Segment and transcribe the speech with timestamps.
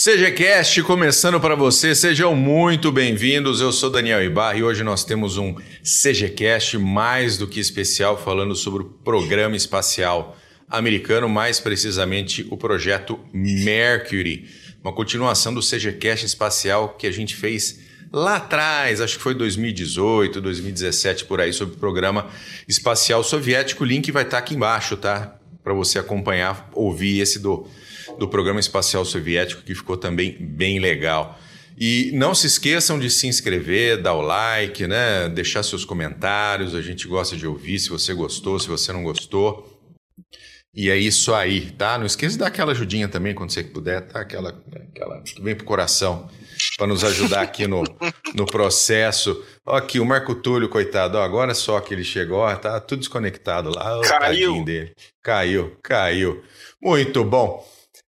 [0.00, 3.60] CGCast começando para você, sejam muito bem-vindos.
[3.60, 8.54] Eu sou Daniel Ibarra e hoje nós temos um CGCast mais do que especial falando
[8.54, 10.36] sobre o programa espacial
[10.70, 14.48] americano, mais precisamente o projeto Mercury,
[14.84, 17.80] uma continuação do CGCast espacial que a gente fez
[18.12, 22.28] lá atrás, acho que foi 2018, 2017 por aí, sobre o programa
[22.68, 23.82] espacial soviético.
[23.82, 25.34] O link vai estar aqui embaixo, tá?
[25.64, 27.66] Para você acompanhar, ouvir esse do
[28.18, 31.38] do programa espacial soviético, que ficou também bem legal.
[31.80, 35.28] E não se esqueçam de se inscrever, dar o like, né?
[35.28, 36.74] deixar seus comentários.
[36.74, 39.78] A gente gosta de ouvir se você gostou, se você não gostou.
[40.74, 41.96] E é isso aí, tá?
[41.96, 44.20] Não esqueça de dar aquela ajudinha também quando você puder, tá?
[44.20, 44.50] Aquela,
[44.90, 46.28] aquela que vem pro coração
[46.76, 47.82] para nos ajudar aqui no,
[48.34, 49.44] no processo.
[49.64, 53.00] Ó, aqui o Marco Túlio, coitado, ó, agora só que ele chegou, ó, tá tudo
[53.00, 54.00] desconectado lá.
[54.02, 54.64] caiu.
[54.64, 54.94] Dele.
[55.22, 56.42] Caiu, caiu.
[56.82, 57.66] Muito bom.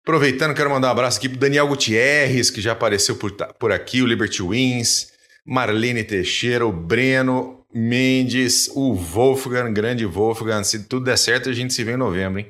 [0.07, 4.03] Aproveitando, quero mandar um abraço aqui para Daniel Gutierrez, que já apareceu por, por aqui,
[4.03, 5.09] o Liberty Wins,
[5.45, 10.63] Marlene Teixeira, o Breno Mendes, o Wolfgang, grande Wolfgang.
[10.63, 12.47] Se tudo der certo, a gente se vê em novembro, hein?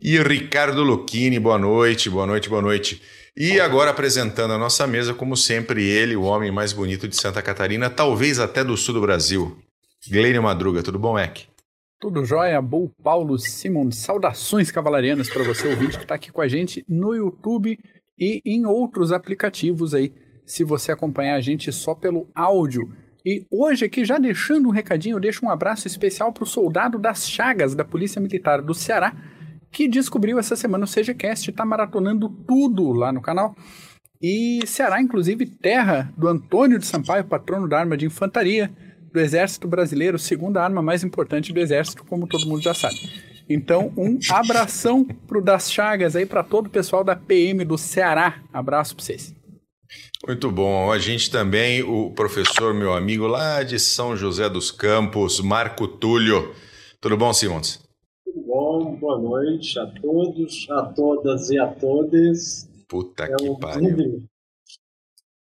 [0.00, 3.02] E Ricardo Lucchini, boa noite, boa noite, boa noite.
[3.36, 7.42] E agora apresentando a nossa mesa, como sempre, ele, o homem mais bonito de Santa
[7.42, 9.58] Catarina, talvez até do sul do Brasil.
[10.08, 11.51] Glênio Madruga, tudo bom, Eck?
[12.02, 13.92] Tudo jóia, Bull Paulo Simon.
[13.92, 17.78] Saudações cavalarianas para você, ouvinte, que está aqui com a gente no YouTube
[18.18, 20.12] e em outros aplicativos aí,
[20.44, 22.92] se você acompanhar a gente só pelo áudio.
[23.24, 26.98] E hoje aqui, já deixando um recadinho, eu deixo um abraço especial para o soldado
[26.98, 29.14] das Chagas da Polícia Militar do Ceará,
[29.70, 33.54] que descobriu essa semana o CGCast, está maratonando tudo lá no canal.
[34.20, 38.72] E Ceará, inclusive, terra do Antônio de Sampaio, patrono da arma de infantaria,
[39.12, 42.96] do Exército Brasileiro, segunda arma mais importante do Exército, como todo mundo já sabe.
[43.48, 48.42] Então, um abração pro Das Chagas aí para todo o pessoal da PM do Ceará.
[48.52, 49.34] Abraço para vocês.
[50.26, 50.90] Muito bom.
[50.90, 56.54] A gente também, o professor, meu amigo lá de São José dos Campos, Marco Túlio.
[57.00, 57.82] Tudo bom, Simons?
[58.24, 62.68] Tudo bom, boa noite a todos, a todas e a todas.
[62.88, 64.22] Puta é que um pariu.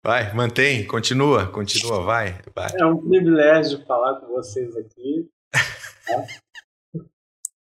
[0.06, 2.70] Vai, mantém, continua, continua, vai, vai.
[2.80, 5.28] É um privilégio falar com vocês aqui.
[5.52, 7.02] Tá?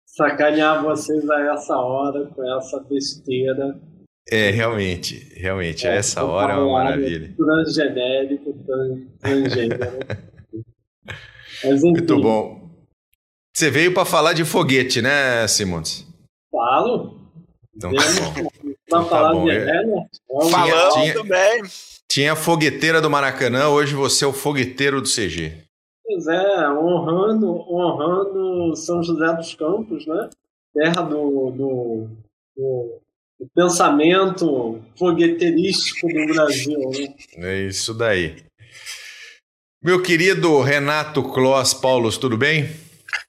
[0.05, 3.81] Sacanear vocês a essa hora com essa besteira.
[4.29, 7.33] É, realmente, realmente, é, essa hora é uma maravilha.
[7.35, 8.53] Transgenérico,
[9.19, 9.79] transgênero.
[11.63, 12.69] Mas, enfim, Muito bom.
[13.55, 16.05] Você veio para falar de foguete, né, Simons?
[16.51, 17.21] Falo.
[17.75, 18.33] Então tá bom.
[18.33, 19.45] Para então, falar tá bom.
[19.45, 20.51] de Enéas?
[20.51, 21.63] Falando também.
[22.15, 25.51] Tinha a fogueteira do Maracanã, hoje você é o fogueteiro do CG.
[26.01, 30.29] Pois é, honrando, honrando São José dos Campos, né?
[30.73, 32.09] Terra do, do,
[32.55, 33.01] do,
[33.37, 36.89] do pensamento fogueteirístico do Brasil.
[36.89, 37.15] Né?
[37.35, 38.45] É isso daí.
[39.83, 42.69] Meu querido Renato Kloss Paulos, tudo bem?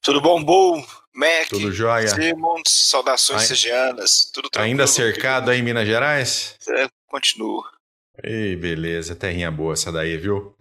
[0.00, 0.80] Tudo bom, bom?
[1.12, 2.06] Mac, tudo jóia.
[2.06, 3.90] Simons, saudações Ai...
[4.32, 4.70] tudo tranquilo.
[4.70, 6.54] Ainda cercado aí em Minas Gerais?
[6.68, 7.75] É, continua.
[8.24, 10.54] Ei, beleza, terrinha boa essa daí, viu?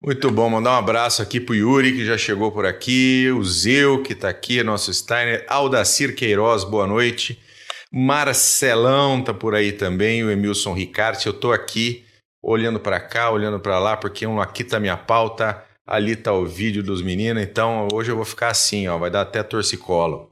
[0.00, 4.02] Muito bom, mandar um abraço aqui pro Yuri, que já chegou por aqui, o Zeu,
[4.02, 7.40] que tá aqui, nosso Steiner, Aldacir Queiroz, boa noite,
[7.90, 12.04] Marcelão tá por aí também, o Emilson Ricarte, eu tô aqui
[12.42, 16.44] olhando para cá, olhando para lá, porque um, aqui tá minha pauta, ali tá o
[16.46, 20.30] vídeo dos meninos, então hoje eu vou ficar assim, ó, vai dar até torcicolo.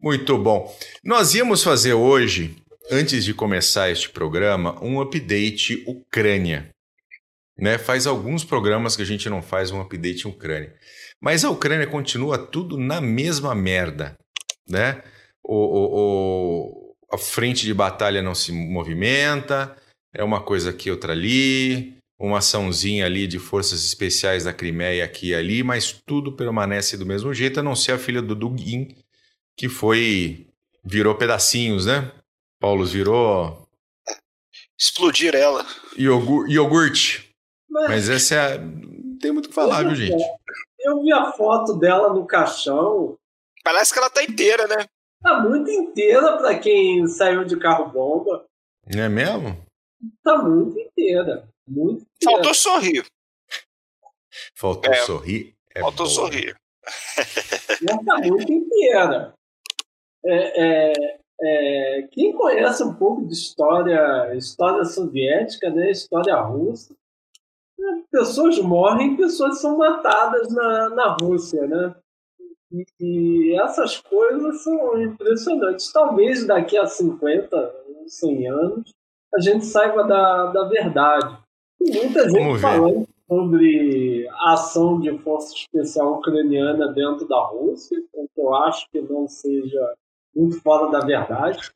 [0.00, 0.74] Muito bom.
[1.04, 2.56] Nós íamos fazer hoje
[2.90, 6.70] antes de começar este programa, um update Ucrânia.
[7.56, 7.76] Né?
[7.76, 10.74] Faz alguns programas que a gente não faz um update Ucrânia.
[11.20, 14.16] Mas a Ucrânia continua tudo na mesma merda.
[14.68, 15.02] Né?
[15.42, 19.76] O, o, o, a frente de batalha não se movimenta,
[20.14, 25.28] é uma coisa aqui, outra ali, uma açãozinha ali de forças especiais da Crimeia aqui
[25.28, 28.96] e ali, mas tudo permanece do mesmo jeito, a não ser a filha do Dugin,
[29.56, 30.46] que foi.
[30.84, 32.12] virou pedacinhos, né?
[32.60, 33.68] Paulo virou.
[34.78, 35.64] Explodir ela.
[35.96, 37.30] Iogur, iogurte.
[37.68, 38.54] Mas, Mas essa é.
[38.54, 38.58] A...
[38.58, 40.22] Não tem muito o que falar, viu, gente?
[40.80, 43.16] Eu vi a foto dela no caixão.
[43.64, 44.86] Parece que ela tá inteira, né?
[45.22, 48.44] Tá muito inteira pra quem saiu de carro bomba.
[48.86, 49.60] É mesmo?
[50.22, 51.48] Tá muito inteira.
[51.66, 52.36] Muito inteira.
[52.36, 53.06] Faltou sorrir.
[54.54, 55.54] Faltou é, sorrir.
[55.74, 56.14] É faltou boa.
[56.14, 56.56] sorrir.
[57.88, 59.34] Ela tá muito inteira.
[60.24, 66.94] É, é, é, quem conhece um pouco de história, história soviética, né, história russa,
[67.78, 71.94] né, pessoas morrem, pessoas são matadas na, na Rússia, né?
[72.72, 75.92] E, e essas coisas são impressionantes.
[75.92, 77.74] Talvez daqui a 50,
[78.06, 78.94] 100 anos,
[79.34, 81.38] a gente saiba da, da verdade.
[81.78, 82.60] Tem muita gente Vamos ver.
[82.60, 88.90] falando sobre a ação de força especial ucraniana dentro da Rússia, o que eu acho
[88.90, 89.94] que não seja
[90.34, 91.70] muito fora da verdade.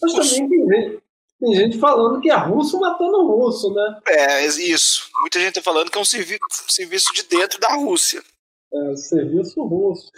[0.00, 1.02] Mas também tem gente,
[1.40, 4.00] tem gente falando que é russo matando russo, né?
[4.08, 5.08] É, isso.
[5.20, 8.22] Muita gente tá falando que é um servi serviço de dentro da Rússia.
[8.72, 10.10] É, serviço russo.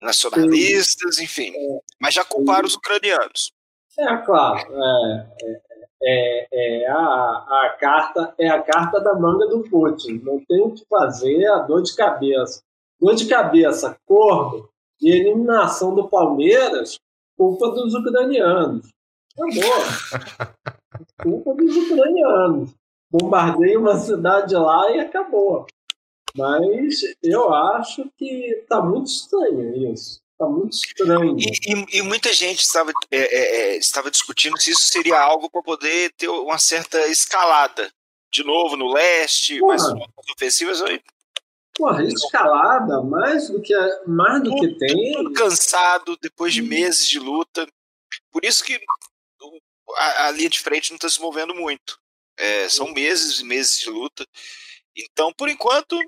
[0.00, 1.52] Nacionalistas, enfim.
[2.00, 3.52] Mas já culparam os ucranianos.
[3.98, 4.60] É, claro.
[4.70, 10.20] É, é, é, é a, a carta é a carta da manga do Putin.
[10.22, 12.62] Não tem o que fazer, a dor de cabeça.
[13.00, 14.68] Dor de cabeça, corno
[15.00, 16.98] e eliminação do Palmeiras,
[17.36, 18.88] culpa dos ucranianos.
[19.38, 20.56] Acabou.
[21.22, 22.70] culpa dos ucranianos.
[23.10, 25.66] Bombardei uma cidade lá e acabou.
[26.36, 30.20] Mas eu acho que tá muito estranho isso.
[30.38, 31.36] Tá muito estranho.
[31.38, 35.48] E, e- e muita gente estava, é, é, é, estava discutindo se isso seria algo
[35.50, 37.90] para poder ter uma certa escalada.
[38.32, 39.76] De novo no leste, Porra.
[39.76, 39.82] mas
[40.36, 41.00] ofensivas aí.
[41.76, 43.74] Porra, escalada, mais do que,
[44.06, 45.12] mais do que tem.
[45.12, 47.66] Tudo cansado, depois de meses de luta.
[48.32, 48.80] Por isso que
[49.96, 51.98] a, a linha de frente não está se movendo muito.
[52.38, 54.26] É, são meses e meses de luta.
[54.96, 55.98] Então, por enquanto,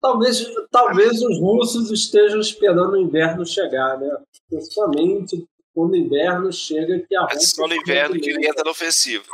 [0.00, 4.08] Talvez, talvez os russos estejam esperando o inverno chegar, né?
[4.48, 8.64] Principalmente quando o inverno chega, que a é Rússia só no inverno que ele entra
[8.64, 9.24] na ofensiva.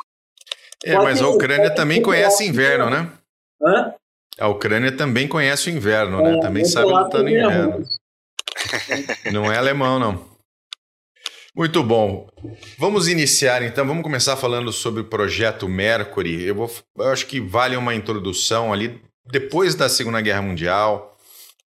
[0.85, 3.13] É, mas a Ucrânia também conhece inverno, né?
[3.63, 3.95] Hã?
[4.39, 6.37] A Ucrânia também conhece o inverno, né?
[6.37, 7.83] É, Também sabe lutar no inverno.
[9.33, 10.37] Não é alemão, não.
[11.55, 12.29] Muito bom.
[12.79, 13.87] Vamos iniciar então.
[13.87, 16.43] Vamos começar falando sobre o projeto Mercury.
[16.43, 19.01] Eu, vou, eu acho que vale uma introdução ali.
[19.31, 21.17] Depois da Segunda Guerra Mundial,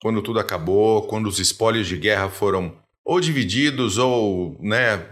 [0.01, 5.07] quando tudo acabou, quando os espólios de guerra foram ou divididos ou né,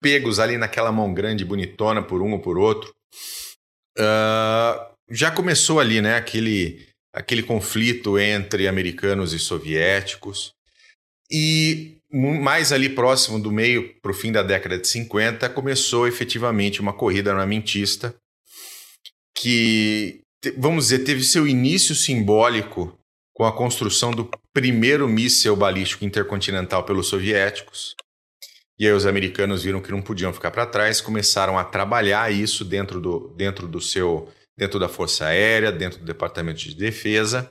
[0.00, 2.94] pegos ali naquela mão grande bonitona por um ou por outro,
[3.98, 10.52] ah, já começou ali né, aquele, aquele conflito entre americanos e soviéticos.
[11.30, 16.80] E mais ali próximo do meio para o fim da década de 50, começou efetivamente
[16.80, 18.14] uma corrida armamentista
[19.36, 20.20] que,
[20.56, 22.98] vamos dizer, teve seu início simbólico
[23.34, 27.94] com a construção do primeiro míssil balístico intercontinental pelos soviéticos.
[28.78, 32.64] E aí os americanos viram que não podiam ficar para trás, começaram a trabalhar isso
[32.64, 34.28] dentro do, dentro do seu,
[34.58, 37.48] dentro da Força Aérea, dentro do Departamento de Defesa.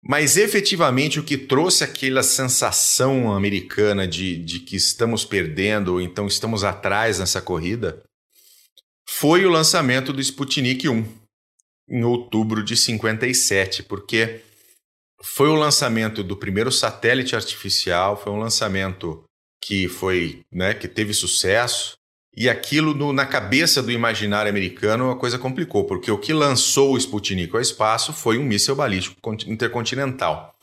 [0.00, 6.28] Mas efetivamente o que trouxe aquela sensação americana de, de que estamos perdendo, ou então
[6.28, 8.00] estamos atrás nessa corrida,
[9.08, 11.04] foi o lançamento do Sputnik 1,
[11.90, 14.40] em outubro de 57, porque
[15.20, 19.24] foi o lançamento do primeiro satélite artificial, foi um lançamento
[19.60, 21.97] que foi, né, que teve sucesso,
[22.40, 26.92] e aquilo no- na cabeça do imaginário americano a coisa complicou, porque o que lançou
[26.92, 30.54] o Sputnik ao espaço foi um míssil balístico conti- intercontinental.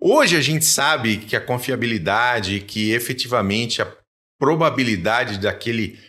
[0.00, 3.92] Hoje a gente sabe que a confiabilidade, que efetivamente a
[4.38, 6.00] probabilidade daquele,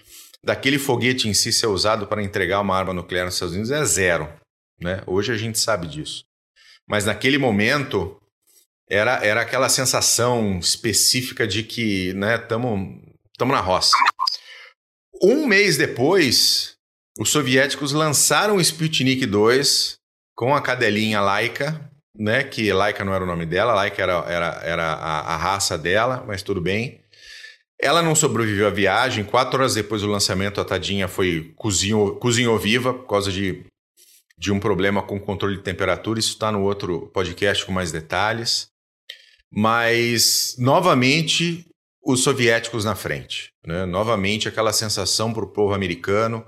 [0.42, 3.84] daquele foguete em si ser usado para entregar uma arma nuclear nos Estados Unidos é
[3.84, 4.30] zero.
[4.80, 5.04] Né?
[5.06, 6.24] Hoje a gente sabe disso.
[6.88, 8.18] Mas naquele momento
[8.90, 13.02] era, era aquela sensação específica de que estamos
[13.48, 13.92] na roça.
[15.24, 16.76] Um mês depois,
[17.18, 19.96] os soviéticos lançaram o Sputnik 2
[20.36, 22.44] com a cadelinha Laika, né?
[22.44, 26.26] Que Laika não era o nome dela, Laika era, era, era a, a raça dela,
[26.28, 27.00] mas tudo bem.
[27.80, 29.24] Ela não sobreviveu à viagem.
[29.24, 33.66] Quatro horas depois do lançamento, a tadinha foi cozinhou, cozinhou viva por causa de,
[34.38, 36.20] de um problema com controle de temperatura.
[36.20, 38.68] Isso está no outro podcast com mais detalhes.
[39.50, 41.66] Mas, novamente,
[42.06, 43.52] os soviéticos na frente.
[43.66, 43.86] Né?
[43.86, 46.46] Novamente, aquela sensação para o povo americano,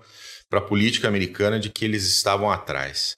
[0.49, 3.15] para a política americana, de que eles estavam atrás.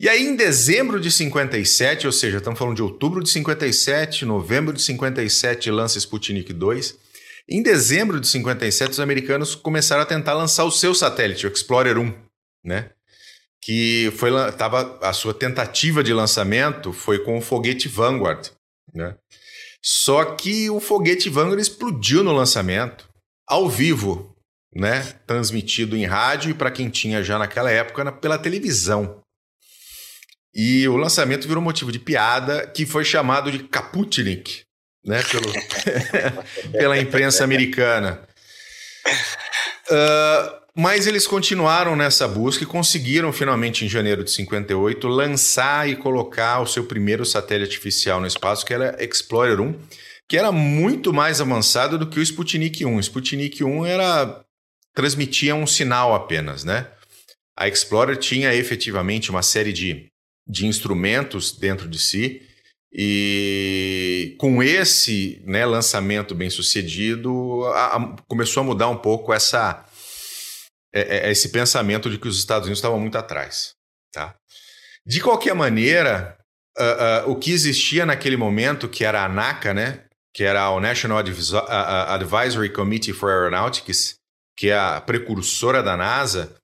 [0.00, 4.72] E aí, em dezembro de 57, ou seja, estamos falando de outubro de 57, novembro
[4.72, 6.96] de 57, lança Sputnik 2.
[7.48, 11.98] Em dezembro de 57, os americanos começaram a tentar lançar o seu satélite, o Explorer
[11.98, 12.14] 1,
[12.62, 12.90] né?
[13.60, 18.50] Que foi tava, a sua tentativa de lançamento foi com o foguete Vanguard,
[18.94, 19.16] né?
[19.82, 23.08] Só que o foguete Vanguard explodiu no lançamento,
[23.46, 24.36] ao vivo,
[24.74, 25.02] né?
[25.26, 29.20] Transmitido em rádio e para quem tinha já naquela época na, pela televisão.
[30.54, 34.62] E o lançamento virou motivo de piada, que foi chamado de Kaputnik,
[35.04, 35.22] né?
[35.22, 35.52] Pelo,
[36.72, 38.26] pela imprensa americana.
[39.90, 45.96] Uh, Mas eles continuaram nessa busca e conseguiram finalmente em janeiro de 58 lançar e
[45.96, 49.74] colocar o seu primeiro satélite artificial no espaço, que era Explorer 1,
[50.28, 52.94] que era muito mais avançado do que o Sputnik 1.
[52.94, 54.44] O Sputnik 1 era
[54.94, 56.86] transmitia um sinal apenas, né?
[57.56, 60.06] A Explorer tinha efetivamente uma série de,
[60.48, 62.40] de instrumentos dentro de si
[62.92, 69.84] e com esse né, lançamento bem sucedido, a, a, começou a mudar um pouco essa
[70.92, 73.74] é, é, é, esse pensamento de que os Estados Unidos estavam muito atrás.
[74.12, 74.34] Tá?
[75.06, 76.36] De qualquer maneira,
[76.78, 80.04] uh, uh, o que existia naquele momento, que era a ANACA, né,
[80.34, 84.14] que era o National Advisory Committee for Aeronautics,
[84.56, 86.56] que é a precursora da NASA,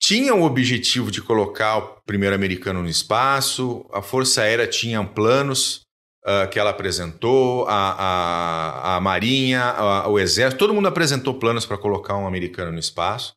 [0.00, 5.83] tinha o objetivo de colocar o primeiro americano no espaço, a Força Aérea tinha planos
[6.24, 11.66] uh, que ela apresentou, a, a, a Marinha, a, o Exército, todo mundo apresentou planos
[11.66, 13.34] para colocar um americano no espaço.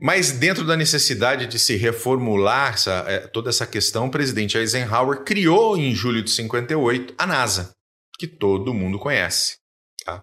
[0.00, 5.22] Mas dentro da necessidade de se reformular essa, é, toda essa questão, o presidente Eisenhower
[5.24, 7.72] criou em julho de 58 a NASA,
[8.18, 9.56] que todo mundo conhece.
[10.04, 10.20] Tá?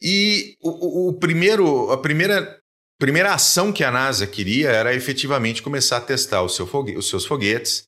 [0.00, 2.60] E o, o, primeiro, a primeira,
[2.98, 7.24] primeira ação que a NASA queria era efetivamente começar a testar seu fogue, os seus
[7.24, 7.87] foguetes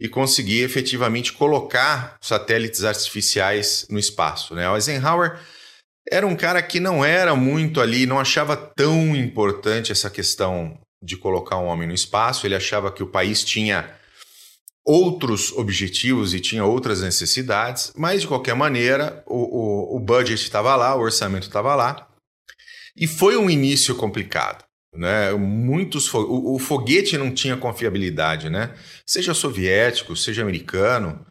[0.00, 4.54] e conseguir efetivamente colocar satélites artificiais no espaço.
[4.54, 4.68] Né?
[4.68, 5.38] O Eisenhower
[6.10, 11.16] era um cara que não era muito ali, não achava tão importante essa questão de
[11.16, 13.94] colocar um homem no espaço, ele achava que o país tinha
[14.84, 20.74] outros objetivos e tinha outras necessidades, mas de qualquer maneira o, o, o budget estava
[20.74, 22.08] lá, o orçamento estava lá,
[22.96, 24.64] e foi um início complicado.
[24.94, 25.32] Né?
[25.32, 28.74] Muitos fo o, o, foguete não tinha confiabilidade, né?
[29.06, 31.24] Seja soviético, seja americano,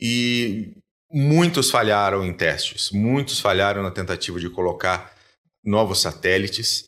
[0.00, 0.72] e
[1.12, 5.14] muitos falharam em testes, muitos falharam na tentativa de colocar
[5.62, 6.84] novos satélites,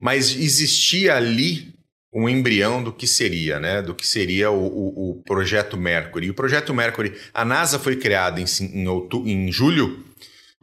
[0.00, 1.74] mas existia ali
[2.14, 3.82] um embrião do que seria, né?
[3.82, 6.26] Do que seria o, o, o projeto Mercury.
[6.28, 8.86] E o projeto Mercury, a NASA foi criada em, em,
[9.26, 10.04] em julho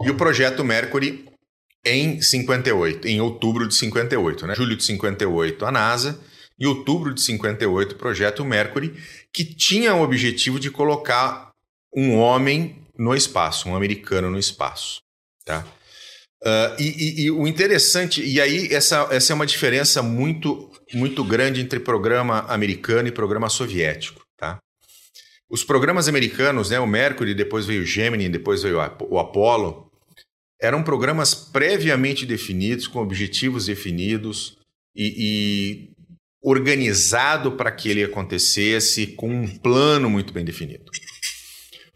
[0.02, 1.31] e o projeto Mercury
[1.86, 4.56] em 58, em outubro de 58, né?
[4.56, 6.20] Julho de 58 a NASA
[6.60, 8.96] e outubro de 58 o projeto Mercury,
[9.34, 11.52] que tinha o objetivo de colocar
[11.96, 15.02] um homem no espaço, um americano no espaço,
[15.44, 15.66] tá?
[16.44, 21.24] Uh, e, e, e, o interessante, e aí essa, essa é uma diferença muito, muito
[21.24, 24.60] grande entre programa americano e programa soviético, tá?
[25.50, 29.91] Os programas americanos, né, o Mercury, depois veio o Gemini, depois veio o Apollo,
[30.62, 34.58] eram programas previamente definidos, com objetivos definidos
[34.96, 35.92] e, e
[36.44, 40.86] organizado para que ele acontecesse com um plano muito bem definido.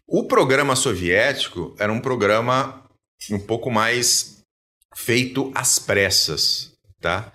[0.07, 2.83] O programa soviético era um programa
[3.31, 4.41] um pouco mais
[4.95, 7.31] feito às pressas, tá?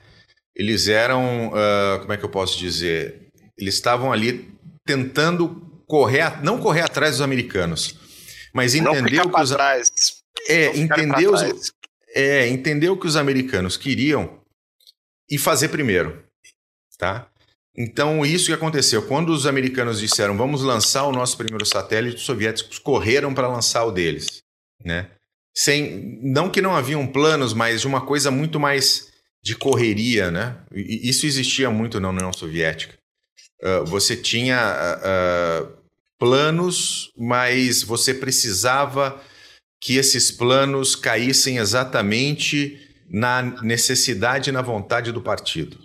[0.54, 3.28] Eles eram, uh, como é que eu posso dizer?
[3.56, 4.52] Eles estavam ali
[4.84, 7.96] tentando correr, não correr atrás dos americanos,
[8.52, 10.20] mas entender o que os trás.
[10.49, 11.72] É, entender os,
[12.14, 14.40] é, entender o que os americanos queriam
[15.30, 16.25] e fazer primeiro,
[16.99, 17.28] tá?
[17.76, 19.06] Então, isso que aconteceu.
[19.06, 23.84] Quando os americanos disseram vamos lançar o nosso primeiro satélite, os soviéticos correram para lançar
[23.84, 24.42] o deles,
[24.84, 25.10] né?
[25.56, 29.10] Sem, não que não haviam planos, mas de uma coisa muito mais
[29.42, 30.56] de correria, né?
[30.75, 32.99] E isso existia muito na União Soviética.
[33.62, 35.80] Uh, você tinha uh,
[36.18, 39.20] planos, mas você precisava
[39.80, 45.78] que esses planos caíssem exatamente na necessidade e na vontade do partido,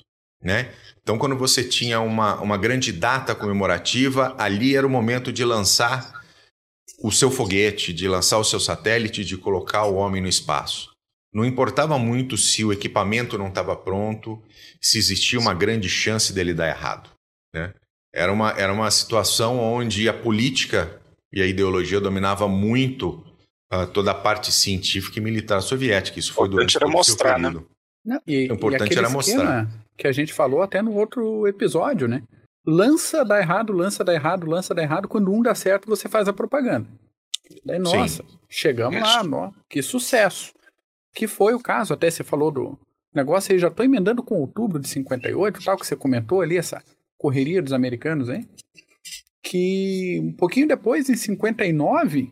[0.44, 0.74] né?
[1.02, 6.24] Então, quando você tinha uma, uma grande data comemorativa, ali era o momento de lançar
[7.00, 10.90] o seu foguete, de lançar o seu satélite, de colocar o homem no espaço.
[11.34, 14.42] Não importava muito se o equipamento não estava pronto,
[14.82, 17.10] se existia uma grande chance dele dar errado.
[17.54, 17.74] Né?
[18.14, 21.02] Era, uma, era uma situação onde a política
[21.34, 23.25] e a ideologia dominava muito
[23.74, 26.20] uh, toda a parte científica e militar soviética.
[26.20, 27.54] Isso foi durante era mostrar, né?
[28.06, 29.68] Não, e, o importante e era mostrar.
[29.98, 32.24] Que a gente falou até no outro episódio, né?
[32.68, 35.08] Lança dá errado, lança dá errado, lança dá errado.
[35.08, 36.88] Quando um dá certo, você faz a propaganda.
[37.64, 38.40] Daí, nossa, Sim.
[38.50, 40.54] chegamos lá, no, que sucesso.
[41.14, 42.78] Que foi o caso, até você falou do
[43.14, 46.84] negócio aí, já estou emendando com outubro de 58, tal, que você comentou ali, essa
[47.18, 48.50] correria dos americanos, hein?
[49.42, 52.32] Que um pouquinho depois, em 59,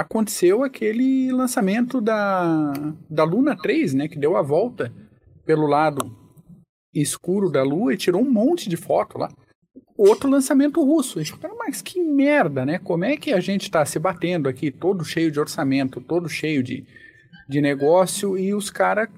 [0.00, 2.72] aconteceu aquele lançamento da,
[3.10, 4.08] da Luna 3, né?
[4.08, 4.92] Que deu a volta
[5.44, 6.16] pelo lado
[6.94, 9.28] escuro da Lua e tirou um monte de foto lá.
[9.96, 11.24] Outro lançamento russo.
[11.36, 12.78] Falaram, mas que merda, né?
[12.78, 16.62] Como é que a gente está se batendo aqui, todo cheio de orçamento, todo cheio
[16.62, 16.86] de,
[17.48, 19.08] de negócio, e os caras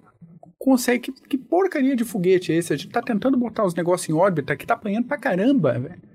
[0.58, 1.12] consegue.
[1.12, 2.72] Que, que, porcaria de foguete é esse?
[2.72, 6.09] A gente tá tentando botar os negócios em órbita, que tá apanhando pra caramba, velho.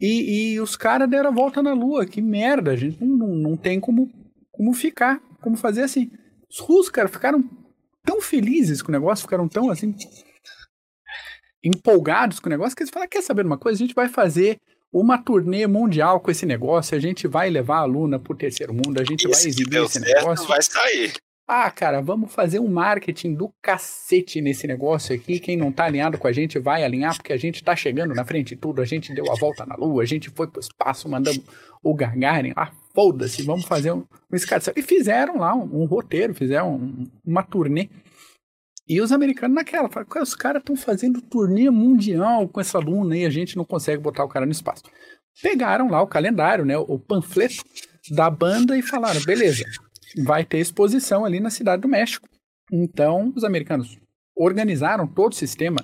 [0.00, 2.06] E, e, os caras deram a volta na Lua.
[2.06, 4.10] Que merda, a gente não, não, não tem como,
[4.52, 6.10] como ficar, como fazer assim.
[6.48, 7.42] Os russos, cara, ficaram
[8.04, 9.94] tão felizes com o negócio, ficaram tão assim.
[11.62, 13.76] empolgados com o negócio, que eles falaram: quer saber uma coisa?
[13.76, 14.58] A gente vai fazer
[14.92, 19.00] uma turnê mundial com esse negócio, a gente vai levar a Luna pro terceiro mundo,
[19.00, 20.46] a gente vai exibir esse negócio.
[20.46, 21.12] Vai sair.
[21.50, 25.40] Ah, cara, vamos fazer um marketing do cacete nesse negócio aqui.
[25.40, 28.22] Quem não tá alinhado com a gente vai alinhar, porque a gente tá chegando na
[28.22, 28.82] frente de tudo.
[28.82, 31.42] A gente deu a volta na Lua, a gente foi pro espaço, mandamos
[31.82, 32.70] o Gagarin lá.
[32.94, 34.36] Foda-se, vamos fazer um, um
[34.76, 37.88] E fizeram lá um, um roteiro, fizeram um, uma turnê.
[38.86, 43.24] E os americanos naquela, falaram, os caras estão fazendo turnê mundial com essa Luna e
[43.24, 44.82] a gente não consegue botar o cara no espaço.
[45.42, 47.64] Pegaram lá o calendário, né, o panfleto
[48.10, 49.64] da banda e falaram, beleza,
[50.16, 52.28] vai ter exposição ali na cidade do México.
[52.72, 53.98] Então, os americanos
[54.36, 55.82] organizaram todo o sistema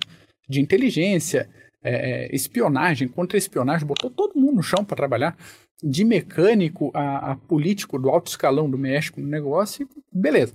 [0.49, 1.49] de inteligência,
[1.83, 5.37] é, é espionagem, contra-espionagem, botou todo mundo no chão para trabalhar,
[5.83, 10.55] de mecânico a, a, político do alto escalão do México no negócio, beleza.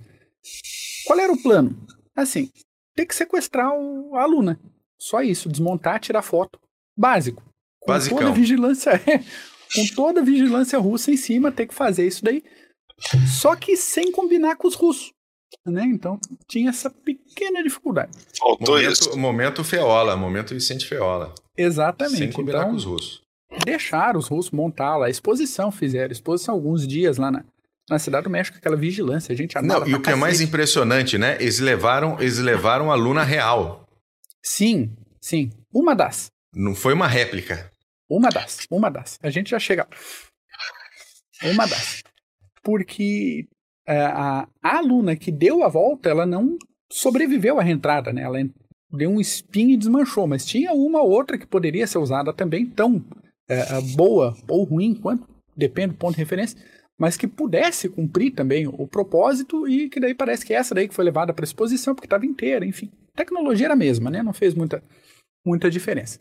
[1.06, 1.76] Qual era o plano?
[2.16, 2.50] Assim,
[2.94, 4.58] tem que sequestrar o, a Luna.
[4.98, 6.58] Só isso, desmontar, tirar foto.
[6.96, 7.42] Básico.
[7.78, 8.18] Com Basicão.
[8.18, 9.18] toda vigilância, é,
[9.74, 12.42] com toda vigilância russa em cima, tem que fazer isso daí.
[13.26, 15.12] Só que sem combinar com os russos.
[15.66, 15.84] Né?
[15.84, 18.12] Então tinha essa pequena dificuldade.
[18.38, 19.18] Faltou momento, isso.
[19.18, 21.34] Momento Feola, momento Vicente Feola.
[21.56, 22.18] Exatamente.
[22.18, 23.22] Sem combinar então, com os russos.
[23.64, 27.44] Deixaram os russos montar lá a exposição, fizeram exposição alguns dias lá na,
[27.88, 30.12] na cidade do México, aquela vigilância, a gente Não, e o que cacete.
[30.12, 31.36] é mais impressionante, né?
[31.40, 33.84] Eles levaram, eles levaram a Luna real.
[34.42, 35.50] Sim, sim.
[35.74, 36.30] Uma das.
[36.54, 37.70] Não foi uma réplica.
[38.08, 39.18] Uma das, uma das.
[39.22, 39.86] A gente já chega.
[41.42, 42.02] Uma das
[42.62, 43.46] porque
[43.86, 46.56] é, a, a aluna que deu a volta, ela não
[46.90, 48.22] sobreviveu à reentrada, né?
[48.22, 48.38] Ela
[48.92, 53.04] deu um spin e desmanchou, mas tinha uma outra que poderia ser usada também tão
[53.48, 53.64] é,
[53.96, 56.58] boa ou ruim quanto, depende do ponto de referência,
[56.98, 60.94] mas que pudesse cumprir também o propósito e que daí parece que essa daí que
[60.94, 62.90] foi levada para exposição porque estava inteira, enfim.
[63.14, 64.22] Tecnologia era a mesma, né?
[64.22, 64.82] Não fez muita,
[65.44, 66.20] muita diferença.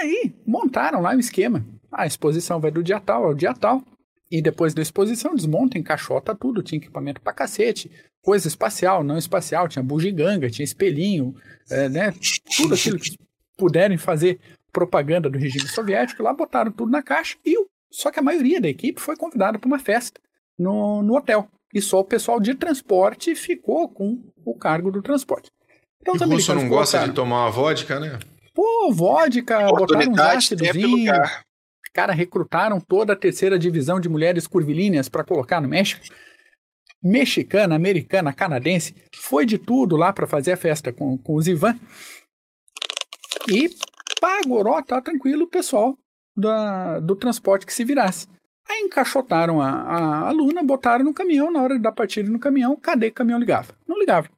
[0.00, 1.64] Aí montaram lá o um esquema.
[1.92, 3.82] A exposição vai do dia tal ao dia tal.
[4.30, 7.90] E depois da exposição, desmonta, encaixota tudo, tinha equipamento pra cacete,
[8.22, 11.34] coisa espacial, não espacial, tinha bugiganga, tinha espelhinho,
[11.70, 12.14] é, né?
[12.56, 13.16] Tudo aquilo que
[13.56, 14.40] puderem fazer
[14.72, 17.54] propaganda do regime soviético, lá botaram tudo na caixa e
[17.92, 20.20] só que a maioria da equipe foi convidada para uma festa
[20.58, 21.48] no, no hotel.
[21.72, 25.50] E só o pessoal de transporte ficou com o cargo do transporte.
[26.00, 28.18] Então, e o russo não gosta de tomar uma vodka, né?
[28.52, 31.12] Pô, vodka, botaram um ácidozinho.
[31.94, 36.04] Cara, recrutaram toda a terceira divisão de mulheres curvilíneas para colocar no México.
[37.00, 41.78] Mexicana, americana, canadense, foi de tudo lá para fazer a festa com, com os Ivan.
[43.48, 43.70] E
[44.20, 45.96] pagoró, tá tranquilo o pessoal
[46.36, 48.26] da, do transporte que se virasse.
[48.68, 53.08] Aí encaixotaram a, a aluna, botaram no caminhão, na hora dar partida no caminhão, cadê
[53.08, 53.72] o caminhão ligava?
[53.86, 54.28] Não ligava.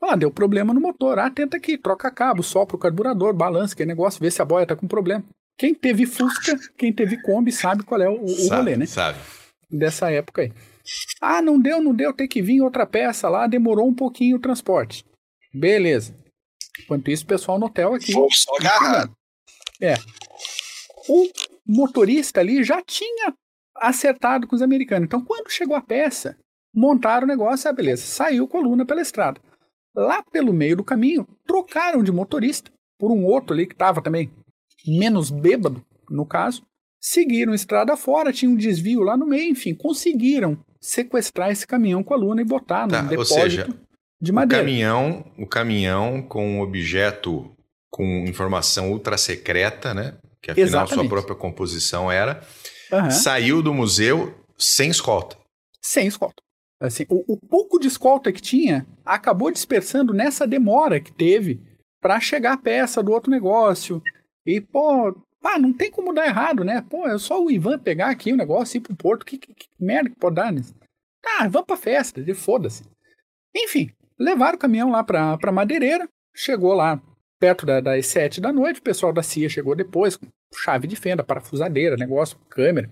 [0.00, 1.18] Ah, deu problema no motor.
[1.18, 4.66] Ah, tenta aqui, troca cabo, sopra o carburador, balança, que negócio, vê se a boia
[4.66, 5.24] tá com problema.
[5.56, 8.86] Quem teve Fusca, quem teve Kombi sabe qual é o, o sabe, rolê, né?
[8.86, 9.18] Sabe.
[9.70, 10.52] Dessa época aí.
[11.20, 14.40] Ah, não deu, não deu, tem que vir outra peça lá, demorou um pouquinho o
[14.40, 15.04] transporte.
[15.52, 16.14] Beleza.
[16.80, 18.12] Enquanto isso, o pessoal no hotel aqui.
[18.12, 19.10] Vou só agarrar.
[19.80, 19.94] É.
[21.08, 21.28] O
[21.66, 23.32] motorista ali já tinha
[23.76, 25.06] acertado com os americanos.
[25.06, 26.36] Então, quando chegou a peça,
[26.74, 29.40] montaram o negócio, ah, beleza, saiu coluna pela estrada.
[29.94, 34.30] Lá pelo meio do caminho, trocaram de motorista por um outro ali que estava também
[34.86, 36.62] menos bêbado, no caso,
[37.00, 42.14] seguiram estrada fora, tinha um desvio lá no meio, enfim, conseguiram sequestrar esse caminhão com
[42.14, 43.68] a Luna e botar tá, num depósito seja,
[44.20, 44.62] de madeira.
[44.62, 47.50] O caminhão, o caminhão com um objeto
[47.90, 50.16] com informação ultra secreta, né?
[50.42, 50.94] Que afinal Exatamente.
[50.94, 52.42] sua própria composição era,
[52.92, 53.10] uhum.
[53.10, 55.36] saiu do museu sem escolta.
[55.80, 56.42] Sem escolta.
[56.80, 61.60] Assim, o, o pouco de escolta que tinha acabou dispersando nessa demora que teve
[62.00, 64.02] para chegar a peça do outro negócio,
[64.46, 66.84] e, pô, pá, não tem como dar errado, né?
[66.88, 69.24] Pô, é só o Ivan pegar aqui o negócio e ir pro Porto.
[69.24, 70.74] Que, que, que merda que pode dar nisso?
[71.22, 72.84] Tá, vamos pra festa, de foda-se.
[73.56, 76.08] Enfim, levaram o caminhão lá pra, pra Madeireira.
[76.34, 77.00] Chegou lá
[77.38, 78.80] perto da, das sete da noite.
[78.80, 82.90] O pessoal da CIA chegou depois, com chave de fenda, parafusadeira, negócio, câmera.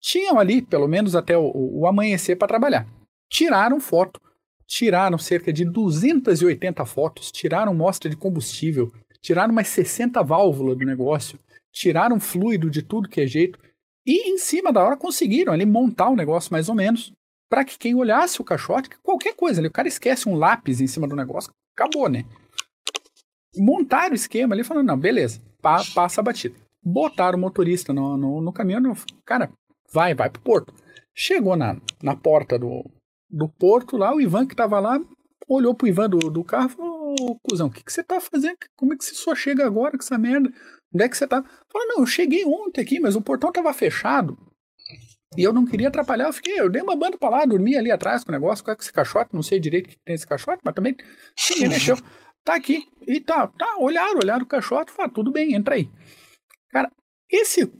[0.00, 2.86] Tinham ali, pelo menos até o, o amanhecer, para trabalhar.
[3.30, 4.20] Tiraram foto.
[4.66, 8.92] Tiraram cerca de 280 fotos, tiraram mostra de combustível,
[9.26, 11.36] tiraram umas 60 válvulas do negócio,
[11.72, 13.58] tiraram fluido de tudo que é jeito,
[14.06, 17.12] e em cima da hora conseguiram ali montar o negócio mais ou menos,
[17.50, 20.86] para que quem olhasse o caixote, qualquer coisa ali, o cara esquece um lápis em
[20.86, 22.24] cima do negócio, acabou, né?
[23.56, 26.54] Montaram o esquema ali, falando, não, beleza, pa, passa a batida.
[26.80, 29.50] Botaram o motorista no, no, no caminhão, no, cara,
[29.92, 30.72] vai, vai pro porto.
[31.12, 32.88] Chegou na, na porta do,
[33.28, 35.00] do porto lá, o Ivan que tava lá,
[35.48, 38.20] olhou pro Ivan do, do carro e falou, ô, cuzão, o que, que você tá
[38.20, 38.56] fazendo?
[38.76, 40.52] Como é que você só chega agora com essa merda?
[40.92, 41.42] Onde é que você tá?
[41.70, 44.36] Falou, não, eu cheguei ontem aqui, mas o portão tava fechado.
[45.36, 47.90] E eu não queria atrapalhar, eu fiquei, eu dei uma banda pra lá, dormi ali
[47.90, 50.62] atrás com o negócio, com esse caixote, não sei direito o que tem esse caixote,
[50.64, 50.96] mas também
[51.50, 51.96] ninguém mexeu.
[52.44, 52.84] Tá aqui.
[53.06, 55.90] E tá, tá, olharam, olharam o caixote, falaram, tudo bem, entra aí.
[56.70, 56.90] Cara,
[57.30, 57.70] esse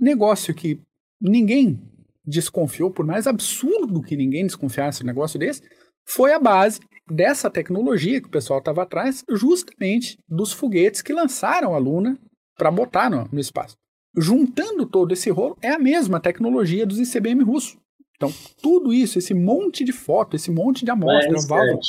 [0.00, 0.80] negócio que
[1.20, 1.80] ninguém
[2.24, 5.62] desconfiou, por mais absurdo que ninguém desconfiasse um negócio desse,
[6.04, 11.74] foi a base dessa tecnologia que o pessoal estava atrás, justamente dos foguetes que lançaram
[11.74, 12.18] a Luna
[12.56, 13.76] para botar no, no espaço.
[14.16, 17.76] Juntando todo esse rolo, é a mesma tecnologia dos ICBM russos.
[18.16, 21.80] Então, tudo isso, esse monte de foto, esse monte de amostra, válvula,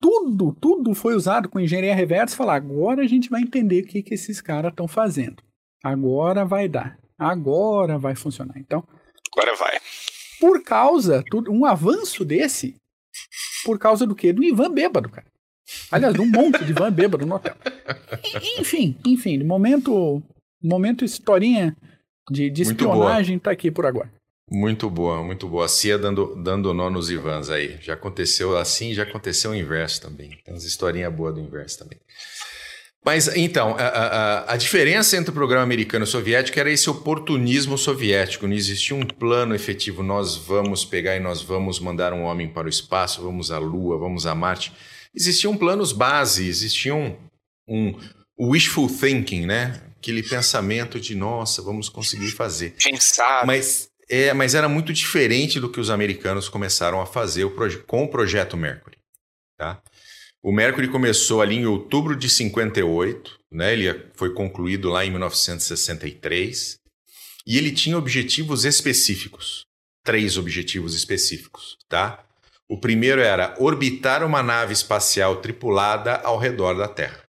[0.00, 2.36] tudo, tudo foi usado com engenharia reversa.
[2.36, 5.42] Falar, agora a gente vai entender o que, que esses caras estão fazendo.
[5.82, 6.98] Agora vai dar.
[7.18, 8.58] Agora vai funcionar.
[8.58, 8.86] Então,
[9.32, 9.78] agora vai.
[10.38, 12.76] Por causa, um avanço desse,
[13.66, 14.32] por causa do quê?
[14.32, 15.26] Do Ivan bêbado, cara.
[15.90, 17.56] Aliás, de um monte de Ivan bêbado no hotel.
[18.60, 20.22] Enfim, enfim, momento,
[20.62, 21.76] momento historinha
[22.30, 24.08] de, de espionagem tá aqui por agora.
[24.48, 25.64] Muito boa, muito boa.
[25.64, 27.76] A Cia dando, dando nó nos Ivans aí.
[27.80, 30.30] Já aconteceu assim, já aconteceu o inverso também.
[30.44, 31.98] Tem umas historinhas boas do inverso também.
[33.06, 36.90] Mas então, a, a, a, diferença entre o programa americano e o soviético era esse
[36.90, 38.48] oportunismo soviético.
[38.48, 40.02] Não existia um plano efetivo.
[40.02, 43.96] Nós vamos pegar e nós vamos mandar um homem para o espaço, vamos à Lua,
[43.96, 44.72] vamos a Marte.
[45.14, 47.16] Existiam planos base, existiam
[47.68, 47.94] um,
[48.36, 49.80] um wishful thinking, né?
[49.98, 52.74] Aquele pensamento de, nossa, vamos conseguir fazer.
[52.82, 53.46] Pensar.
[53.46, 57.54] Mas é, mas era muito diferente do que os americanos começaram a fazer o
[57.86, 58.96] com o projeto Mercury.
[59.56, 59.80] Tá?
[60.46, 63.72] O Mercury começou ali em outubro de 58, né?
[63.72, 66.78] ele foi concluído lá em 1963,
[67.44, 69.64] e ele tinha objetivos específicos.
[70.04, 71.76] Três objetivos específicos.
[71.88, 72.24] Tá?
[72.68, 77.24] O primeiro era orbitar uma nave espacial tripulada ao redor da Terra.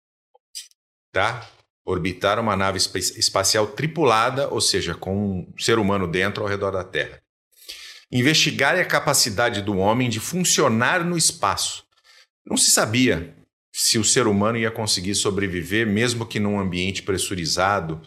[1.13, 1.49] Tá?
[1.85, 6.83] orbitar uma nave espacial tripulada, ou seja, com um ser humano dentro ao redor da
[6.83, 7.21] Terra.
[8.11, 11.84] Investigar a capacidade do homem de funcionar no espaço.
[12.45, 13.33] Não se sabia
[13.73, 18.01] se o ser humano ia conseguir sobreviver, mesmo que num ambiente pressurizado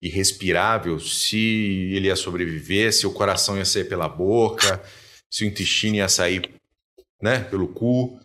[0.00, 4.80] e respirável, se ele ia sobreviver, se o coração ia sair pela boca,
[5.30, 6.48] se o intestino ia sair
[7.20, 8.20] né, pelo cu.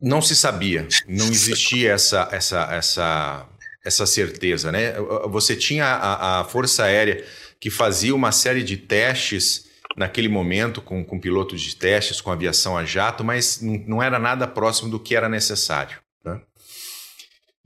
[0.00, 3.48] Não se sabia, não existia essa, essa, essa
[3.84, 4.94] essa certeza, né?
[5.28, 7.24] Você tinha a, a Força Aérea
[7.58, 9.67] que fazia uma série de testes
[9.98, 14.46] naquele momento com, com pilotos de testes, com aviação a jato, mas não era nada
[14.46, 15.98] próximo do que era necessário.
[16.24, 16.40] Né?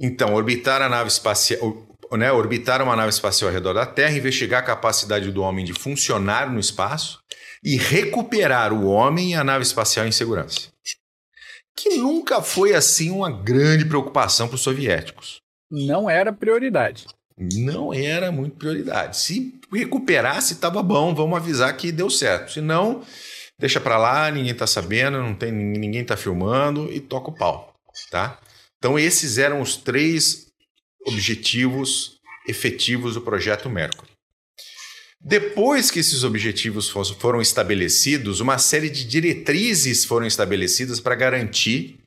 [0.00, 4.62] Então, orbitar a nave espacial, né, orbitar uma nave espacial ao redor da Terra, investigar
[4.62, 7.20] a capacidade do homem de funcionar no espaço
[7.62, 10.72] e recuperar o homem e a nave espacial em segurança.
[11.76, 15.42] Que nunca foi assim uma grande preocupação para os soviéticos
[15.72, 17.06] não era prioridade.
[17.36, 19.16] Não era muito prioridade.
[19.18, 22.52] Se recuperasse, estava bom, vamos avisar que deu certo.
[22.52, 23.02] Se não,
[23.58, 27.74] deixa para lá, ninguém está sabendo, não tem ninguém está filmando e toca o pau,
[28.10, 28.38] tá?
[28.78, 30.48] Então esses eram os três
[31.06, 34.10] objetivos efetivos do projeto Mercury.
[35.24, 42.00] Depois que esses objetivos foram estabelecidos, uma série de diretrizes foram estabelecidas para garantir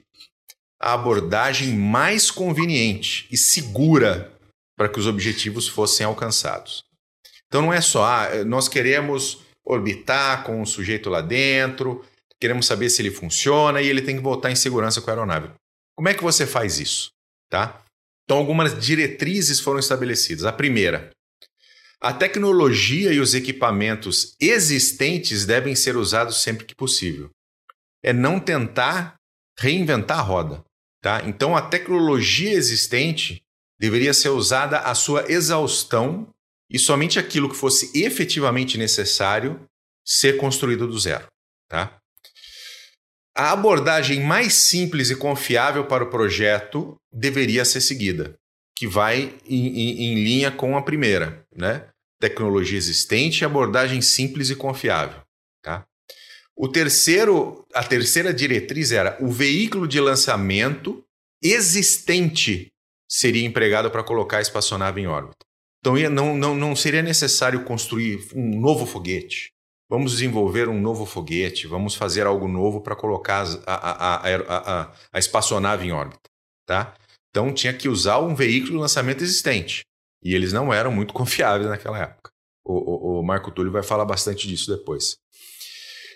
[0.78, 4.35] a abordagem mais conveniente e segura
[4.76, 6.84] para que os objetivos fossem alcançados.
[7.48, 12.04] Então não é só, ah, nós queremos orbitar com o sujeito lá dentro,
[12.40, 15.52] queremos saber se ele funciona e ele tem que voltar em segurança com a aeronave.
[15.96, 17.12] Como é que você faz isso?
[17.50, 17.82] Tá?
[18.24, 20.46] Então algumas diretrizes foram estabelecidas.
[20.46, 21.12] A primeira,
[22.02, 27.30] a tecnologia e os equipamentos existentes devem ser usados sempre que possível.
[28.04, 29.16] É não tentar
[29.58, 30.64] reinventar a roda.
[31.02, 31.22] Tá?
[31.26, 33.42] Então, a tecnologia existente
[33.80, 36.30] deveria ser usada à sua exaustão
[36.70, 39.68] e somente aquilo que fosse efetivamente necessário
[40.06, 41.28] ser construído do zero.
[41.70, 41.98] Tá?
[43.36, 48.36] A abordagem mais simples e confiável para o projeto deveria ser seguida,
[48.78, 51.90] que vai em, em, em linha com a primeira, né?
[52.18, 55.22] Tecnologia existente e abordagem simples e confiável.
[55.62, 55.86] Tá?
[56.56, 61.04] O terceiro, a terceira diretriz era o veículo de lançamento
[61.44, 62.72] existente
[63.16, 65.46] seria empregado para colocar a espaçonave em órbita.
[65.80, 69.52] Então não, não, não seria necessário construir um novo foguete,
[69.90, 74.94] vamos desenvolver um novo foguete, vamos fazer algo novo para colocar a, a, a, a,
[75.14, 76.30] a espaçonave em órbita.
[76.66, 76.94] Tá?
[77.30, 79.86] Então tinha que usar um veículo de lançamento existente.
[80.22, 82.32] E eles não eram muito confiáveis naquela época.
[82.66, 85.18] O, o, o Marco Túlio vai falar bastante disso depois.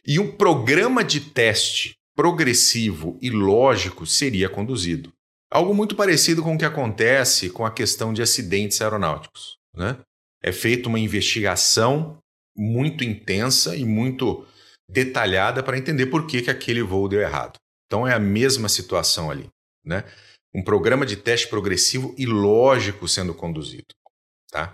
[0.05, 5.13] E um programa de teste progressivo e lógico seria conduzido.
[5.51, 9.57] Algo muito parecido com o que acontece com a questão de acidentes aeronáuticos.
[9.75, 9.97] Né?
[10.43, 12.19] É feita uma investigação
[12.55, 14.45] muito intensa e muito
[14.87, 17.57] detalhada para entender por que, que aquele voo deu errado.
[17.87, 19.47] Então é a mesma situação ali.
[19.83, 20.03] Né?
[20.53, 23.87] Um programa de teste progressivo e lógico sendo conduzido.
[24.51, 24.73] Tá?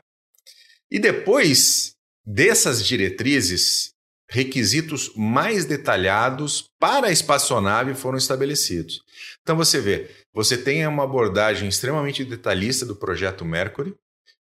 [0.91, 1.93] E depois
[2.25, 3.91] dessas diretrizes,
[4.29, 9.01] requisitos mais detalhados para a espaçonave foram estabelecidos.
[9.41, 13.95] Então você vê, você tem uma abordagem extremamente detalhista do projeto Mercury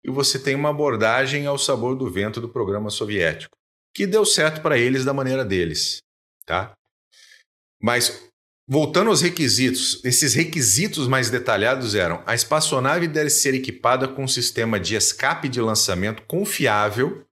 [0.04, 3.56] e você tem uma abordagem ao sabor do vento do programa soviético,
[3.94, 6.00] que deu certo para eles da maneira deles,
[6.48, 6.74] tá?
[7.80, 8.28] Mas
[8.68, 14.28] voltando aos requisitos, esses requisitos mais detalhados eram: a espaçonave deve ser equipada com um
[14.28, 17.24] sistema de escape de lançamento confiável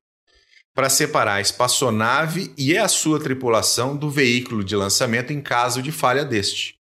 [0.76, 5.91] para separar a espaçonave e a sua tripulação do veículo de lançamento em caso de
[5.91, 6.81] falha deste.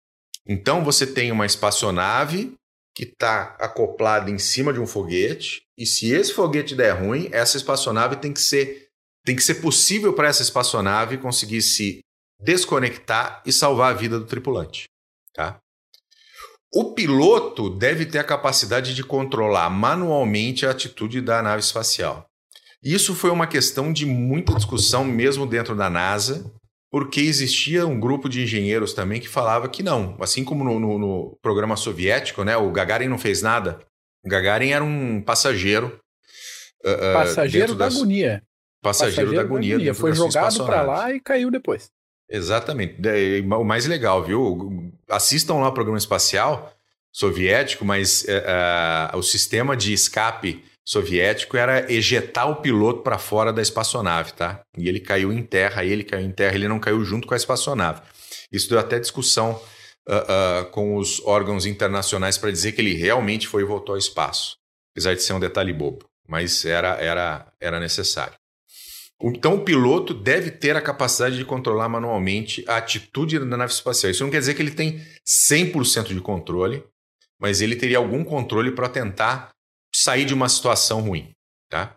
[0.49, 2.55] Então você tem uma espaçonave
[2.95, 7.55] que está acoplada em cima de um foguete, e se esse foguete der ruim, essa
[7.55, 8.89] espaçonave tem que ser
[9.23, 11.99] tem que ser possível para essa espaçonave conseguir se
[12.41, 14.85] desconectar e salvar a vida do tripulante,
[15.33, 15.59] tá?
[16.73, 22.25] O piloto deve ter a capacidade de controlar manualmente a atitude da nave espacial.
[22.81, 26.51] Isso foi uma questão de muita discussão mesmo dentro da NASA,
[26.91, 30.17] porque existia um grupo de engenheiros também que falava que não.
[30.19, 33.79] Assim como no, no, no programa soviético, né, o Gagarin não fez nada.
[34.23, 35.99] O Gagarin era um passageiro.
[36.83, 37.95] Uh, passageiro da das...
[37.95, 38.43] agonia.
[38.81, 39.69] Passageiro, passageiro da agonia.
[39.69, 39.93] Da agonia.
[39.93, 41.91] Foi jogado para lá e caiu depois.
[42.29, 42.95] Exatamente.
[43.57, 44.91] O mais legal, viu?
[45.09, 46.73] Assistam lá o programa espacial
[47.11, 53.53] soviético, mas uh, uh, o sistema de escape soviético era ejetar o piloto para fora
[53.53, 54.61] da espaçonave, tá?
[54.75, 57.37] E ele caiu em terra, ele caiu em terra, ele não caiu junto com a
[57.37, 58.01] espaçonave.
[58.51, 63.47] Isso deu até discussão uh, uh, com os órgãos internacionais para dizer que ele realmente
[63.47, 64.55] foi e voltou ao espaço,
[64.91, 68.33] apesar de ser um detalhe bobo, mas era, era, era necessário.
[69.21, 74.09] Então, o piloto deve ter a capacidade de controlar manualmente a atitude da nave espacial.
[74.09, 75.05] Isso não quer dizer que ele tem
[75.51, 76.83] 100% de controle,
[77.39, 79.51] mas ele teria algum controle para tentar
[79.93, 81.31] sair de uma situação ruim.
[81.69, 81.93] Tá?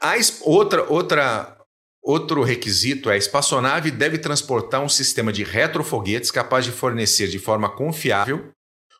[0.00, 1.56] A outra, outra,
[2.02, 7.38] outro requisito é a espaçonave deve transportar um sistema de retrofoguetes capaz de fornecer de
[7.38, 8.52] forma confiável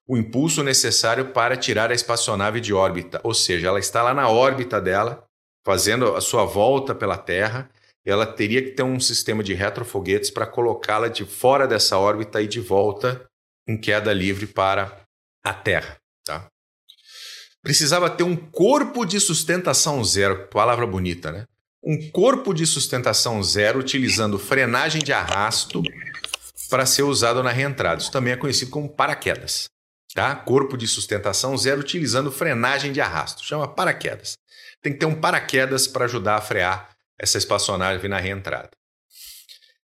[0.09, 3.21] o impulso necessário para tirar a espaçonave de órbita.
[3.25, 5.25] Ou seja, ela está lá na órbita dela,
[5.65, 7.69] fazendo a sua volta pela Terra.
[8.05, 12.47] Ela teria que ter um sistema de retrofoguetes para colocá-la de fora dessa órbita e
[12.47, 13.27] de volta
[13.67, 15.03] em queda livre para
[15.45, 15.97] a Terra.
[17.67, 21.47] Precisava ter um corpo de sustentação zero, palavra bonita, né?
[21.83, 25.83] Um corpo de sustentação zero utilizando frenagem de arrasto
[26.71, 28.01] para ser usado na reentrada.
[28.01, 29.65] Isso também é conhecido como paraquedas.
[30.15, 30.37] Tá?
[30.37, 33.45] Corpo de sustentação zero utilizando frenagem de arrasto.
[33.45, 34.35] Chama paraquedas.
[34.81, 38.71] Tem que ter um paraquedas para ajudar a frear essa espaçonave na reentrada.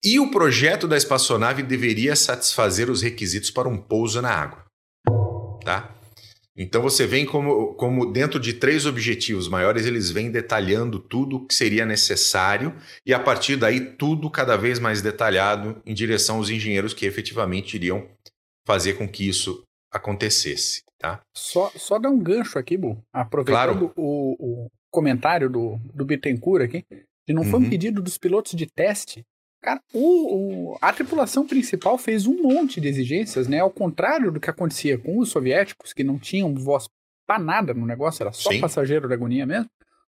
[0.05, 4.65] E o projeto da espaçonave deveria satisfazer os requisitos para um pouso na água.
[5.65, 6.00] Tá?
[6.63, 11.47] Então você vem como, como dentro de três objetivos maiores, eles vêm detalhando tudo o
[11.47, 16.51] que seria necessário e a partir daí tudo cada vez mais detalhado em direção aos
[16.51, 18.07] engenheiros que efetivamente iriam
[18.67, 20.83] fazer com que isso acontecesse.
[20.99, 21.23] Tá?
[21.35, 23.93] Só, só dar um gancho aqui, Bu, aproveitando claro.
[23.97, 26.85] o, o, comentário do, do Bittencourt aqui,
[27.27, 27.71] que não foi um uhum.
[27.71, 29.25] pedido dos pilotos de teste
[29.63, 33.61] Cara, o, o, a tripulação principal fez um monte de exigências, né?
[33.61, 36.89] Ao contrário do que acontecia com os soviéticos, que não tinham voz
[37.27, 38.61] pra nada no negócio, era só Sim.
[38.61, 39.69] passageiro da agonia mesmo.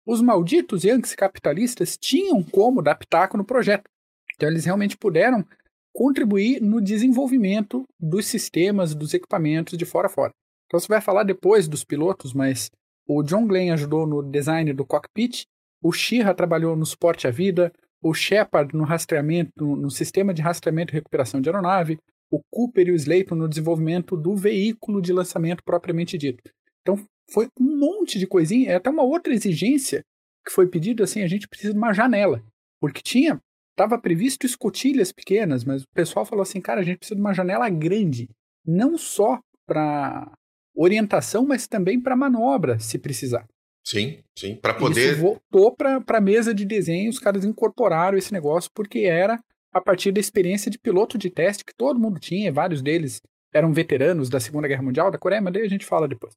[0.04, 3.88] Os malditos Yankees capitalistas tinham como dar pitaco no projeto.
[4.34, 5.44] Então eles realmente puderam
[5.92, 10.32] contribuir no desenvolvimento dos sistemas, dos equipamentos de fora a fora.
[10.66, 12.70] Então você vai falar depois dos pilotos, mas
[13.06, 15.46] o John Glenn ajudou no design do cockpit,
[15.82, 17.72] o Shira trabalhou no suporte à vida,
[18.08, 21.98] o Shepard no rastreamento, no sistema de rastreamento e recuperação de aeronave,
[22.30, 26.42] o Cooper e o Slayton no desenvolvimento do veículo de lançamento propriamente dito.
[26.82, 26.96] Então
[27.30, 30.04] foi um monte de coisinha, é até uma outra exigência
[30.46, 32.40] que foi pedido assim, a gente precisa de uma janela,
[32.80, 33.40] porque tinha
[33.72, 37.34] estava previsto escotilhas pequenas, mas o pessoal falou assim, cara, a gente precisa de uma
[37.34, 38.28] janela grande,
[38.64, 40.32] não só para
[40.74, 43.46] orientação, mas também para manobra, se precisar.
[43.86, 45.12] Sim, sim, para poder.
[45.12, 49.38] Isso voltou para a mesa de desenho, os caras incorporaram esse negócio porque era
[49.72, 53.22] a partir da experiência de piloto de teste que todo mundo tinha, vários deles
[53.54, 56.34] eram veteranos da Segunda Guerra Mundial, da Coreia, mas daí a gente fala depois.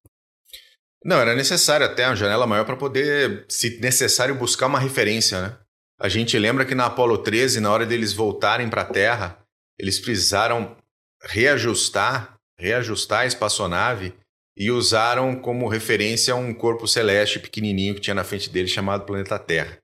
[1.04, 5.58] Não, era necessário até uma janela maior para poder, se necessário, buscar uma referência, né?
[6.00, 9.40] A gente lembra que na Apollo 13, na hora deles voltarem para a Terra,
[9.78, 10.78] eles precisaram
[11.24, 14.14] reajustar, reajustar a espaçonave
[14.60, 19.40] e usaram como referência um corpo celeste pequenininho que tinha na frente dele chamado planeta
[19.40, 19.78] Terra.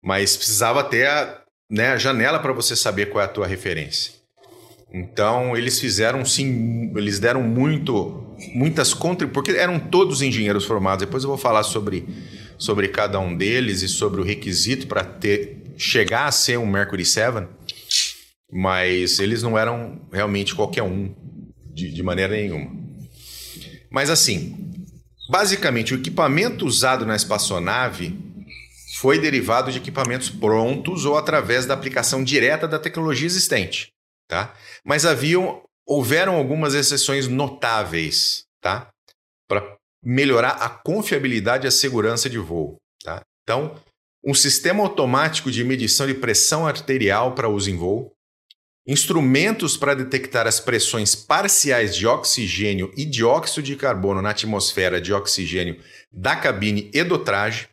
[0.00, 4.12] Mas precisava ter a, né, a janela para você saber qual é a tua referência.
[4.94, 11.04] Então eles fizeram sim, eles deram muito, muitas contribuições, porque eram todos engenheiros formados.
[11.04, 12.06] Depois eu vou falar sobre,
[12.56, 17.04] sobre cada um deles e sobre o requisito para ter chegar a ser um Mercury
[17.04, 17.46] 7,
[18.50, 21.14] mas eles não eram realmente qualquer um
[21.74, 22.87] de, de maneira nenhuma.
[23.90, 24.86] Mas assim,
[25.28, 28.18] basicamente o equipamento usado na espaçonave
[28.96, 33.92] foi derivado de equipamentos prontos ou através da aplicação direta da tecnologia existente
[34.28, 34.54] tá?
[34.84, 38.90] Mas haviam, houveram algumas exceções notáveis, tá?
[39.48, 43.22] Para melhorar a confiabilidade e a segurança de voo, tá?
[43.42, 43.80] Então,
[44.22, 48.12] um sistema automático de medição de pressão arterial para uso em voo,
[48.88, 55.12] instrumentos para detectar as pressões parciais de oxigênio e dióxido de carbono na atmosfera de
[55.12, 55.78] oxigênio
[56.10, 57.68] da cabine e do traje,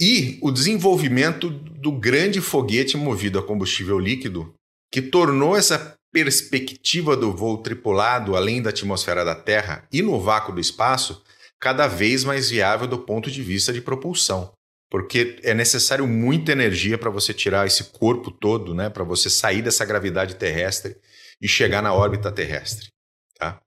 [0.00, 4.54] e o desenvolvimento do grande foguete movido a combustível líquido
[4.92, 10.54] que tornou essa perspectiva do voo tripulado além da atmosfera da Terra e no vácuo
[10.54, 11.22] do espaço
[11.60, 14.53] cada vez mais viável do ponto de vista de propulsão.
[14.94, 19.60] Porque é necessário muita energia para você tirar esse corpo todo, né, para você sair
[19.60, 20.96] dessa gravidade terrestre
[21.42, 22.92] e chegar na órbita terrestre.
[23.36, 23.60] Tá?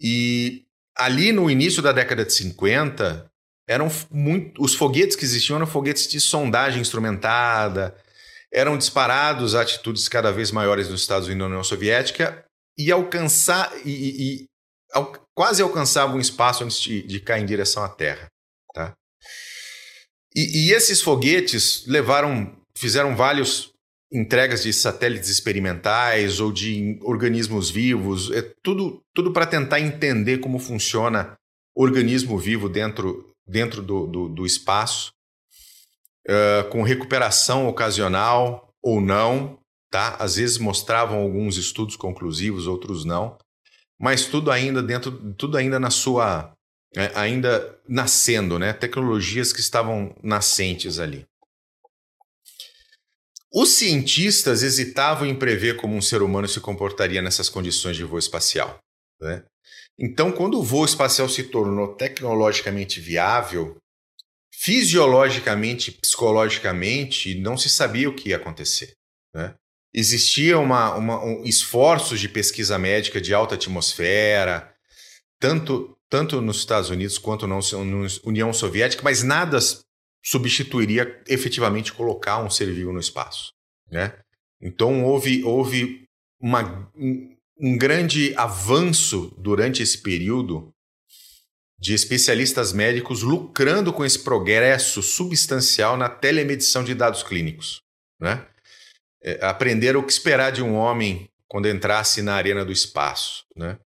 [0.00, 0.64] E
[0.96, 3.28] ali no início da década de 50,
[3.68, 7.96] eram muito, os foguetes que existiam eram foguetes de sondagem instrumentada,
[8.52, 12.44] eram disparados atitudes cada vez maiores nos Estados Unidos e na União Soviética
[12.78, 14.46] e alcançar e, e, e
[14.92, 18.28] al, quase alcançavam um espaço antes de, de, cair em direção à Terra.
[20.38, 23.72] E, e, esses foguetes levaram, fizeram vários
[24.12, 30.60] entregas de satélites experimentais ou de organismos vivos, é tudo, tudo para tentar entender como
[30.60, 31.36] funciona
[31.74, 35.10] organismo vivo dentro, dentro do, do, do espaço
[36.28, 39.58] uh, com recuperação ocasional ou não,
[39.90, 40.14] tá?
[40.20, 43.36] Às vezes mostravam alguns estudos conclusivos, outros não,
[44.00, 46.52] mas tudo ainda dentro, tudo ainda na sua,
[47.14, 48.72] ainda nascendo, né?
[48.72, 51.26] Tecnologias que estavam nascentes ali.
[53.52, 58.18] Os cientistas hesitavam em prever como um ser humano se comportaria nessas condições de voo
[58.18, 58.78] espacial.
[59.20, 59.42] Né?
[59.98, 63.76] Então, quando o voo espacial se tornou tecnologicamente viável,
[64.52, 68.92] fisiologicamente, psicologicamente, não se sabia o que ia acontecer.
[69.34, 69.54] Né?
[69.94, 74.74] Existia uma, uma, um, esforços de pesquisa médica de alta atmosfera,
[75.40, 77.58] tanto, tanto nos Estados Unidos quanto na
[78.24, 79.58] União Soviética, mas nada
[80.24, 83.52] substituiria efetivamente colocar um ser vivo no espaço.
[83.90, 84.18] Né?
[84.60, 86.04] Então houve, houve
[86.40, 90.72] uma, um, grande avanço durante esse período
[91.78, 97.80] de especialistas médicos lucrando com esse progresso substancial na telemedição de dados clínicos.
[98.20, 98.46] Né?
[99.22, 103.44] É, aprender o que esperar de um homem quando entrasse na arena do espaço.
[103.56, 103.78] Né?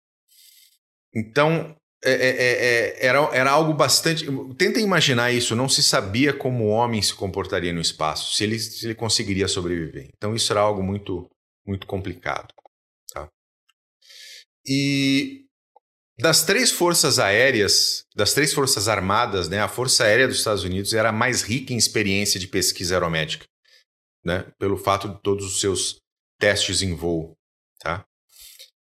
[1.13, 4.25] Então, é, é, é, é era, era algo bastante.
[4.55, 8.59] Tentem imaginar isso, não se sabia como o homem se comportaria no espaço, se ele,
[8.59, 10.09] se ele conseguiria sobreviver.
[10.15, 11.29] Então, isso era algo muito,
[11.65, 12.53] muito complicado.
[13.13, 13.27] Tá?
[14.65, 15.45] E
[16.19, 20.93] das três forças aéreas, das três forças armadas, né, a Força Aérea dos Estados Unidos
[20.93, 23.45] era a mais rica em experiência de pesquisa aeromédica,
[24.23, 25.97] né, pelo fato de todos os seus
[26.39, 27.33] testes em voo.
[27.79, 28.05] Tá?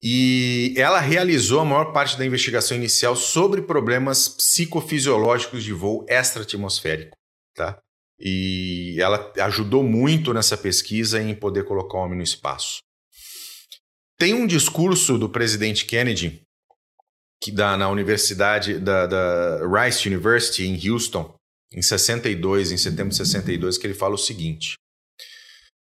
[0.07, 7.17] E ela realizou a maior parte da investigação inicial sobre problemas psicofisiológicos de voo extra-atmosférico.
[7.55, 7.79] Tá?
[8.21, 12.83] E ela ajudou muito nessa pesquisa em poder colocar o homem no espaço.
[14.19, 16.43] Tem um discurso do presidente Kennedy
[17.43, 21.35] que dá na universidade da, da Rice University em Houston,
[21.73, 24.75] em 62, em setembro de 62, que ele fala o seguinte: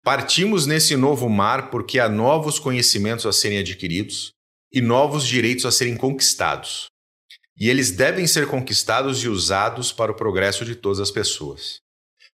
[0.07, 4.31] Partimos nesse novo mar porque há novos conhecimentos a serem adquiridos
[4.71, 6.85] e novos direitos a serem conquistados.
[7.59, 11.81] E eles devem ser conquistados e usados para o progresso de todas as pessoas.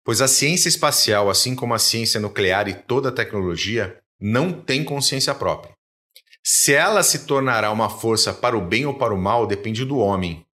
[0.05, 4.85] Pois a ciência espacial, assim como a ciência nuclear e toda a tecnologia, não tem
[4.85, 5.73] consciência própria.
[6.45, 9.97] Se ela se tornará uma força para o bem ou para o mal depende do
[9.97, 10.45] homem.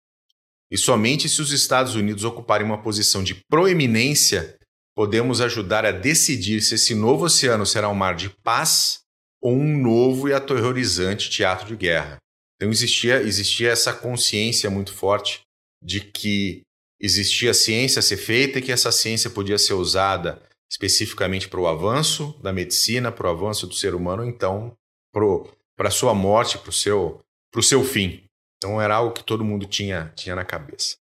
[0.71, 4.57] E somente se os Estados Unidos ocuparem uma posição de proeminência,
[4.99, 8.99] podemos ajudar a decidir se esse novo oceano será um mar de paz
[9.41, 12.17] ou um novo e aterrorizante teatro de guerra.
[12.57, 15.39] Então existia, existia essa consciência muito forte
[15.81, 16.63] de que
[16.99, 21.67] existia ciência a ser feita e que essa ciência podia ser usada especificamente para o
[21.67, 24.73] avanço da medicina, para o avanço do ser humano, então
[25.13, 27.21] para a sua morte, para o seu,
[27.61, 28.25] seu fim.
[28.57, 30.97] Então era algo que todo mundo tinha, tinha na cabeça.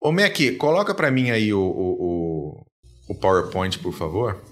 [0.00, 2.65] Ô Mac, coloca para mim aí o, o,
[3.08, 4.42] o PowerPoint, por favor.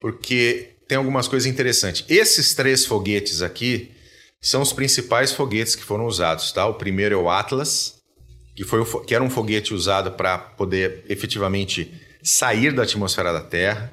[0.00, 2.04] Porque tem algumas coisas interessantes.
[2.08, 3.92] Esses três foguetes aqui
[4.40, 6.66] são os principais foguetes que foram usados, tá?
[6.66, 8.00] O primeiro é o Atlas,
[8.56, 13.40] que, foi o, que era um foguete usado para poder efetivamente sair da atmosfera da
[13.40, 13.92] Terra.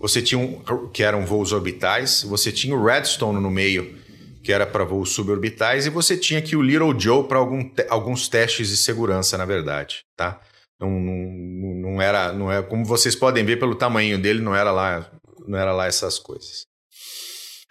[0.00, 3.98] Você tinha um, que eram voos orbitais, você tinha o Redstone no meio,
[4.44, 8.28] que era para voos suborbitais, e você tinha aqui o Little Joe para te, alguns
[8.28, 10.40] testes de segurança, na verdade, tá?
[10.80, 14.70] Não, não, não era, não é como vocês podem ver pelo tamanho dele, não era
[14.70, 15.10] lá,
[15.46, 16.66] não era lá essas coisas.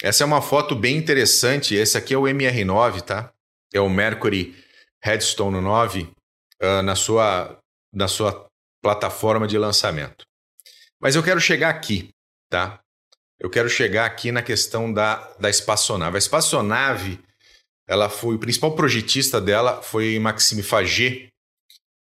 [0.02, 1.74] Essa é uma foto bem interessante.
[1.74, 3.32] Esse aqui é o MR9, tá?
[3.74, 4.56] É o Mercury
[5.02, 6.10] Redstone 9 uh,
[6.62, 7.60] ah, na sua
[7.94, 8.48] na sua
[8.82, 10.26] plataforma de lançamento.
[11.00, 12.10] Mas eu quero chegar aqui,
[12.50, 12.80] tá?
[13.40, 16.16] Eu quero chegar aqui na questão da, da espaçonave.
[16.16, 17.20] A espaçonave,
[17.88, 21.30] ela foi o principal projetista dela foi Maxime Faget,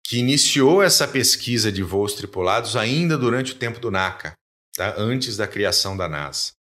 [0.09, 4.33] que iniciou essa pesquisa de voos tripulados ainda durante o tempo do NACA,
[4.75, 4.95] tá?
[4.97, 6.53] antes da criação da NASA.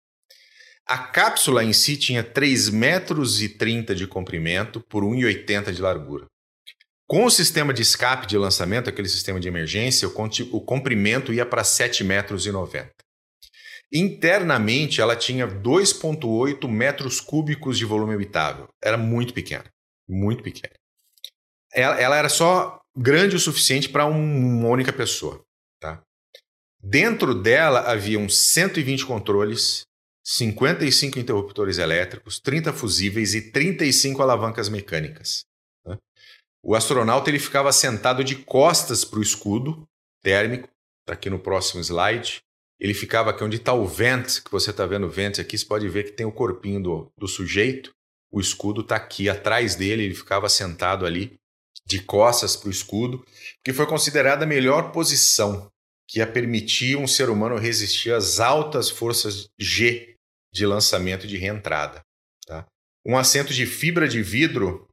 [0.86, 6.26] A cápsula em si tinha 3,30 metros 30 de comprimento por 1,80 de largura.
[7.08, 11.62] Com o sistema de escape de lançamento, aquele sistema de emergência, o comprimento ia para
[11.62, 12.44] 7,90 metros.
[12.44, 12.90] 90.
[13.90, 18.68] Internamente, ela tinha 2,8 metros cúbicos de volume habitável.
[18.84, 19.64] Era muito pequena,
[20.06, 20.74] muito pequena.
[21.72, 25.44] Ela, ela era só grande o suficiente para uma única pessoa.
[25.80, 26.02] Tá?
[26.82, 29.82] Dentro dela haviam 120 controles,
[30.24, 35.44] 55 interruptores elétricos, 30 fusíveis e 35 alavancas mecânicas.
[35.86, 35.96] Né?
[36.62, 39.86] O astronauta ele ficava sentado de costas para o escudo
[40.22, 40.68] térmico,
[41.00, 42.40] está aqui no próximo slide.
[42.80, 45.64] Ele ficava aqui onde está o vent, que você está vendo o vent aqui, você
[45.64, 47.92] pode ver que tem o corpinho do, do sujeito.
[48.30, 51.37] O escudo está aqui atrás dele, ele ficava sentado ali
[51.88, 53.24] de costas para o escudo,
[53.64, 55.70] que foi considerada a melhor posição
[56.06, 60.14] que ia permitir um ser humano resistir às altas forças G
[60.52, 62.02] de lançamento e de reentrada.
[62.46, 62.66] Tá?
[63.06, 64.86] Um assento de fibra de vidro,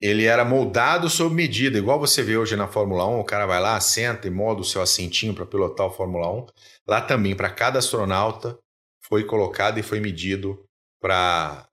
[0.00, 3.60] ele era moldado sob medida, igual você vê hoje na Fórmula 1, o cara vai
[3.60, 6.46] lá, senta e molda o seu assentinho para pilotar o Fórmula 1.
[6.86, 8.58] Lá também, para cada astronauta,
[9.02, 10.64] foi colocado e foi medido
[11.00, 11.68] para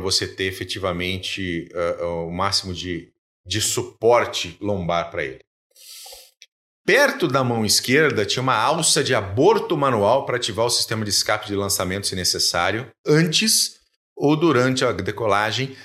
[0.00, 1.68] você ter efetivamente
[2.00, 3.11] uh, o máximo de
[3.46, 5.40] de suporte lombar para ele.
[6.84, 11.10] Perto da mão esquerda tinha uma alça de aborto manual para ativar o sistema de
[11.10, 13.80] escape de lançamento se necessário, antes
[14.16, 15.76] ou durante a decolagem,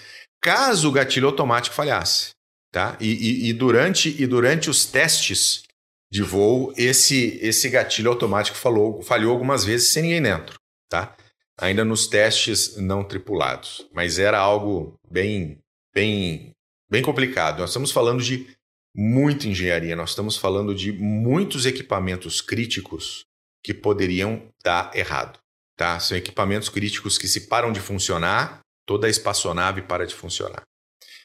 [0.41, 2.31] caso o gatilho automático falhasse.
[2.71, 2.97] Tá?
[2.99, 5.63] E, e, e durante, e durante os testes
[6.11, 10.55] de voo, esse, esse gatilho automático falou, falhou algumas vezes sem ninguém dentro.
[10.89, 11.15] Tá?
[11.59, 13.87] Ainda nos testes não tripulados.
[13.93, 15.59] Mas era algo bem,
[15.93, 16.51] bem
[16.89, 17.59] bem complicado.
[17.59, 18.47] Nós estamos falando de
[18.95, 23.25] muita engenharia, nós estamos falando de muitos equipamentos críticos
[23.63, 25.39] que poderiam dar errado.
[25.75, 25.99] Tá?
[25.99, 30.63] São equipamentos críticos que, se param de funcionar, toda a espaçonave para de funcionar.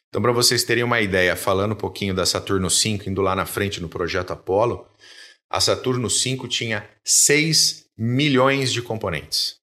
[0.08, 3.46] Então, para vocês terem uma ideia, falando um pouquinho da Saturno V, indo lá na
[3.46, 4.86] frente no projeto Apollo,
[5.48, 9.61] a Saturno V tinha 6 milhões de componentes.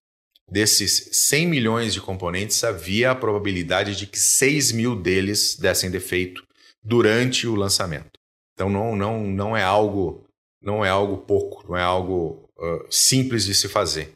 [0.51, 6.43] Desses 100 milhões de componentes, havia a probabilidade de que 6 mil deles dessem defeito
[6.83, 8.19] durante o lançamento.
[8.53, 10.25] Então não, não, não é algo
[10.61, 14.13] não é algo pouco, não é algo uh, simples de se fazer.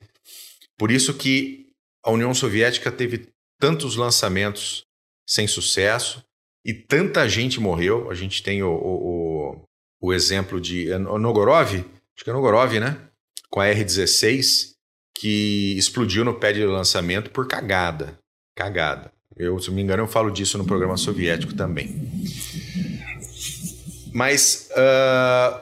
[0.78, 1.68] Por isso que
[2.04, 3.30] a União Soviética teve
[3.60, 4.84] tantos lançamentos
[5.26, 6.22] sem sucesso
[6.66, 8.12] e tanta gente morreu.
[8.12, 9.62] A gente tem o, o,
[10.02, 13.08] o exemplo de Nogorov, acho que é Nogorov, né?
[13.50, 14.73] Com a R-16,
[15.16, 18.18] que explodiu no pé de lançamento por cagada.
[18.56, 19.12] Cagada.
[19.36, 22.12] Eu, se não me engano, eu falo disso no programa soviético também.
[24.14, 25.60] Mas uh,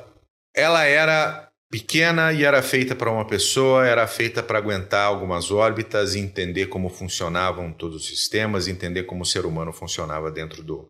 [0.54, 6.16] ela era pequena e era feita para uma pessoa, era feita para aguentar algumas órbitas,
[6.16, 10.90] entender como funcionavam todos os sistemas, entender como o ser humano funcionava dentro do,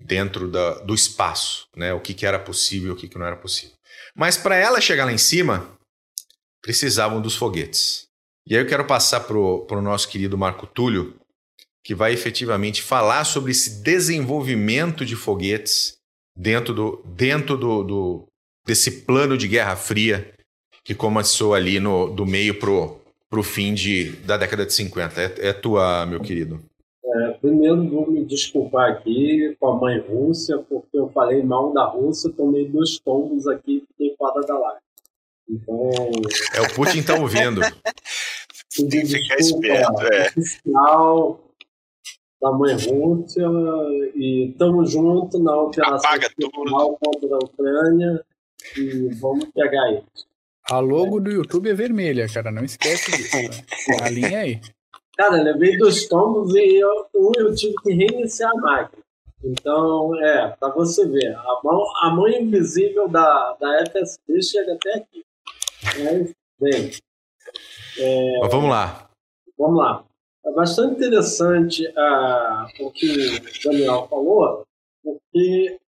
[0.00, 1.92] dentro da, do espaço, né?
[1.92, 3.76] o que, que era possível e o que, que não era possível.
[4.14, 5.77] Mas para ela chegar lá em cima,
[6.62, 8.06] precisavam dos foguetes.
[8.46, 11.14] E aí eu quero passar para o nosso querido Marco Túlio,
[11.84, 15.98] que vai efetivamente falar sobre esse desenvolvimento de foguetes
[16.36, 18.28] dentro do, dentro do, do
[18.66, 20.32] desse plano de Guerra Fria
[20.84, 22.98] que começou ali no, do meio pro,
[23.28, 25.20] pro fim de, da década de 50.
[25.20, 26.60] É, é tua, meu querido.
[27.04, 31.84] É, primeiro vou me desculpar aqui com a mãe Rússia, porque eu falei mal da
[31.84, 34.80] Rússia, tomei dois tombos aqui e fiquei fora da live.
[35.48, 35.90] Então.
[36.54, 37.60] É o Putin tá ouvindo.
[38.76, 40.28] Tem que ficar esperto, é.
[40.28, 41.44] Oficial
[42.40, 43.46] da mãe Rússia
[44.14, 46.96] e estamos juntos na operação Apaga tudo.
[47.00, 48.24] contra a Ucrânia
[48.76, 50.04] e vamos pegar eles.
[50.70, 52.50] A logo do YouTube é vermelha, cara.
[52.50, 53.36] Não esquece disso.
[53.36, 53.96] Né?
[54.04, 54.60] A linha aí.
[55.16, 59.02] Cara, levei dois tombos e eu, um eu tive que reiniciar a máquina.
[59.42, 64.94] Então, é, para você ver, a mão, a mão invisível da, da FSB chega até
[64.94, 65.24] aqui.
[65.82, 66.90] Mas, bem.
[67.98, 69.08] É, Mas vamos lá.
[69.58, 70.04] Vamos lá.
[70.46, 74.64] É bastante interessante uh, o que o Daniel falou,
[75.02, 75.78] porque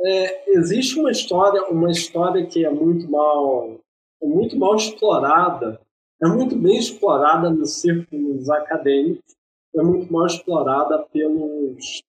[0.00, 3.78] é, existe uma história, uma história que é muito mal,
[4.22, 5.80] é muito mal explorada,
[6.22, 9.36] é muito bem explorada nos círculos acadêmicos,
[9.76, 12.02] é muito mal explorada pelos,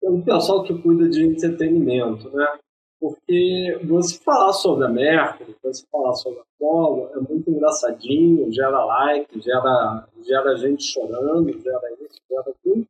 [0.00, 2.58] pelo pessoal que cuida de entretenimento, né?
[3.00, 8.84] Porque você falar sobre a Mercury, você falar sobre a Apollo, é muito engraçadinho, gera
[8.84, 12.86] like, gera, gera gente chorando, gera isso, gera tudo.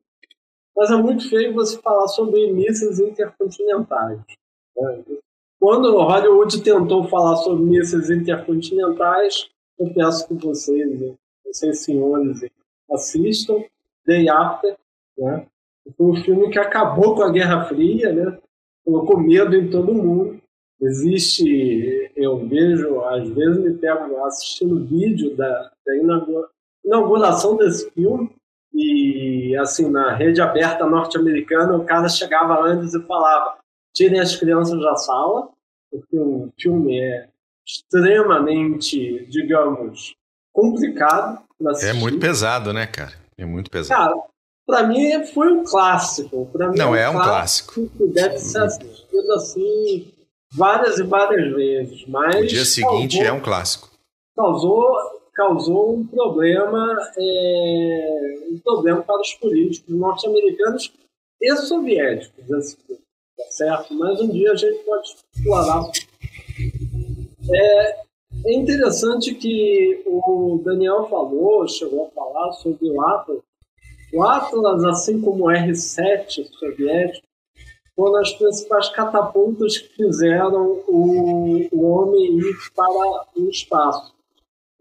[0.76, 4.18] Mas é muito feio você falar sobre mísseis intercontinentais.
[4.76, 5.04] Né?
[5.60, 9.48] Quando Hollywood tentou falar sobre mísseis intercontinentais,
[9.78, 12.40] eu peço que vocês, vocês senhores,
[12.90, 13.62] assistam
[14.04, 14.76] Day After,
[15.16, 15.46] né?
[15.96, 18.38] Foi um filme que acabou com a Guerra Fria, né?
[18.90, 20.40] Colocou medo em todo mundo.
[20.80, 26.26] Existe, eu vejo, às vezes me pego assistindo vídeo da, da
[26.84, 28.30] inauguração desse filme,
[28.72, 33.58] e assim, na rede aberta norte-americana, o cara chegava antes e falava:
[33.94, 35.50] tirem as crianças da sala,
[35.90, 37.28] porque o filme é
[37.66, 40.14] extremamente, digamos,
[40.52, 41.42] complicado.
[41.82, 43.12] É muito pesado, né, cara?
[43.36, 44.00] É muito pesado.
[44.00, 44.22] Cara,
[44.66, 46.46] para mim foi um clássico.
[46.52, 47.88] Pra mim Não, é um, é clássico.
[47.88, 50.12] Que deve ser assistido assim
[50.52, 52.06] várias e várias vezes.
[52.06, 53.90] Mas o dia seguinte causou, é um clássico.
[54.36, 54.96] Causou,
[55.34, 60.92] causou um problema, é, um problema para os políticos norte-americanos
[61.40, 62.50] e soviéticos.
[62.50, 63.94] Esse, tá certo?
[63.94, 65.90] Mas um dia a gente pode explorar.
[67.52, 68.00] É,
[68.46, 73.40] é interessante que o Daniel falou, chegou a falar sobre o Atlas,
[74.12, 77.26] o Atlas, assim como o R-7 soviético,
[77.94, 82.88] foram as principais catapultas que fizeram o, o homem ir para
[83.36, 84.14] o espaço.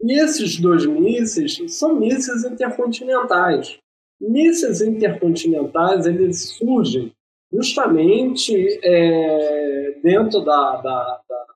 [0.02, 3.78] E esses dois mísseis são mísseis intercontinentais.
[4.20, 7.12] Mísseis intercontinentais eles surgem
[7.52, 11.46] justamente é, dentro da, da, da,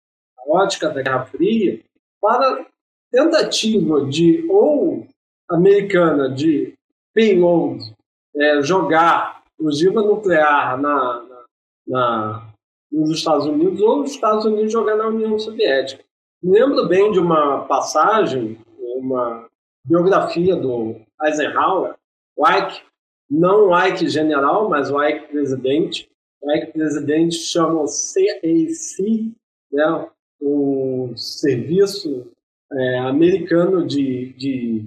[0.46, 1.80] ótica da Guerra Fria
[2.20, 2.66] para
[3.10, 5.06] tentativa de ou
[5.48, 6.73] americana de
[7.14, 7.94] payload,
[8.36, 11.44] é, jogar ogiva nuclear na, na,
[11.86, 12.52] na,
[12.90, 16.04] nos Estados Unidos ou os Estados Unidos jogar na União Soviética.
[16.42, 18.58] Lembro bem de uma passagem,
[18.96, 19.46] uma
[19.84, 21.94] biografia do Eisenhower,
[22.36, 22.82] o Ike,
[23.30, 26.10] não o Ike general, mas o Ike presidente.
[26.42, 29.32] O Ike presidente chama CAC,
[29.72, 30.08] né,
[30.40, 32.30] o Serviço
[32.72, 34.84] é, Americano de, de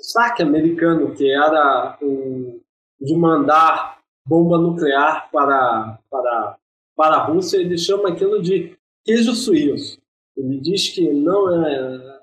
[0.00, 2.60] saque americano, que era o,
[3.00, 6.56] de mandar bomba nuclear para, para,
[6.96, 9.98] para a Rússia, ele chama aquilo de queijo suíço.
[10.36, 12.20] Ele diz que não é, é,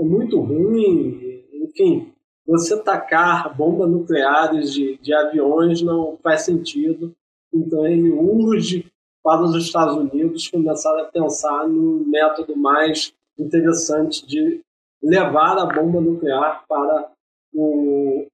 [0.00, 2.12] é muito ruim, enfim,
[2.46, 7.14] você tacar bombas nucleares de, de aviões não faz sentido.
[7.52, 8.90] Então ele urge
[9.22, 14.62] para os Estados Unidos começar a pensar num método mais interessante de
[15.02, 17.10] levar a bomba nuclear para,
[17.54, 18.26] o,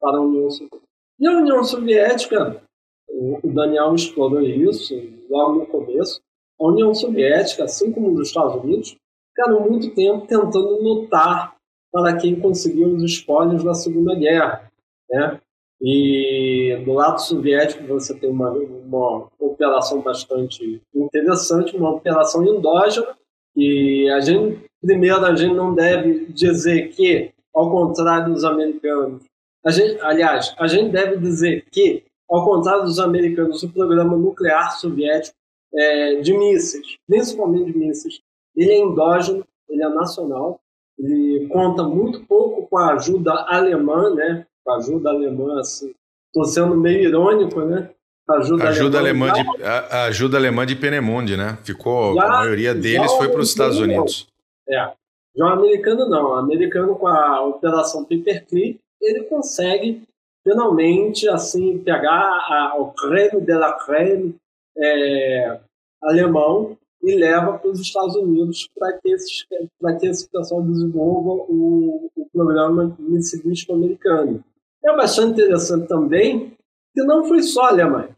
[0.00, 0.86] para a União Soviética.
[1.18, 2.62] E a União Soviética,
[3.08, 4.94] o Daniel explorou isso
[5.30, 6.20] logo no começo,
[6.60, 8.96] a União Soviética, assim como os Estados Unidos,
[9.28, 11.54] ficaram muito tempo tentando lutar
[11.92, 14.70] para quem conseguiu os espólios da Segunda Guerra.
[15.10, 15.40] Né?
[15.80, 23.14] E do lado soviético você tem uma, uma operação bastante interessante, uma operação endógena,
[23.54, 29.22] e a gente Primeiro, a gente não deve dizer que, ao contrário dos americanos,
[29.64, 34.78] a gente, aliás, a gente deve dizer que, ao contrário dos americanos, o programa nuclear
[34.78, 35.36] soviético
[35.74, 38.20] é, de mísseis, principalmente de mísseis,
[38.54, 40.60] ele é endógeno, ele é nacional,
[40.98, 44.46] ele conta muito pouco com a ajuda alemã, né?
[44.64, 45.92] com a ajuda alemã, assim.
[46.28, 47.90] Estou sendo meio irônico, né?
[48.28, 51.56] Ajuda, ajuda alemã, alemã de, a, ajuda alemã de Penemonde, né?
[51.62, 54.26] Ficou, já, a maioria deles foi para os Estados Unidos.
[54.68, 54.92] É.
[55.36, 56.30] Já o americano não.
[56.30, 60.02] O americano com a operação Paperclip, ele consegue
[60.42, 64.36] finalmente assim pegar a, o creme de la creme
[64.78, 65.60] é,
[66.02, 72.10] alemão e leva para os Estados Unidos para que, esses, que esse pessoal desenvolva o,
[72.16, 74.42] o programa missilístico americano.
[74.84, 76.56] É bastante interessante também
[76.94, 78.14] que não foi só alemães.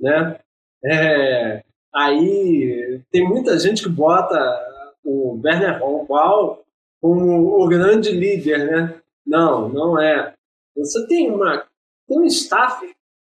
[0.00, 0.38] Né?
[0.84, 1.62] É,
[1.94, 4.36] aí tem muita gente que bota
[5.06, 6.58] o Werner von Braun
[7.00, 8.66] como o grande líder.
[8.70, 9.00] Né?
[9.24, 10.34] Não, não é.
[10.76, 11.64] Você tem, uma,
[12.08, 12.84] tem um staff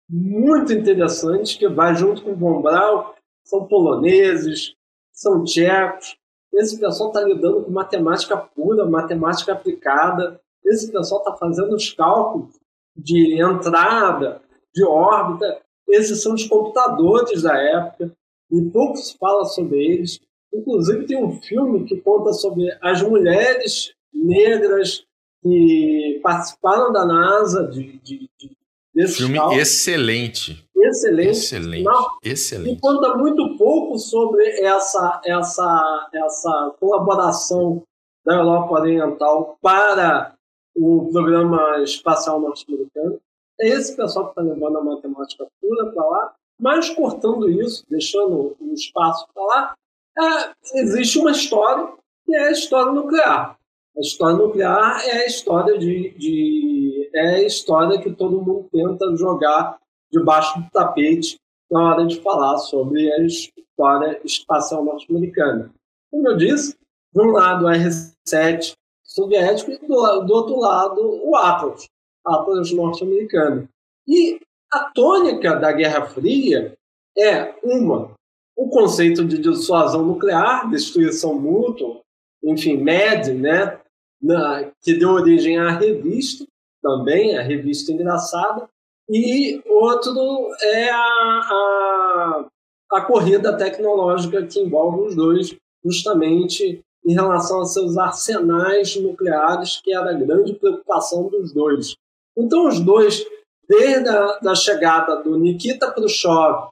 [0.09, 3.05] muito interessante que vai junto com o Von Braun,
[3.43, 4.75] são poloneses,
[5.11, 6.15] são tchecos.
[6.53, 10.39] Esse pessoal está lidando com matemática pura, matemática aplicada.
[10.65, 12.59] Esse pessoal está fazendo os cálculos
[12.95, 14.41] de entrada,
[14.73, 15.61] de órbita.
[15.87, 18.11] Esses são os computadores da época
[18.51, 20.19] e pouco se fala sobre eles.
[20.53, 25.05] Inclusive, tem um filme que conta sobre as mulheres negras
[25.41, 28.57] que participaram da NASA, de, de, de
[28.93, 30.67] desse filme excelente.
[30.75, 31.29] Excelente.
[31.29, 31.83] Excelente.
[31.83, 32.75] Não, excelente.
[32.75, 37.83] E conta muito pouco sobre essa, essa, essa colaboração
[38.25, 40.35] da Europa Oriental para
[40.75, 43.19] o programa espacial norte-americano.
[43.59, 48.55] É esse pessoal que está levando a matemática pura para lá, mas cortando isso, deixando
[48.59, 49.73] o espaço para lá,
[50.17, 51.93] é, existe uma história
[52.25, 53.57] que é a história nuclear.
[53.97, 59.15] A história nuclear é a história de, de é a história que todo mundo tenta
[59.15, 59.77] jogar
[60.11, 61.37] debaixo do tapete
[61.69, 65.73] na hora de falar sobre a história espacial norte-americana.
[66.09, 66.75] Como eu disse,
[67.13, 71.87] de um lado a R-7 soviético e do, do outro lado o Atlas,
[72.25, 73.67] Atlas norte-americano.
[74.07, 74.39] E
[74.71, 76.77] a tônica da Guerra Fria
[77.17, 78.11] é uma,
[78.55, 82.01] o conceito de dissuasão nuclear, destruição mútua,
[82.43, 83.79] enfim, MED, né,
[84.21, 86.45] na, que deu origem à revista,
[86.81, 88.67] também, a revista engraçada,
[89.09, 92.45] e outro é a, a,
[92.93, 99.93] a corrida tecnológica que envolve os dois, justamente em relação a seus arsenais nucleares, que
[99.93, 101.95] era a grande preocupação dos dois.
[102.37, 103.25] Então, os dois,
[103.67, 106.69] desde a da chegada do Nikita Khrushchev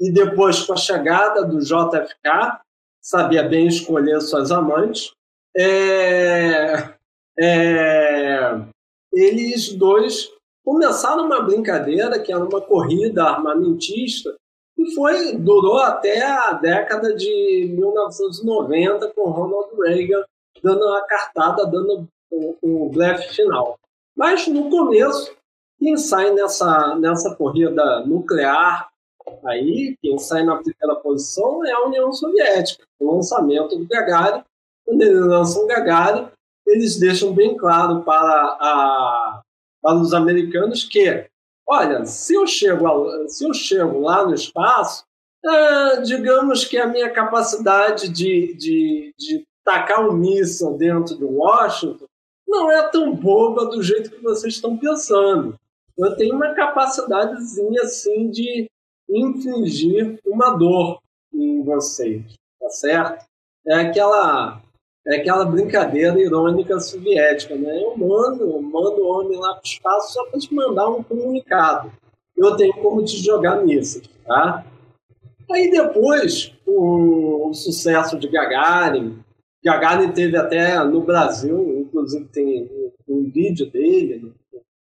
[0.00, 2.58] e depois com a chegada do JFK,
[3.02, 5.12] sabia bem escolher suas amantes,
[5.56, 6.94] é,
[7.38, 8.60] é,
[9.12, 10.28] eles dois
[10.64, 14.34] começaram uma brincadeira que era uma corrida armamentista
[14.76, 20.24] e foi durou até a década de 1990 com Ronald Reagan
[20.62, 23.78] dando a cartada, dando o, blefe final.
[24.16, 25.34] Mas no começo,
[25.78, 28.88] quem sai nessa, nessa corrida nuclear
[29.44, 32.84] aí, quem sai na primeira posição é a União Soviética.
[32.98, 34.42] O lançamento do Gagarin,
[34.84, 36.28] quando eles lançam Gagarin,
[36.66, 38.22] eles deixam bem claro para
[38.60, 39.42] a
[39.86, 41.28] para os americanos que,
[41.64, 45.04] olha, se eu chego, a, se eu chego lá no espaço,
[45.44, 52.06] é, digamos que a minha capacidade de, de, de tacar um míssil dentro de Washington
[52.48, 55.54] não é tão boba do jeito que vocês estão pensando.
[55.96, 58.68] Eu tenho uma capacidadezinha assim de
[59.08, 61.00] infligir uma dor
[61.32, 63.26] em vocês, tá certo?
[63.66, 64.62] É aquela
[65.06, 67.80] é aquela brincadeira irônica soviética, né?
[67.80, 71.02] Eu mando, eu mando o homem lá para o espaço só para te mandar um
[71.02, 71.92] comunicado.
[72.36, 74.66] Eu tenho como te jogar nisso, tá?
[75.50, 79.20] Aí depois, o, o sucesso de Gagarin,
[79.64, 82.68] Gagarin teve até no Brasil, inclusive tem
[83.08, 84.34] um, vídeo dele no,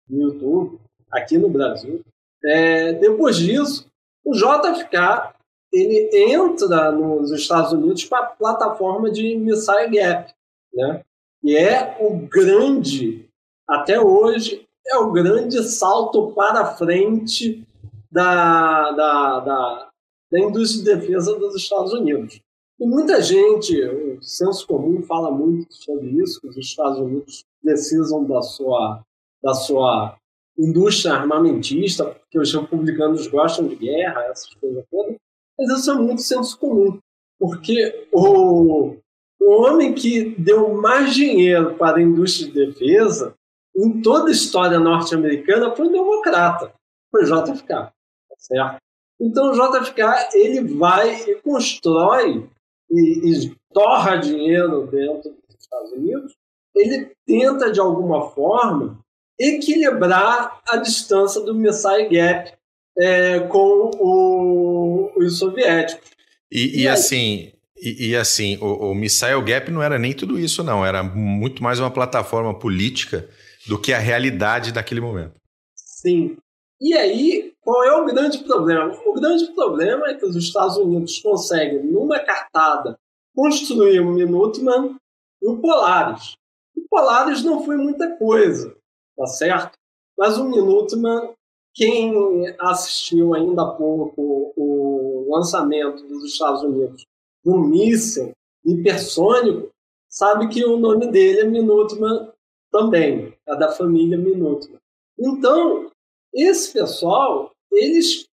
[0.08, 2.00] no, YouTube, aqui no Brasil.
[2.44, 3.86] É, depois disso,
[4.24, 5.34] o JFK
[5.72, 10.32] ele entra nos Estados Unidos para a plataforma de Missile Gap,
[10.72, 11.02] né?
[11.42, 13.28] E é o grande,
[13.68, 17.66] até hoje, é o grande salto para frente
[18.10, 19.90] da, da, da,
[20.30, 22.40] da indústria de defesa dos Estados Unidos.
[22.78, 28.24] E muita gente, o senso comum fala muito sobre isso, que os Estados Unidos precisam
[28.24, 29.02] da sua,
[29.42, 30.16] da sua
[30.58, 35.16] indústria armamentista, porque os republicanos gostam de guerra, essas coisas todas.
[35.58, 36.98] Mas isso é muito senso comum,
[37.38, 38.96] porque o,
[39.40, 43.34] o homem que deu mais dinheiro para a indústria de defesa
[43.76, 46.72] em toda a história norte-americana foi um democrata,
[47.10, 47.92] foi JFK, tá
[48.38, 48.76] certo?
[49.20, 50.02] Então o JFK
[50.34, 52.48] ele vai e constrói
[52.90, 56.34] e, e torra dinheiro dentro dos Estados Unidos,
[56.74, 59.03] ele tenta de alguma forma
[59.38, 62.52] equilibrar a distância do Missile Gap
[62.98, 66.10] é, com o, os soviéticos.
[66.50, 70.38] E, e, e assim, e, e, assim, o, o Missile Gap não era nem tudo
[70.38, 70.86] isso, não.
[70.86, 73.28] Era muito mais uma plataforma política
[73.66, 75.34] do que a realidade daquele momento.
[75.74, 76.36] Sim.
[76.80, 78.94] E aí, qual é o grande problema?
[79.06, 82.98] O grande problema é que os Estados Unidos conseguem, numa cartada,
[83.34, 84.96] construir um Minuteman
[85.42, 86.36] e o Polaris.
[86.76, 88.76] O Polaris não foi muita coisa,
[89.16, 89.78] tá certo?
[90.16, 91.34] Mas o Minuteman,
[91.74, 97.04] quem assistiu ainda há pouco o lançamento dos Estados Unidos
[97.44, 98.32] do míssil
[98.64, 99.70] hipersônico,
[100.08, 102.32] sabe que o nome dele é Minuteman
[102.70, 104.78] também, é da família Minuteman.
[105.18, 105.90] Então,
[106.32, 108.26] esse pessoal, eles,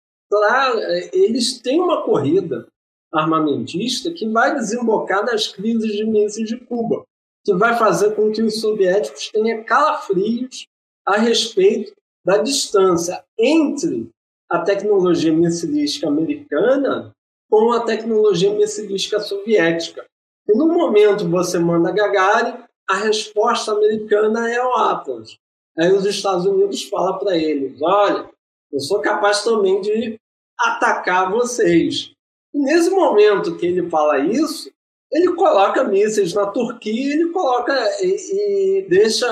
[1.12, 2.68] eles têm uma corrida
[3.12, 7.04] armamentista que vai desembocar nas crises de mísseis de Cuba,
[7.44, 10.66] que vai fazer com que os soviéticos tenham calafrios
[11.06, 11.92] a respeito
[12.24, 14.10] da distância entre
[14.50, 17.12] a tecnologia missilística americana
[17.50, 20.04] com a tecnologia missilística soviética.
[20.46, 25.36] E no momento você manda Gagarin, a resposta americana é o Atlas.
[25.78, 28.28] Aí os Estados Unidos falam para eles: olha,
[28.72, 30.18] eu sou capaz também de
[30.58, 32.12] atacar vocês.
[32.52, 34.70] E nesse momento que ele fala isso,
[35.10, 39.26] ele coloca mísseis na Turquia, ele coloca e, e deixa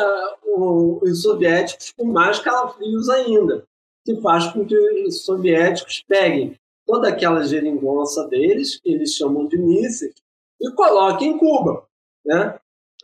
[0.45, 3.65] os soviéticos com mais calafrios ainda,
[4.05, 9.59] que faz com que os soviéticos peguem toda aquela geringonça deles, que eles chamam de
[9.59, 10.15] mísseis,
[10.61, 11.87] e coloquem em Cuba.
[12.25, 12.59] Né?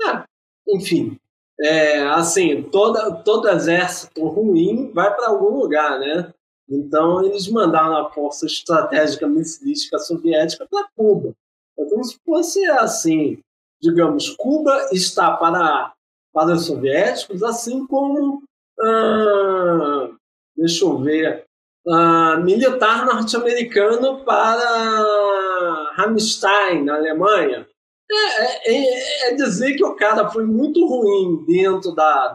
[0.04, 0.24] Ah,
[0.68, 1.18] enfim,
[1.60, 6.32] é, assim, toda, todo exército ruim vai para algum lugar, né?
[6.68, 11.34] Então, eles mandaram a força estratégica missilística soviética para Cuba.
[11.78, 13.38] É como se fosse assim,
[13.80, 15.92] digamos, Cuba está para,
[16.32, 18.42] para os soviéticos, assim como,
[18.80, 20.10] ah,
[20.56, 21.44] deixa eu ver,
[21.88, 27.66] ah, militar norte-americano para Ramstein, na Alemanha.
[28.10, 32.28] É, é, é, dizer que o cara foi muito ruim dentro da,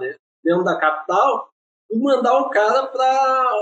[0.43, 1.49] dentro da capital
[1.91, 3.53] e mandar o cara para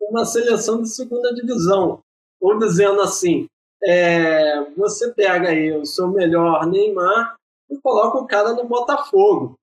[0.00, 2.00] uma seleção de segunda divisão.
[2.40, 3.46] Ou dizendo assim,
[3.84, 7.36] é, você pega aí o seu melhor Neymar
[7.70, 9.54] e coloca o cara no Botafogo.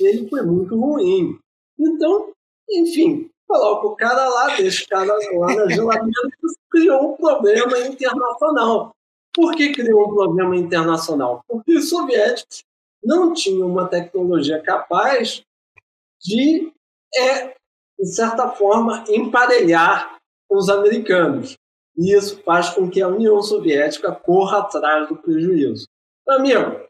[0.00, 1.38] Ele foi muito ruim.
[1.78, 2.32] Então,
[2.70, 6.28] enfim, coloca o cara lá, deixa o cara lá na geladeira
[6.70, 8.94] criou um problema internacional.
[9.34, 11.42] Por que criou um problema internacional?
[11.46, 12.64] Porque os soviéticos
[13.02, 15.42] não tinham uma tecnologia capaz
[16.20, 16.72] de,
[17.16, 17.54] é,
[17.98, 20.18] de certa forma, emparelhar
[20.50, 21.56] os americanos.
[21.98, 25.84] E isso faz com que a União Soviética corra atrás do prejuízo.
[26.28, 26.80] Amigo,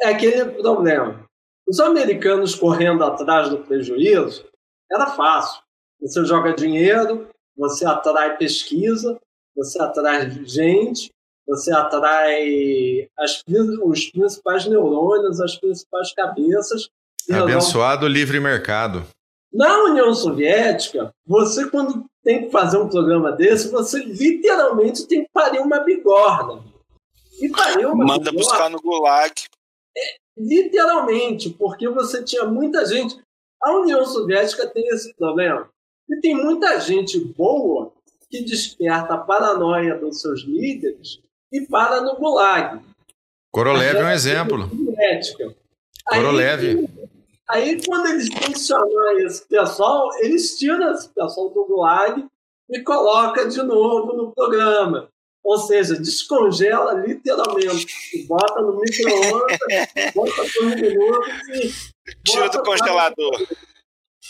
[0.00, 1.24] é aquele problema.
[1.66, 4.44] Os americanos correndo atrás do prejuízo
[4.92, 5.62] era fácil.
[6.00, 9.18] Você joga dinheiro, você atrai pesquisa,
[9.56, 11.10] você atrai gente,
[11.46, 13.42] você atrai as,
[13.82, 16.90] os principais neurônios, as principais cabeças.
[17.30, 19.04] Abençoado livre mercado.
[19.52, 25.30] Na União Soviética, você quando tem que fazer um programa desse, você literalmente tem que
[25.32, 26.62] parir uma bigorna.
[27.40, 29.32] E parir uma Manda bigorna, buscar no Gulag.
[29.96, 33.18] É, literalmente, porque você tinha muita gente.
[33.62, 35.70] A União Soviética tem esse problema.
[36.06, 37.92] E tem muita gente boa
[38.28, 41.20] que desperta a paranoia dos seus líderes
[41.50, 42.84] e para no Gulag.
[43.50, 44.70] Korolev é um exemplo.
[44.98, 45.56] Ética.
[46.04, 46.90] Korolev.
[47.50, 52.26] Aí, quando eles têm que chamar esse pessoal, eles tiram esse pessoal do Gulag
[52.70, 55.08] e coloca de novo no programa.
[55.42, 57.86] Ou seja, descongela literalmente.
[58.26, 59.58] Bota no micro-ondas,
[60.14, 61.72] bota por um minuto e.
[62.22, 63.46] Tira do congelador.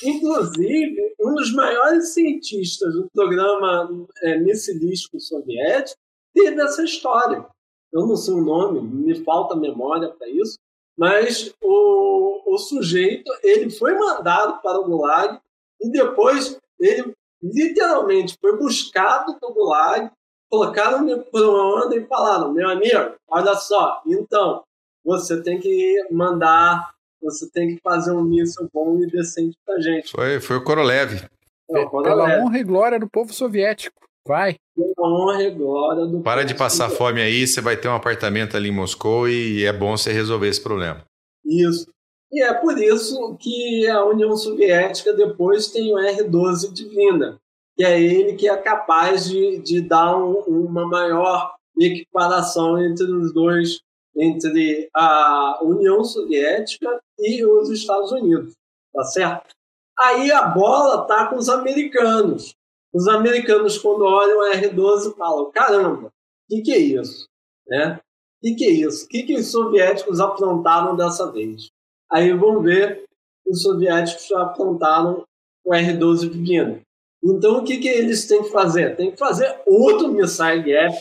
[0.04, 5.98] Inclusive, um dos maiores cientistas do programa é, missilístico soviético
[6.32, 7.44] teve essa história.
[7.92, 10.56] Eu não sei o nome, me falta memória para isso,
[10.98, 15.38] mas o, o sujeito ele foi mandado para o Gulag
[15.80, 20.10] e depois ele literalmente foi buscado no Gulag,
[20.50, 24.64] colocaram no micro e falaram: meu amigo, olha só, então
[25.04, 26.92] você tem que mandar,
[27.22, 30.10] você tem que fazer um míssil bom e decente para gente.
[30.10, 31.28] Foi, foi o Korolev.
[31.70, 32.26] É, o Korolev.
[32.26, 34.07] Pela honra e glória do povo soviético.
[34.28, 34.56] Vai.
[35.00, 38.68] honra e glória do Para de passar fome aí, você vai ter um apartamento ali
[38.68, 41.02] em Moscou e é bom você resolver esse problema.
[41.42, 41.90] Isso.
[42.30, 47.40] E é por isso que a União Soviética depois tem o R-12 Divina,
[47.74, 53.32] que é ele que é capaz de, de dar um, uma maior equiparação entre os
[53.32, 53.80] dois,
[54.14, 58.52] entre a União Soviética e os Estados Unidos,
[58.92, 59.54] tá certo?
[59.98, 62.57] Aí a bola está com os americanos.
[62.92, 66.10] Os americanos, quando olham o R12, falam: caramba, o
[66.48, 67.26] que, que é isso?
[67.66, 68.00] Né?
[68.38, 69.04] O que, que é isso?
[69.04, 71.68] O que, que os soviéticos aprontaram dessa vez?
[72.10, 73.04] Aí vão ver
[73.46, 75.24] os soviéticos aprontaram
[75.64, 76.82] o R-12 Viviane.
[77.22, 78.96] Então, o que, que eles têm que fazer?
[78.96, 80.96] Tem que fazer outro missile gap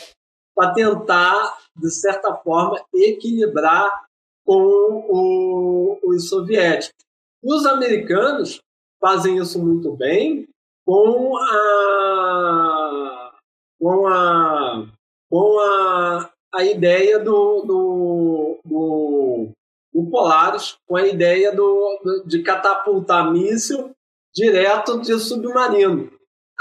[0.55, 4.05] para tentar, de certa forma, equilibrar
[4.43, 6.95] com o, os soviéticos.
[7.43, 8.59] Os americanos
[8.99, 10.47] fazem isso muito bem
[10.87, 13.31] com a
[13.77, 14.87] com a
[15.29, 19.49] com a, a ideia do, do, do,
[19.93, 23.91] do Polaris, com a ideia do, de catapultar míssil
[24.33, 26.09] direto de submarino.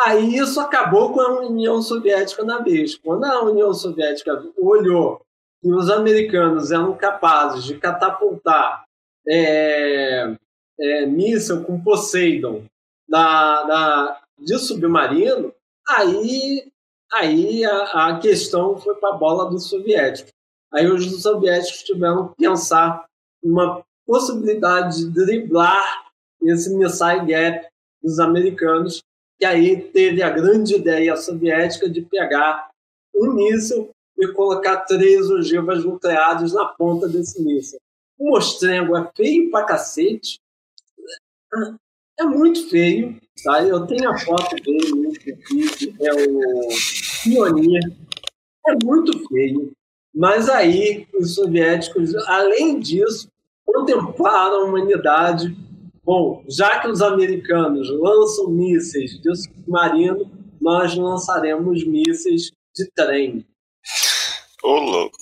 [0.05, 2.97] Aí isso acabou com a União Soviética na vez.
[2.97, 5.21] Quando a União Soviética olhou
[5.63, 8.85] que os americanos eram capazes de catapultar
[9.29, 10.37] é,
[10.81, 12.65] é, míssil com Poseidon
[13.09, 15.55] da, da, de submarino,
[15.89, 16.71] aí,
[17.13, 20.33] aí a, a questão foi para a bola dos soviéticos.
[20.73, 23.07] Aí os soviéticos tiveram que pensar
[23.43, 26.07] uma possibilidade de driblar
[26.43, 27.67] esse missile gap
[28.03, 29.03] dos americanos,
[29.41, 32.71] e aí teve a grande ideia soviética de pegar
[33.15, 37.79] um míssil e colocar três ogivas nucleares na ponta desse míssil.
[38.19, 40.41] O mostrengo é feio pra cacete,
[42.19, 43.63] é muito feio, tá?
[43.63, 46.69] Eu tenho a foto dele no vídeo, é o
[47.23, 47.93] Pioneer.
[48.69, 49.73] É muito feio.
[50.15, 53.29] Mas aí os soviéticos, além disso,
[53.65, 55.55] contemplaram a humanidade.
[56.03, 63.47] Bom, já que os americanos lançam mísseis de submarino, nós lançaremos mísseis de trem.
[64.65, 65.19] Ô, oh, louco.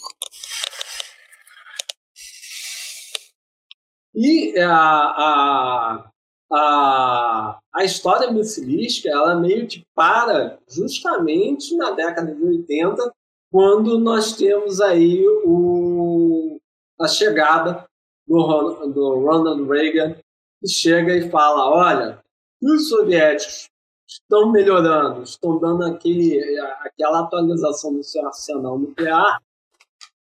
[4.15, 6.11] E a, a,
[6.53, 13.13] a, a história missilística, ela meio que para justamente na década de 80,
[13.51, 16.59] quando nós temos aí o,
[17.01, 17.85] a chegada
[18.27, 20.17] do, do Ronald Reagan,
[20.61, 22.23] que chega e fala, olha,
[22.63, 23.69] os soviéticos
[24.07, 26.39] estão melhorando, estão dando aqui,
[26.81, 29.41] aquela atualização do seu arsenal nuclear,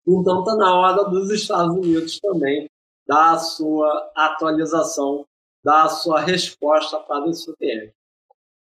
[0.06, 2.68] então está na hora dos Estados Unidos também
[3.06, 5.24] dar a sua atualização,
[5.66, 7.96] dar a sua resposta para os soviéticos.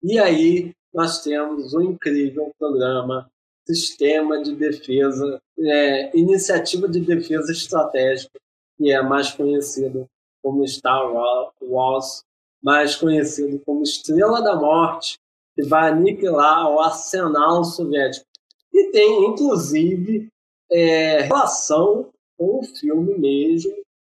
[0.03, 3.30] E aí nós temos um incrível programa
[3.66, 8.38] Sistema de Defesa, é, Iniciativa de Defesa Estratégica,
[8.78, 10.07] que é mais conhecido
[10.42, 11.05] como Star
[11.61, 12.22] Wars,
[12.62, 15.18] mais conhecido como Estrela da Morte,
[15.55, 18.24] que vai aniquilar o arsenal soviético.
[18.72, 20.28] E tem, inclusive,
[20.70, 23.74] é, relação com o filme mesmo.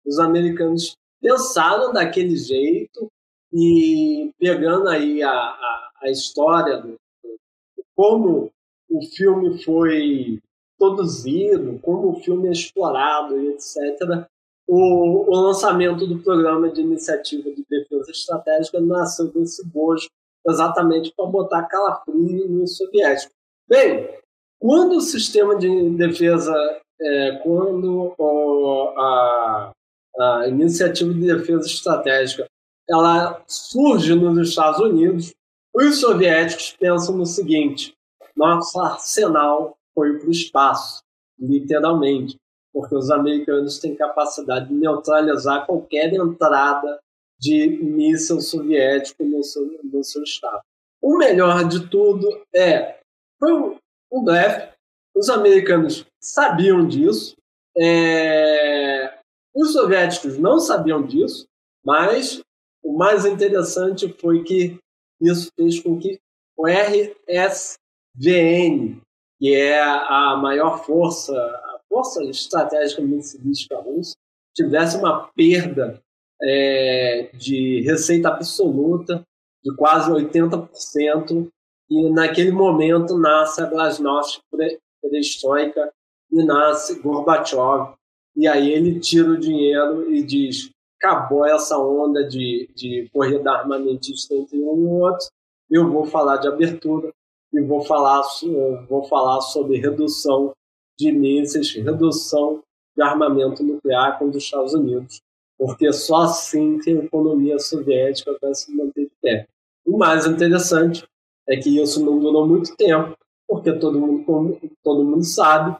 [0.06, 3.10] Os americanos pensaram daquele jeito
[3.52, 7.38] e pegando aí a, a, a história do, do,
[7.96, 8.50] como
[8.90, 10.40] o filme foi
[10.78, 14.26] produzido, como o filme é explorado e etc.,
[14.66, 20.08] o, o, lançamento do programa de iniciativa de defesa estratégica nasceu desse bojo
[20.46, 23.32] exatamente para botar calafrio no soviético.
[23.66, 24.08] Bem,
[24.60, 26.52] quando o sistema de defesa,
[27.00, 28.14] é, quando
[28.98, 29.72] a,
[30.18, 32.46] a iniciativa de defesa estratégica
[32.88, 35.34] ela surge nos Estados Unidos,
[35.74, 37.94] os soviéticos pensam no seguinte:
[38.34, 41.02] nosso arsenal foi para o espaço,
[41.38, 42.36] literalmente,
[42.72, 46.98] porque os americanos têm capacidade de neutralizar qualquer entrada
[47.38, 50.60] de míssil soviético no seu, no seu estado.
[51.00, 52.98] O melhor de tudo é
[53.38, 54.72] foi um, blefe.
[55.14, 57.36] Os americanos sabiam disso.
[57.76, 59.17] É,
[59.60, 61.46] os soviéticos não sabiam disso,
[61.84, 62.40] mas
[62.82, 64.78] o mais interessante foi que
[65.20, 66.20] isso fez com que
[66.56, 67.76] o RS
[68.14, 69.00] VN,
[69.38, 74.14] que é a maior força, a força estratégica missilística russa,
[74.54, 76.00] tivesse uma perda
[76.40, 79.24] é, de receita absoluta
[79.64, 81.48] de quase 80%,
[81.90, 84.40] e naquele momento nasce a Glasnost
[85.02, 85.92] perestroika
[86.30, 87.97] e nasce Gorbachev,
[88.38, 94.34] e aí ele tira o dinheiro e diz acabou essa onda de, de corrida armamentista
[94.34, 95.28] entre um e outro,
[95.70, 97.12] eu vou falar de abertura,
[97.52, 98.22] e vou falar,
[98.88, 100.52] vou falar sobre redução
[100.98, 102.62] de mísseis, redução
[102.96, 105.20] de armamento nuclear com os Estados Unidos,
[105.56, 109.46] porque só assim que a economia soviética vai se manter de pé.
[109.86, 111.04] O mais interessante
[111.48, 113.16] é que isso não durou muito tempo,
[113.48, 115.76] porque todo mundo, todo mundo sabe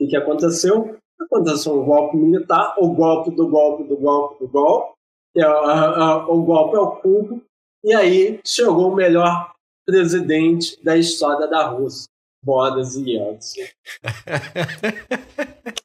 [0.00, 0.96] o que aconteceu.
[1.20, 4.94] Aconteceu um golpe militar, o golpe do golpe do golpe do golpe,
[5.34, 7.42] que é, o golpe ao cubo,
[7.84, 9.52] E aí chegou o melhor
[9.86, 12.08] presidente da história da Rússia,
[12.42, 13.68] Boris Yeltsin.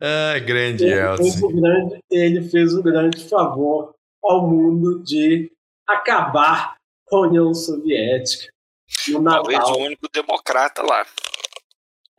[0.00, 1.30] ah, grande ele Yeltsin.
[1.30, 5.50] Fez o grande, ele fez o grande favor ao mundo de
[5.86, 6.76] acabar
[7.06, 8.52] com a União Soviética.
[9.08, 11.06] No Talvez o único democrata lá.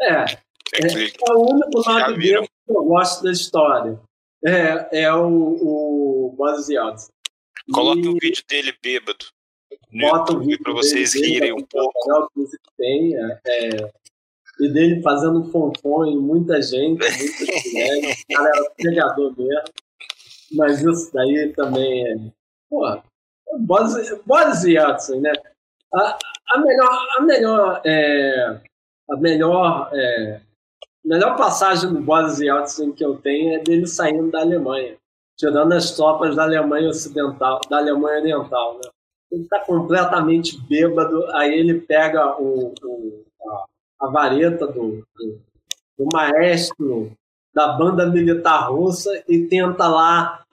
[0.01, 0.25] É,
[0.73, 3.99] é, é o único lado que eu gosto da história.
[4.45, 7.09] É, é o, o Boris Yeltsin.
[7.73, 8.07] Coloque e...
[8.07, 9.25] um vídeo dele bêbado.
[9.91, 11.93] Bota um vídeo para vocês rirem um pouco.
[12.35, 13.91] Que tem, é, é,
[14.59, 18.21] e dele fazendo fonfon em muita gente, muitas mulheres.
[18.21, 19.63] o cara era pegador mesmo.
[20.51, 22.15] Mas isso daí também é.
[22.69, 23.03] Porra,
[23.59, 25.31] Boris Yeltsin, né?
[25.93, 26.17] A,
[26.51, 28.61] a melhor, a melhor, é,
[29.09, 30.41] a melhor, é,
[31.05, 34.95] melhor passagem do Boris Yeltsin que eu tenho é dele saindo da Alemanha,
[35.37, 38.89] tirando as tropas da Alemanha Ocidental, da Alemanha Oriental, né?
[39.31, 43.65] Ele está completamente bêbado, aí ele pega o, o a,
[44.05, 45.41] a, vareta do, do,
[45.97, 47.11] do maestro
[47.53, 50.43] da banda militar russa e tenta lá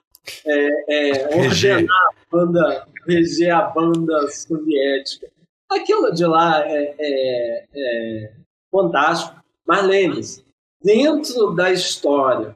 [0.45, 5.27] é, é, ordenar a banda, reger a banda soviética.
[5.69, 8.31] Aquilo de lá é, é, é
[8.71, 10.45] fantástico, mas lembre-se,
[10.81, 12.55] dentro da história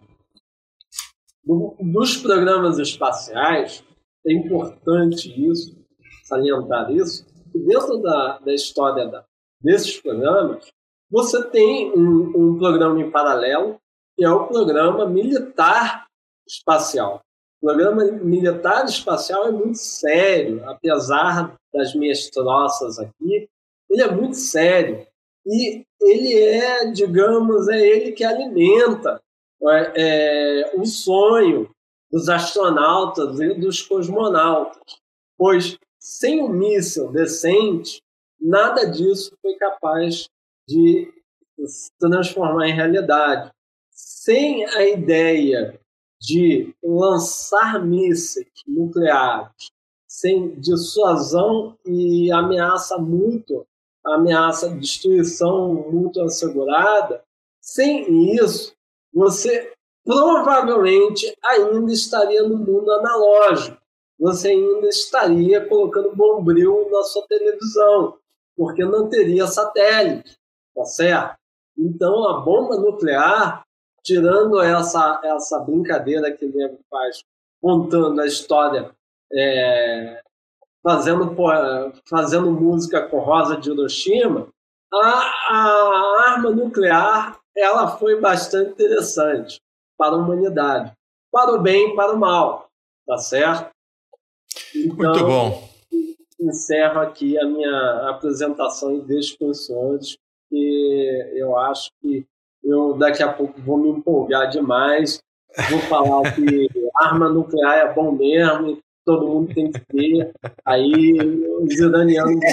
[1.43, 3.83] do, dos programas espaciais,
[4.25, 5.77] é importante isso,
[6.25, 9.23] salientar isso, dentro da, da história da,
[9.61, 10.67] desses programas,
[11.09, 13.79] você tem um, um programa em paralelo,
[14.15, 16.05] que é o programa militar
[16.45, 17.21] espacial.
[17.61, 23.49] O programa militar espacial é muito sério, apesar das minhas troças aqui,
[23.89, 25.06] ele é muito sério.
[25.47, 29.21] E ele é, digamos, é ele que alimenta
[29.63, 31.69] é, é, o sonho
[32.11, 34.81] dos astronautas e dos cosmonautas.
[35.37, 38.01] Pois sem um míssil decente,
[38.39, 40.29] nada disso foi capaz
[40.67, 41.11] de
[41.65, 43.51] se transformar em realidade.
[43.89, 45.79] Sem a ideia
[46.19, 49.71] de lançar mísseis nucleares
[50.07, 52.97] sem dissuasão e ameaça
[54.13, 57.23] ameaça de destruição muito assegurada,
[57.61, 58.73] sem isso,
[59.13, 59.71] você
[60.05, 63.77] provavelmente ainda estaria no mundo analógico.
[64.19, 68.17] Você ainda estaria colocando bombril na sua televisão,
[68.55, 70.35] porque não teria satélite,
[70.73, 71.35] tá certo?
[71.77, 73.67] Então, a bomba nuclear
[74.07, 77.19] tirando essa, essa brincadeira que ele faz,
[77.61, 78.89] contando a história,
[79.33, 80.21] é,
[80.88, 81.35] fazendo,
[82.09, 84.47] fazendo música com Rosa de Hiroshima,
[84.93, 85.09] a,
[85.49, 89.59] a arma nuclear ela foi bastante interessante
[89.97, 90.93] para a humanidade,
[91.29, 92.69] para o bem e para o mal,
[93.05, 93.69] tá certo?
[94.73, 95.69] Então, Muito bom.
[96.39, 100.17] Encerro aqui a minha apresentação e deixo com os senhores,
[100.49, 102.25] que eu acho que
[102.63, 105.19] eu daqui a pouco vou me empolgar demais,
[105.69, 106.41] vou falar que
[106.95, 110.33] arma nuclear é bom mesmo, todo mundo tem que ter.
[110.65, 111.17] Aí
[111.61, 112.43] os iranianos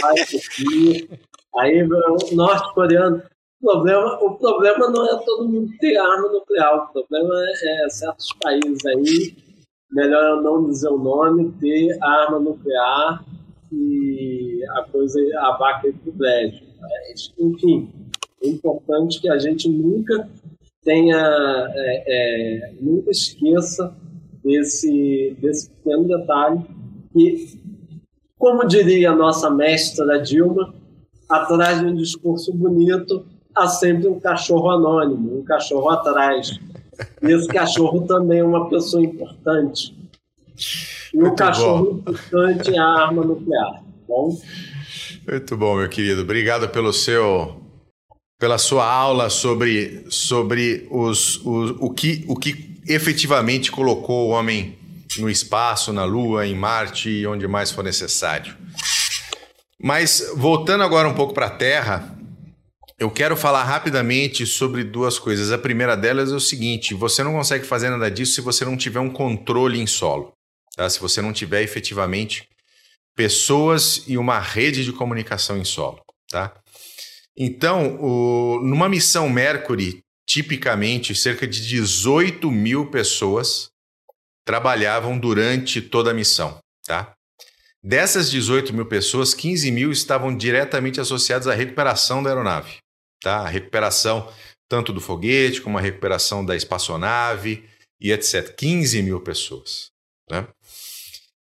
[0.00, 1.08] parte aqui.
[1.56, 3.22] Aí o norte-coreano.
[3.62, 7.88] O problema, o problema não é todo mundo ter arma nuclear, o problema é, é
[7.88, 9.36] certos países aí,
[9.90, 13.24] melhor eu não dizer o nome, ter arma nuclear
[13.72, 16.62] e a coisa a vaca ir pro brejo.
[17.36, 17.90] Enfim,
[18.44, 20.28] é importante que a gente nunca
[20.84, 21.18] tenha,
[21.74, 23.92] é, é, nunca esqueça
[24.48, 26.64] desse, desse pequeno detalhe
[27.12, 27.60] que,
[28.38, 30.74] como diria a nossa mestra Dilma,
[31.28, 36.58] atrás de um discurso bonito há sempre um cachorro anônimo, um cachorro atrás.
[37.22, 39.94] E esse cachorro também é uma pessoa importante.
[41.12, 42.12] E o cachorro bom.
[42.12, 43.84] importante é a arma nuclear.
[44.06, 44.40] Bom?
[45.28, 46.22] Muito bom, meu querido.
[46.22, 47.60] Obrigado pelo seu
[48.40, 54.78] pela sua aula sobre, sobre os, os, o, que, o que efetivamente colocou o homem
[55.18, 58.56] no espaço, na Lua, em Marte e onde mais for necessário.
[59.80, 62.18] Mas voltando agora um pouco para a Terra,
[62.98, 65.52] eu quero falar rapidamente sobre duas coisas.
[65.52, 68.76] A primeira delas é o seguinte: você não consegue fazer nada disso se você não
[68.76, 70.32] tiver um controle em solo.
[70.74, 70.88] Tá?
[70.90, 72.48] Se você não tiver efetivamente
[73.16, 76.00] pessoas e uma rede de comunicação em solo.
[76.28, 76.52] Tá?
[77.36, 83.70] Então, o, numa missão Mercury, tipicamente cerca de 18 mil pessoas
[84.44, 86.58] trabalhavam durante toda a missão.
[86.86, 87.14] Tá?
[87.82, 92.76] Dessas 18 mil pessoas, 15 mil estavam diretamente associadas à recuperação da aeronave.
[93.22, 93.38] Tá?
[93.38, 94.30] A recuperação
[94.68, 97.64] tanto do foguete como a recuperação da espaçonave
[97.98, 98.54] e etc.
[98.54, 99.86] 15 mil pessoas.
[100.30, 100.46] Né?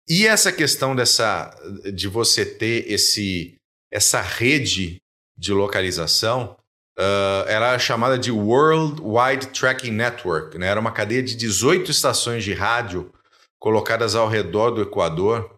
[0.08, 1.50] E essa questão dessa
[1.92, 3.56] de você ter esse
[3.92, 4.98] essa rede
[5.36, 6.56] de localização
[6.98, 10.58] uh, era chamada de World Wide Tracking Network.
[10.58, 10.66] Né?
[10.66, 13.12] Era uma cadeia de 18 estações de rádio
[13.58, 15.54] colocadas ao redor do Equador.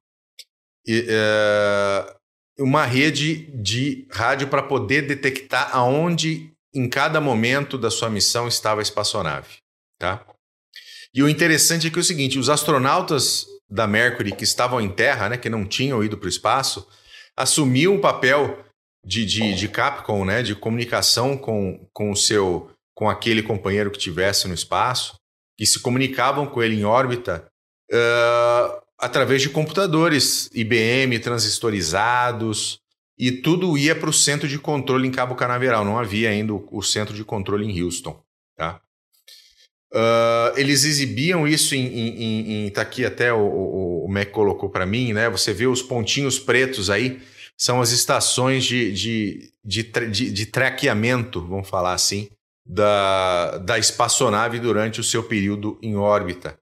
[0.87, 2.19] E, uh,
[2.59, 8.81] uma rede de rádio para poder detectar aonde em cada momento da sua missão estava
[8.81, 9.59] a espaçonave.
[9.99, 10.25] Tá?
[11.15, 14.89] E o interessante é que é o seguinte: os astronautas da Mercury que estavam em
[14.89, 16.87] Terra, né, que não tinham ido para o espaço,
[17.37, 18.65] assumiam o papel
[19.05, 23.99] de, de, de Capcom, né, de comunicação com, com o seu com aquele companheiro que
[23.99, 25.15] tivesse no espaço,
[25.57, 27.47] que se comunicavam com ele em órbita
[27.93, 32.81] uh, através de computadores IBM transistorizados
[33.17, 35.85] e tudo ia para o centro de controle em Cabo Canaveral.
[35.85, 38.21] Não havia ainda o, o centro de controle em Houston,
[38.57, 38.81] tá?
[39.93, 44.69] Uh, eles exibiam isso em, em, em, tá aqui até o, o, o Mac colocou
[44.69, 45.31] para mim, né?
[45.31, 47.23] Você vê os pontinhos pretos aí,
[47.59, 52.29] são as estações de, de, de, de, de traqueamento, vamos falar assim,
[52.65, 56.59] da, da espaçonave durante o seu período em órbita.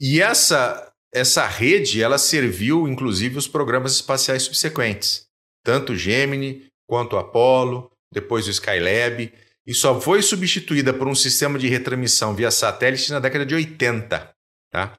[0.00, 5.26] E essa, essa rede, ela serviu inclusive os programas espaciais subsequentes,
[5.64, 9.32] tanto Gemini quanto Apollo, depois o Skylab,
[9.66, 14.34] e só foi substituída por um sistema de retransmissão via satélite na década de 80.
[14.70, 14.96] Tá?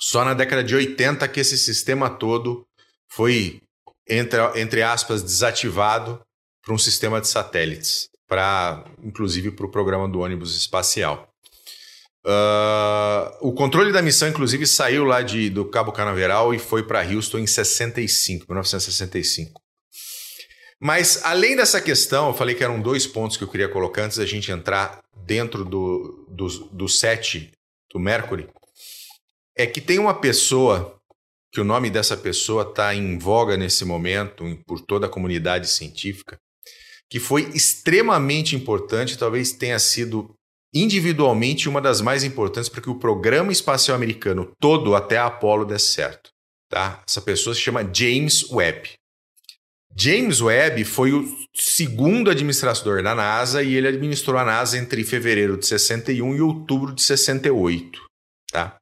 [0.00, 2.66] Só na década de 80 que esse sistema todo
[3.10, 3.60] foi,
[4.08, 6.20] entre, entre aspas, desativado
[6.62, 11.28] para um sistema de satélites, para inclusive para o programa do ônibus espacial.
[12.26, 17.06] Uh, o controle da missão, inclusive, saiu lá de, do Cabo Canaveral e foi para
[17.06, 19.62] Houston em 65, 1965.
[20.80, 24.18] Mas além dessa questão, eu falei que eram dois pontos que eu queria colocar antes
[24.18, 27.52] da gente entrar dentro do, do, do set
[27.92, 28.48] do Mercury.
[29.56, 30.95] É que tem uma pessoa,
[31.56, 36.36] que o nome dessa pessoa está em voga nesse momento por toda a comunidade científica,
[37.08, 40.34] que foi extremamente importante, talvez tenha sido
[40.74, 45.64] individualmente uma das mais importantes para que o programa espacial americano todo até a Apollo
[45.64, 46.28] desse certo.
[46.68, 47.02] Tá?
[47.08, 48.90] Essa pessoa se chama James Webb.
[49.96, 55.56] James Webb foi o segundo administrador da NASA e ele administrou a NASA entre fevereiro
[55.56, 57.98] de 61 e outubro de 68.
[58.52, 58.76] Tá?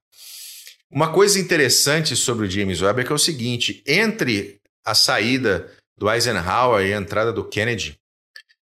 [0.95, 5.68] Uma coisa interessante sobre o James Webb é que é o seguinte: entre a saída
[5.99, 7.99] do Eisenhower e a entrada do Kennedy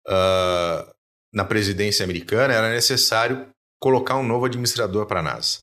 [0.09, 0.91] uh,
[1.31, 3.47] na presidência americana, era necessário
[3.79, 5.59] colocar um novo administrador para a NASA.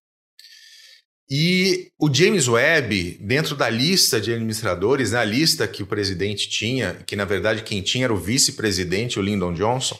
[1.28, 6.48] E o James Webb, dentro da lista de administradores, na né, lista que o presidente
[6.48, 10.00] tinha, que na verdade quem tinha era o vice-presidente, o Lyndon Johnson,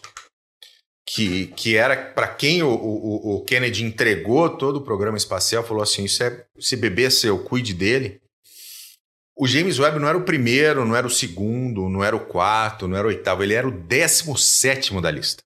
[1.06, 5.84] que, que era para quem o, o, o, Kennedy entregou todo o programa espacial, falou
[5.84, 8.22] assim: Isso é, esse bebê é seu, cuide dele.
[9.36, 12.88] O James Webb não era o primeiro, não era o segundo, não era o quarto,
[12.88, 15.44] não era o oitavo, ele era o décimo sétimo da lista.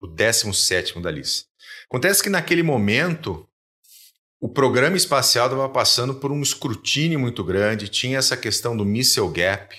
[0.00, 1.46] O décimo sétimo da lista.
[1.86, 3.46] Acontece que naquele momento
[4.40, 9.28] o programa espacial estava passando por um escrutínio muito grande, tinha essa questão do missile
[9.28, 9.76] gap,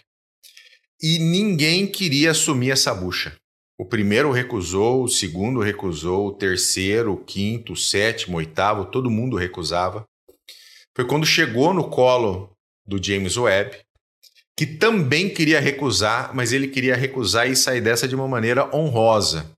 [1.02, 3.36] e ninguém queria assumir essa bucha.
[3.82, 9.10] O primeiro recusou, o segundo recusou, o terceiro, o quinto, o sétimo, o oitavo, todo
[9.10, 10.06] mundo recusava.
[10.96, 12.52] Foi quando chegou no colo
[12.86, 13.80] do James Webb,
[14.56, 19.52] que também queria recusar, mas ele queria recusar e sair dessa de uma maneira honrosa.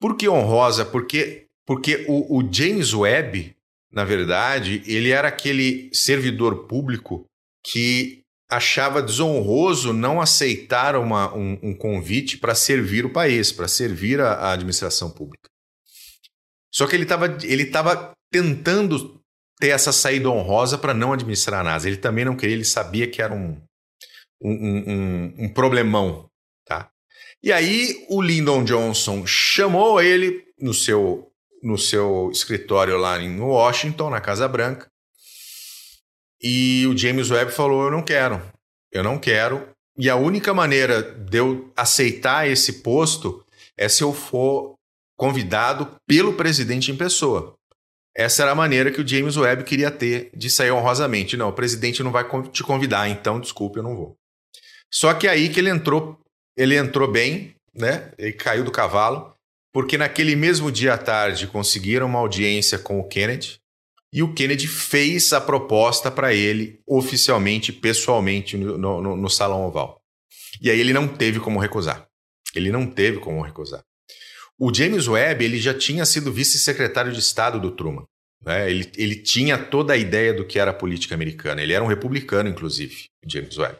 [0.00, 0.84] Por que honrosa?
[0.84, 3.56] Porque, porque o, o James Webb
[3.92, 7.26] na verdade, ele era aquele servidor público
[7.66, 8.19] que
[8.50, 14.32] achava desonroso não aceitar uma, um, um convite para servir o país, para servir a,
[14.32, 15.48] a, administração pública.
[16.72, 19.20] Só que ele estava ele tava tentando
[19.60, 21.88] ter essa saída honrosa para não administrar a NASA.
[21.88, 23.60] Ele também não queria, ele sabia que era um,
[24.42, 26.28] um, um, um problemão.
[26.64, 26.90] Tá?
[27.42, 31.26] E aí o Lyndon Johnson chamou ele no seu
[31.62, 34.90] no seu escritório lá em Washington, na Casa Branca.
[36.42, 38.40] E o James Webb falou: Eu não quero,
[38.92, 39.68] eu não quero.
[39.98, 43.44] E a única maneira de eu aceitar esse posto
[43.76, 44.74] é se eu for
[45.16, 47.54] convidado pelo presidente em pessoa.
[48.16, 51.36] Essa era a maneira que o James Webb queria ter de sair honrosamente.
[51.36, 54.16] Não, o presidente não vai te convidar, então desculpe, eu não vou.
[54.90, 56.18] Só que aí que ele entrou,
[56.56, 58.10] ele entrou bem, né?
[58.18, 59.34] Ele caiu do cavalo
[59.72, 63.60] porque naquele mesmo dia à tarde conseguiram uma audiência com o Kennedy
[64.12, 70.00] e o Kennedy fez a proposta para ele oficialmente, pessoalmente, no, no, no, Salão Oval.
[70.60, 72.06] E aí ele não teve como recusar.
[72.54, 73.84] Ele não teve como recusar.
[74.58, 78.04] O James Webb ele já tinha sido vice-secretário de Estado do Truman.
[78.44, 78.68] Né?
[78.68, 81.62] Ele, ele tinha toda a ideia do que era a política americana.
[81.62, 83.78] Ele era um republicano, inclusive, James Webb.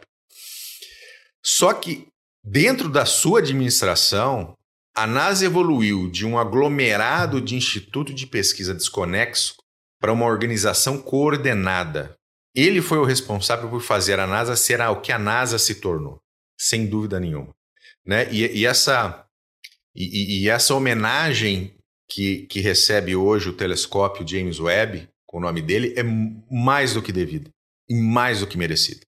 [1.43, 2.07] Só que,
[2.43, 4.55] dentro da sua administração,
[4.95, 9.55] a NASA evoluiu de um aglomerado de instituto de pesquisa desconexo
[10.01, 12.17] para uma organização coordenada.
[12.55, 16.19] Ele foi o responsável por fazer a NASA ser o que a NASA se tornou,
[16.59, 17.53] sem dúvida nenhuma.
[18.05, 18.27] Né?
[18.33, 19.25] E, e essa,
[19.95, 21.75] e, e, essa homenagem
[22.09, 26.03] que, que recebe hoje o telescópio James Webb, com o nome dele, é
[26.51, 27.49] mais do que devida
[27.87, 29.01] e mais do que merecida.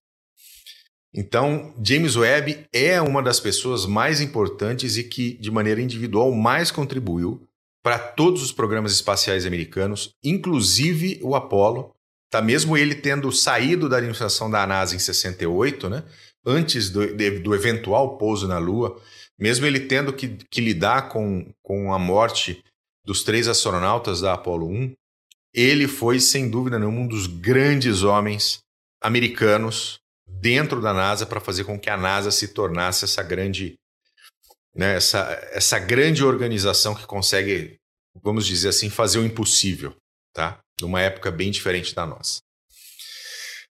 [1.12, 6.70] Então, James Webb é uma das pessoas mais importantes e que, de maneira individual, mais
[6.70, 7.46] contribuiu
[7.84, 11.94] para todos os programas espaciais americanos, inclusive o Apollo.
[12.30, 16.02] Tá mesmo ele tendo saído da administração da NASA em 68, né?
[16.44, 18.98] Antes do, de, do eventual pouso na Lua,
[19.38, 22.64] mesmo ele tendo que, que lidar com, com a morte
[23.04, 24.94] dos três astronautas da Apollo 1,
[25.52, 28.60] ele foi, sem dúvida nenhuma, um dos grandes homens
[29.00, 33.74] americanos dentro da NASA para fazer com que a NASA se tornasse essa grande,
[34.74, 35.20] né, essa,
[35.52, 37.76] essa grande organização que consegue,
[38.22, 39.94] vamos dizer assim, fazer o impossível,
[40.32, 40.58] tá?
[40.80, 42.40] Numa época bem diferente da nossa.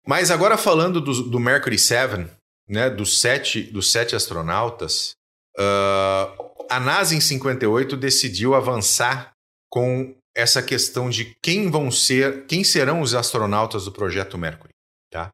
[0.07, 2.31] Mas agora falando do, do Mercury 7,
[2.69, 5.15] né, dos sete, dos sete astronautas,
[5.59, 9.33] uh, a NASA em 58 decidiu avançar
[9.71, 14.73] com essa questão de quem vão ser, quem serão os astronautas do projeto Mercury,
[15.11, 15.31] tá?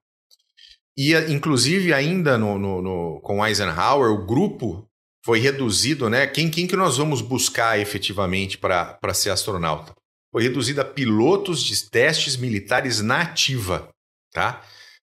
[0.97, 4.87] E, inclusive, ainda no, no, no, com Eisenhower, o grupo
[5.25, 6.27] foi reduzido, né?
[6.27, 9.93] Quem, quem que nós vamos buscar efetivamente para ser astronauta?
[10.33, 13.89] Foi reduzido a pilotos de testes militares na ativa,
[14.33, 14.63] tá?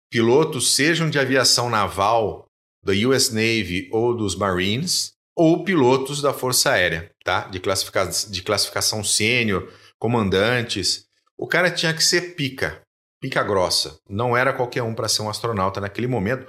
[0.10, 2.46] Pilotos, sejam de aviação naval,
[2.84, 7.42] da US Navy ou dos Marines, ou pilotos da Força Aérea, tá?
[7.48, 11.06] De, classifica de classificação sênior, comandantes.
[11.38, 12.82] O cara tinha que ser pica,
[13.22, 14.00] pica grossa.
[14.10, 16.48] Não era qualquer um para ser um astronauta naquele momento,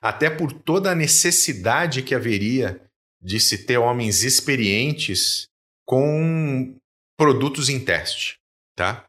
[0.00, 2.80] até por toda a necessidade que haveria
[3.22, 5.46] de se ter homens experientes
[5.86, 6.74] com
[7.16, 8.38] produtos em teste,
[8.74, 9.06] tá?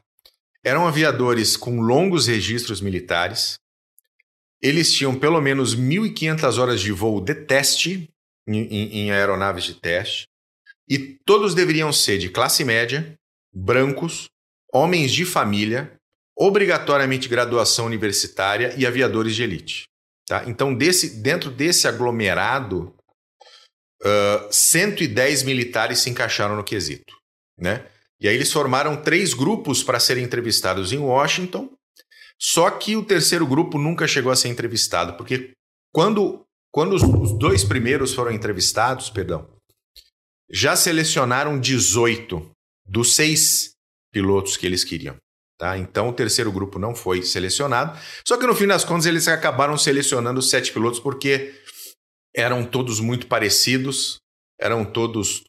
[0.63, 3.55] Eram aviadores com longos registros militares.
[4.61, 8.09] Eles tinham pelo menos 1.500 horas de voo de teste
[8.47, 10.27] em, em, em aeronaves de teste.
[10.87, 13.17] E todos deveriam ser de classe média,
[13.53, 14.29] brancos,
[14.71, 15.97] homens de família
[16.35, 19.83] obrigatoriamente graduação universitária e aviadores de elite.
[20.25, 20.43] Tá?
[20.47, 22.93] Então, desse, dentro desse aglomerado,
[24.03, 27.15] uh, 110 militares se encaixaram no quesito.
[27.57, 27.85] Né?
[28.19, 31.69] E aí eles formaram três grupos para serem entrevistados em Washington,
[32.39, 35.51] só que o terceiro grupo nunca chegou a ser entrevistado, porque
[35.93, 39.47] quando, quando os, os dois primeiros foram entrevistados, perdão,
[40.51, 42.51] já selecionaram 18
[42.85, 43.71] dos seis
[44.11, 45.15] pilotos que eles queriam.
[45.57, 45.77] Tá?
[45.77, 47.97] Então o terceiro grupo não foi selecionado.
[48.27, 51.53] Só que no fim das contas eles acabaram selecionando sete pilotos porque
[52.35, 54.17] eram todos muito parecidos,
[54.59, 55.43] eram todos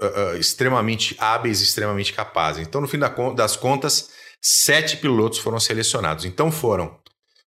[0.00, 2.66] uh, uh, extremamente hábeis, extremamente capazes.
[2.66, 2.98] Então no fim
[3.34, 4.10] das contas
[4.42, 6.24] sete pilotos foram selecionados.
[6.24, 6.98] Então foram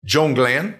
[0.04, 0.74] John Glenn,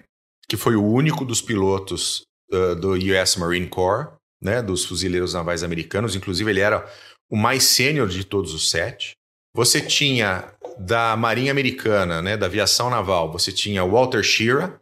[0.48, 2.22] que foi o único dos pilotos
[2.52, 4.12] uh, do US Marine Corps,
[4.42, 6.16] né, dos fuzileiros navais americanos.
[6.16, 6.86] Inclusive ele era
[7.30, 9.12] o mais sênior de todos os sete.
[9.54, 14.80] Você tinha da Marinha Americana, né, da aviação naval, você tinha Walter Shearer,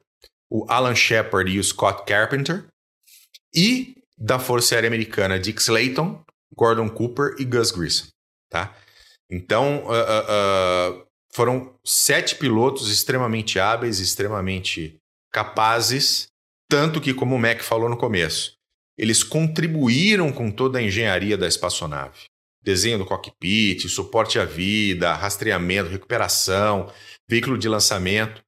[0.49, 2.67] o Alan Shepard e o Scott Carpenter,
[3.55, 6.23] e da Força Aérea Americana, Dick Slayton,
[6.55, 8.09] Gordon Cooper e Gus Grissom,
[8.51, 8.75] tá?
[9.31, 14.97] Então, uh, uh, uh, foram sete pilotos extremamente hábeis, extremamente
[15.33, 16.27] capazes,
[16.69, 18.55] tanto que, como o Mac falou no começo,
[18.99, 22.31] eles contribuíram com toda a engenharia da espaçonave
[22.63, 26.93] desenho do cockpit, suporte à vida, rastreamento, recuperação,
[27.29, 28.43] veículo de lançamento,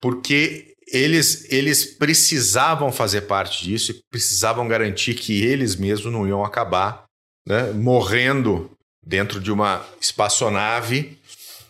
[0.00, 6.44] porque eles, eles precisavam fazer parte disso e precisavam garantir que eles mesmos não iam
[6.44, 7.04] acabar
[7.46, 8.70] né, morrendo
[9.04, 11.18] dentro de uma espaçonave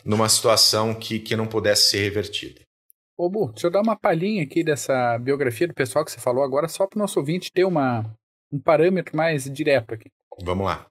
[0.05, 2.61] numa situação que, que não pudesse ser revertida.
[3.19, 6.45] Ô, Bu, deixa eu dar uma palhinha aqui dessa biografia do pessoal que você falou
[6.45, 8.05] agora, só para o nosso ouvinte ter uma,
[8.53, 10.11] um parâmetro mais direto aqui.
[10.43, 10.87] Vamos lá.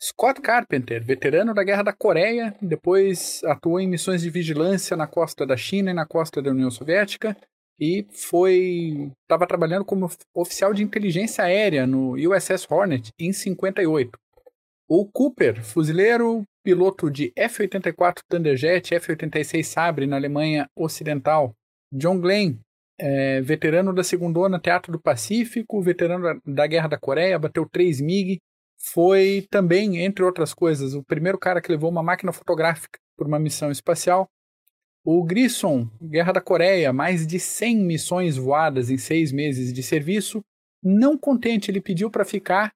[0.00, 5.44] Scott Carpenter, veterano da Guerra da Coreia, depois atuou em missões de vigilância na costa
[5.44, 7.36] da China e na costa da União Soviética
[7.78, 14.18] e foi estava trabalhando como oficial de inteligência aérea no USS Hornet em 58.
[14.88, 21.52] O Cooper, fuzileiro, piloto de F-84 Thunderjet, F-86 Sabre na Alemanha Ocidental.
[21.92, 22.58] John Glenn,
[22.98, 28.38] é, veterano da Segundona Teatro do Pacífico, veterano da, Guerra da Coreia, bateu 3 MiG,
[28.78, 33.38] foi também, entre outras coisas, o primeiro cara que levou uma máquina fotográfica por uma
[33.38, 34.28] missão espacial.
[35.04, 40.42] O Grissom, Guerra da Coreia, mais de 100 missões voadas em seis meses de serviço.
[40.82, 42.72] Não contente, ele pediu para ficar,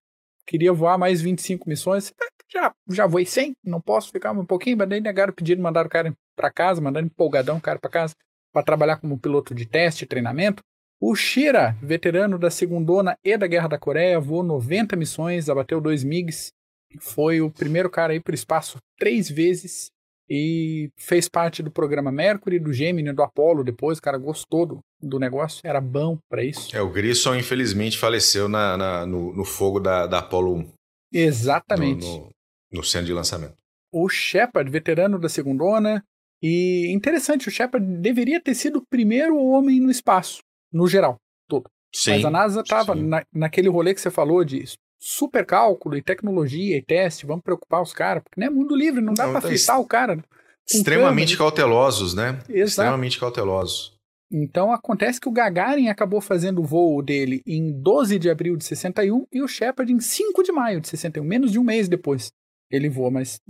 [0.46, 2.12] queria voar mais 25 missões.
[2.50, 5.86] Já, já voei 100, não posso ficar um pouquinho, mas daí negaram o pedido, mandaram
[5.86, 8.14] o cara para casa, mandaram empolgadão o cara para casa
[8.52, 10.62] para trabalhar como piloto de teste treinamento.
[11.00, 16.04] O Shira, veterano da Segundona e da Guerra da Coreia, voou 90 missões, abateu dois
[16.04, 16.52] MiGs,
[17.00, 19.90] foi o primeiro cara a ir para o espaço três vezes
[20.28, 23.98] e fez parte do programa Mercury, do Gemini, do Apollo depois.
[23.98, 26.74] O cara gostou do, do negócio, era bom para isso.
[26.74, 30.72] É, o Grissom infelizmente faleceu na, na no, no, fogo da, da Apollo 1.
[31.12, 32.06] Exatamente.
[32.06, 32.30] No, no,
[32.72, 33.56] no centro de lançamento.
[33.92, 36.02] O Shepard, veterano da Segundona,
[36.42, 40.40] e interessante, o Shepard deveria ter sido o primeiro homem no espaço,
[40.72, 41.16] no geral,
[41.46, 41.70] todo.
[41.94, 44.64] Sim, Mas a NASA estava na, naquele rolê que você falou de
[45.04, 49.00] super cálculo e tecnologia e teste, vamos preocupar os caras, porque não é mundo livre,
[49.00, 50.24] não dá para tá fritar o cara.
[50.64, 51.50] Extremamente câmera.
[51.50, 52.38] cautelosos, né?
[52.48, 52.68] Exato.
[52.68, 53.96] Extremamente cautelosos.
[54.30, 58.64] Então acontece que o Gagarin acabou fazendo o voo dele em 12 de abril de
[58.64, 62.30] 61 e o Shepard em 5 de maio de 61, menos de um mês depois
[62.70, 63.40] ele voa, mas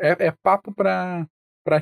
[0.00, 1.28] é, é papo para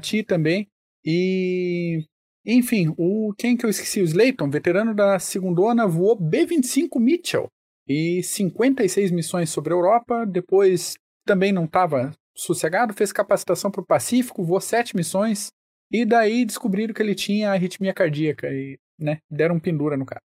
[0.01, 0.67] ti também.
[1.05, 2.05] E
[2.45, 7.49] enfim, o quem que eu esqueci, o Slayton, veterano da segundona, voou B25 Mitchell
[7.93, 10.25] e 56 missões sobre a Europa.
[10.25, 10.95] Depois
[11.27, 15.49] também não estava sossegado, fez capacitação para o Pacífico, voou sete missões.
[15.91, 20.21] E daí descobriram que ele tinha arritmia cardíaca e né, deram pendura no cara.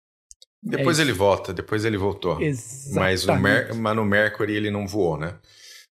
[0.64, 2.42] Depois é ele volta, depois ele voltou.
[2.42, 2.96] Exatamente.
[2.96, 5.36] Mas, no Mer mas no Mercury ele não voou, né?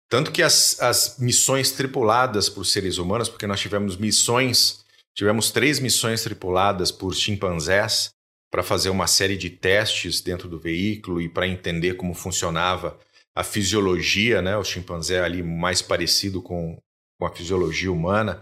[0.09, 4.83] Tanto que as, as missões tripuladas por seres humanos, porque nós tivemos missões,
[5.13, 8.09] tivemos três missões tripuladas por chimpanzés,
[8.51, 12.99] para fazer uma série de testes dentro do veículo e para entender como funcionava
[13.35, 14.57] a fisiologia, né?
[14.57, 16.77] O chimpanzé ali mais parecido com,
[17.19, 18.41] com a fisiologia humana.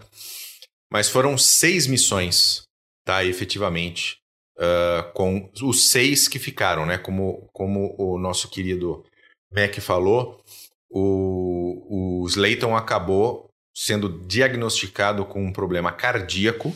[0.90, 2.62] Mas foram seis missões,
[3.04, 3.24] tá?
[3.24, 4.16] Efetivamente,
[4.58, 6.96] uh, com os seis que ficaram, né?
[6.98, 9.04] Como, como o nosso querido
[9.52, 10.42] Mac falou,
[10.90, 16.74] o, o Slayton acabou sendo diagnosticado com um problema cardíaco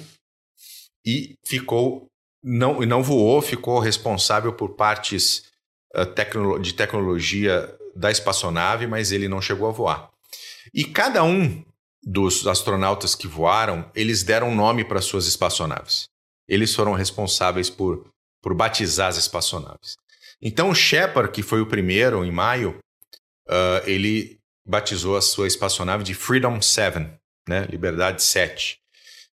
[1.04, 2.06] e ficou
[2.42, 5.44] não, não voou, ficou responsável por partes
[5.96, 10.10] uh, tecno de tecnologia da espaçonave, mas ele não chegou a voar.
[10.74, 11.64] E cada um
[12.02, 16.08] dos astronautas que voaram, eles deram nome para suas espaçonaves.
[16.48, 18.06] Eles foram responsáveis por,
[18.42, 19.96] por batizar as espaçonaves.
[20.40, 22.78] Então o Shepard, que foi o primeiro em maio,
[23.48, 26.98] uh, ele batizou a sua espaçonave de Freedom 7,
[27.48, 27.66] né?
[27.70, 28.81] Liberdade 7.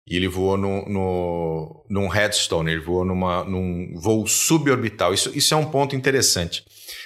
[0.08, 5.12] E ele voou no, no, num headstone, ele voou numa, num voo suborbital.
[5.12, 6.64] Isso, isso é um ponto interessante.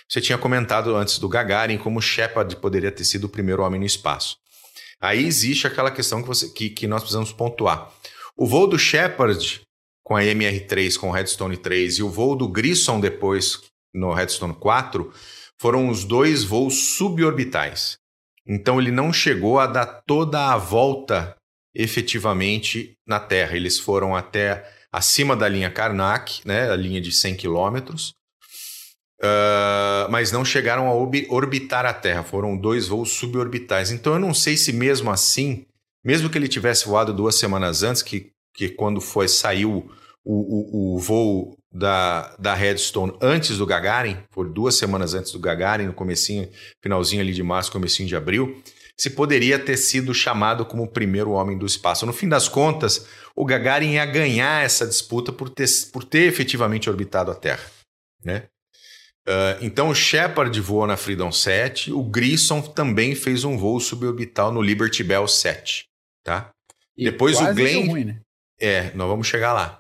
[0.09, 3.87] Você tinha comentado antes do Gagarin como Shepard poderia ter sido o primeiro homem no
[3.87, 4.37] espaço.
[5.01, 7.91] Aí existe aquela questão que, você, que, que nós precisamos pontuar.
[8.37, 9.63] O voo do Shepard
[10.05, 13.61] com a MR3, com o Redstone 3, e o voo do Grissom depois
[13.93, 15.13] no Redstone 4
[15.61, 17.97] foram os dois voos suborbitais.
[18.47, 21.37] Então ele não chegou a dar toda a volta
[21.75, 23.57] efetivamente na Terra.
[23.57, 28.15] Eles foram até acima da linha Karnak, né, a linha de 100 quilômetros,
[29.23, 32.23] uh, mas não chegaram a orbitar a Terra.
[32.23, 33.91] Foram dois voos suborbitais.
[33.91, 35.65] Então eu não sei se mesmo assim,
[36.05, 39.91] mesmo que ele tivesse voado duas semanas antes, que, que quando foi saiu
[40.25, 45.39] o, o, o voo da, da Redstone antes do Gagarin, por duas semanas antes do
[45.39, 46.49] Gagarin, no comecinho,
[46.83, 48.63] finalzinho ali de março, comecinho de abril,
[48.99, 52.07] se poderia ter sido chamado como o primeiro homem do espaço.
[52.07, 56.89] No fim das contas, o Gagarin ia ganhar essa disputa por ter, por ter efetivamente
[56.89, 57.65] orbitado a Terra.
[58.25, 58.45] Né?
[59.27, 64.53] Uh, então o Shepard voou na Freedom 7, o Grissom também fez um voo suborbital
[64.53, 65.87] no Liberty Bell 7.
[66.25, 66.51] Tá?
[66.97, 67.87] E Depois o Glenn.
[67.87, 68.21] Ruim, né?
[68.61, 69.79] É, nós vamos chegar lá.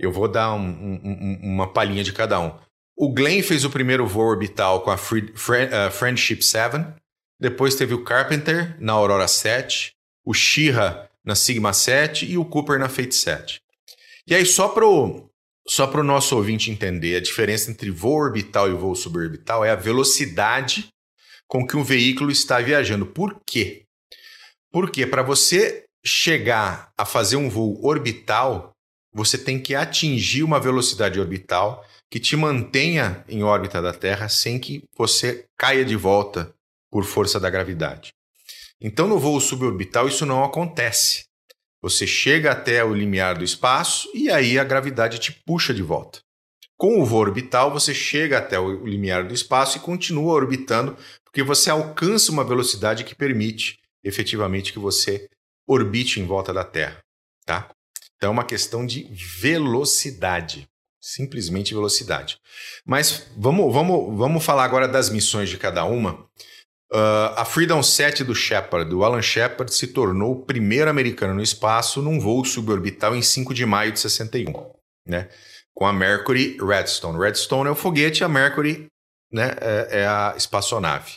[0.00, 2.56] Eu vou dar um, um, uma palhinha de cada um.
[2.96, 6.84] O Glenn fez o primeiro voo orbital com a Free, uh, Friendship 7,
[7.38, 9.92] depois teve o Carpenter na Aurora 7,
[10.24, 13.60] o Shira na Sigma 7 e o Cooper na Fate 7.
[14.26, 15.28] E aí, só para o
[15.68, 19.76] só o nosso ouvinte entender, a diferença entre voo orbital e voo suborbital é a
[19.76, 20.88] velocidade
[21.46, 23.04] com que um veículo está viajando.
[23.04, 23.84] Por quê?
[24.72, 28.72] Porque para você chegar a fazer um voo orbital,
[29.12, 34.58] você tem que atingir uma velocidade orbital que te mantenha em órbita da Terra sem
[34.58, 36.54] que você caia de volta
[36.90, 38.12] por força da gravidade.
[38.80, 41.24] Então, no voo suborbital, isso não acontece.
[41.80, 46.20] Você chega até o limiar do espaço e aí a gravidade te puxa de volta.
[46.76, 51.42] Com o voo orbital, você chega até o limiar do espaço e continua orbitando, porque
[51.42, 55.28] você alcança uma velocidade que permite efetivamente que você
[55.66, 56.98] orbite em volta da Terra,
[57.44, 57.68] tá?
[58.16, 59.04] Então é uma questão de
[59.40, 60.68] velocidade,
[61.00, 62.38] simplesmente velocidade.
[62.84, 66.26] Mas vamos, vamos, vamos falar agora das missões de cada uma.
[66.90, 71.42] Uh, a Freedom 7 do Shepard, do Alan Shepard, se tornou o primeiro americano no
[71.42, 74.72] espaço num voo suborbital em 5 de maio de 61,
[75.06, 75.28] né?
[75.74, 77.18] Com a Mercury Redstone.
[77.18, 78.86] Redstone é o foguete, a Mercury
[79.30, 81.16] né, é, é a espaçonave.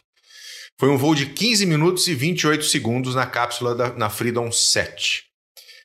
[0.78, 5.24] Foi um voo de 15 minutos e 28 segundos na cápsula da, na Freedom 7.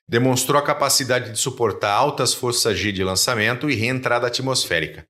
[0.09, 5.05] Demonstrou a capacidade de suportar altas forças G de lançamento e reentrada atmosférica.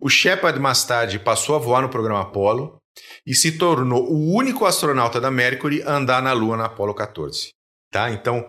[0.00, 2.78] O Shepard mais tarde passou a voar no programa Apollo
[3.26, 7.50] e se tornou o único astronauta da Mercury a andar na Lua na Apollo 14.
[7.90, 8.10] Tá?
[8.10, 8.48] Então,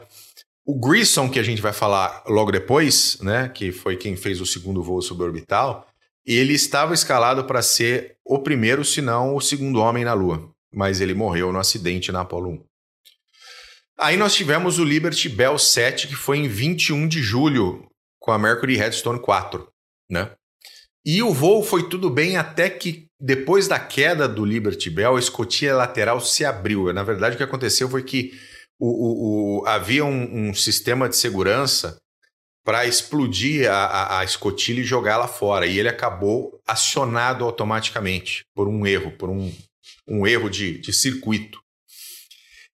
[0.65, 4.45] o Grissom, que a gente vai falar logo depois, né, que foi quem fez o
[4.45, 5.87] segundo voo suborbital,
[6.25, 11.01] ele estava escalado para ser o primeiro, se não o segundo homem na Lua mas
[11.01, 12.65] ele morreu no acidente na Apollo 1.
[13.99, 17.89] Aí nós tivemos o Liberty Bell 7, que foi em 21 de julho,
[18.19, 19.67] com a Mercury Redstone 4,
[20.09, 20.31] né?
[21.05, 25.19] E o voo foi tudo bem até que depois da queda do Liberty Bell, a
[25.19, 26.91] escotilha lateral se abriu.
[26.93, 28.31] Na verdade, o que aconteceu foi que
[28.79, 31.97] o, o, o havia um, um, sistema de segurança
[32.63, 35.65] para explodir a, a, a escotilha e jogá-la fora.
[35.65, 39.53] E ele acabou acionado automaticamente por um erro, por um,
[40.07, 41.59] um erro de, de circuito,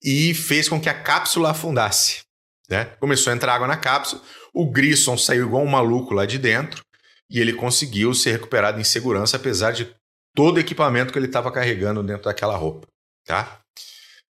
[0.02, 2.22] e fez com que a cápsula afundasse.
[2.68, 2.86] Né?
[2.98, 4.22] Começou a entrar água na cápsula,
[4.54, 6.82] o Grissom saiu igual um maluco lá de dentro,
[7.28, 9.94] e ele conseguiu ser recuperado em segurança, apesar de
[10.40, 12.88] todo o equipamento que ele estava carregando dentro daquela roupa.
[13.26, 13.60] Tá?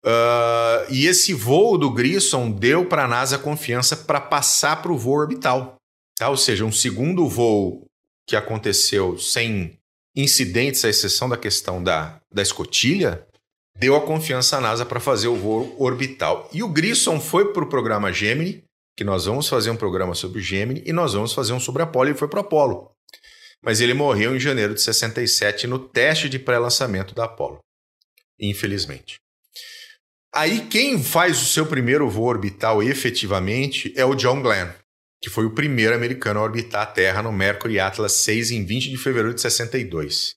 [0.05, 4.97] Uh, e esse voo do Grissom deu para a NASA confiança para passar para o
[4.97, 5.77] voo orbital.
[6.17, 6.27] Tá?
[6.27, 7.85] Ou seja, um segundo voo
[8.27, 9.79] que aconteceu sem
[10.13, 13.25] incidentes, à exceção da questão da, da escotilha,
[13.79, 16.49] deu a confiança à NASA para fazer o voo orbital.
[16.51, 18.61] E o Grissom foi para o programa Gemini,
[18.97, 21.81] que nós vamos fazer um programa sobre o Gemini, e nós vamos fazer um sobre
[21.81, 22.91] Apolo, e foi para o Apolo.
[23.63, 27.59] Mas ele morreu em janeiro de 67 no teste de pré-lançamento da Apolo.
[28.39, 29.15] Infelizmente.
[30.35, 34.69] Aí quem faz o seu primeiro voo orbital efetivamente é o John Glenn
[35.23, 38.89] que foi o primeiro americano a orbitar a Terra no Mercury Atlas 6 em 20
[38.89, 40.31] de fevereiro de 62.
[40.31, 40.35] Uh,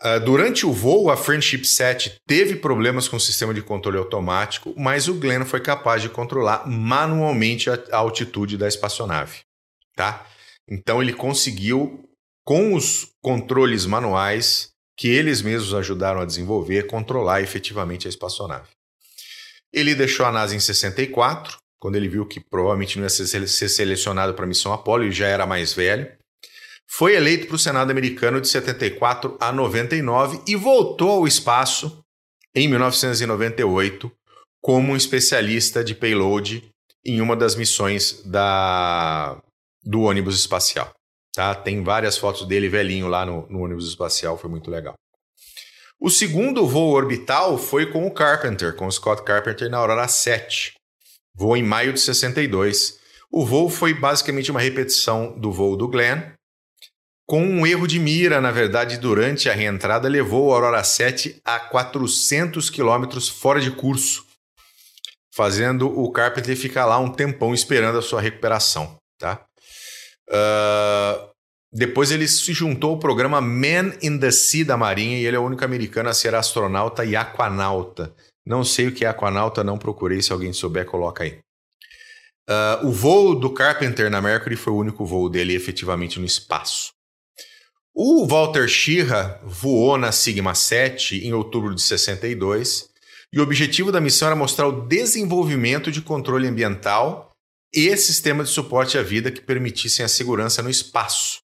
[0.00, 4.74] ah, durante o voo, a Friendship 7 teve problemas com o sistema de controle automático,
[4.76, 9.38] mas o Glenn foi capaz de controlar manualmente a, a altitude da espaçonave.
[9.96, 10.26] Tá?
[10.68, 12.06] Então ele conseguiu,
[12.48, 18.70] com os controles manuais que eles mesmos ajudaram a desenvolver, controlar efetivamente a espaçonave.
[19.70, 24.32] Ele deixou a NASA em 64, quando ele viu que provavelmente não ia ser, selecionado
[24.32, 26.10] para a missão Apollo, ele já era mais velho.
[26.86, 32.02] Foi eleito para o Senado americano de 74 a 99 e voltou ao espaço
[32.54, 34.10] em 1998
[34.62, 36.66] como um especialista de payload
[37.04, 39.38] em uma das missões da,
[39.84, 40.97] do ônibus espacial.
[41.38, 41.54] Tá?
[41.54, 44.94] Tem várias fotos dele velhinho lá no, no ônibus espacial, foi muito legal.
[46.00, 50.72] O segundo voo orbital foi com o Carpenter, com o Scott Carpenter na Aurora 7
[51.32, 52.98] voou em maio de 62.
[53.30, 56.32] O voo foi basicamente uma repetição do voo do Glenn,
[57.24, 61.60] com um erro de mira, na verdade, durante a reentrada, levou o Aurora 7 a
[61.60, 64.26] 400 quilômetros fora de curso,
[65.32, 68.96] fazendo o Carpenter ficar lá um tempão esperando a sua recuperação.
[69.20, 69.46] Tá?
[70.28, 71.28] Uh,
[71.72, 75.38] depois ele se juntou ao programa Man in the Sea da Marinha e ele é
[75.38, 78.14] o único americano a ser astronauta e aquanauta.
[78.46, 80.22] Não sei o que é aquanauta, não procurei.
[80.22, 81.38] Se alguém souber, coloca aí.
[82.48, 86.92] Uh, o voo do Carpenter na Mercury foi o único voo dele efetivamente no espaço.
[87.94, 92.88] O Walter Schirra voou na Sigma 7 em outubro de 62
[93.32, 97.27] e o objetivo da missão era mostrar o desenvolvimento de controle ambiental
[97.72, 101.38] e sistema de suporte à vida que permitissem a segurança no espaço.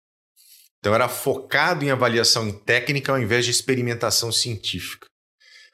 [0.79, 5.07] Então era focado em avaliação técnica ao invés de experimentação científica.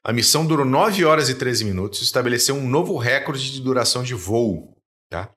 [0.04, 4.02] A missão durou 9 horas e 13 minutos e estabeleceu um novo recorde de duração
[4.02, 4.76] de voo.
[5.10, 5.30] Tá?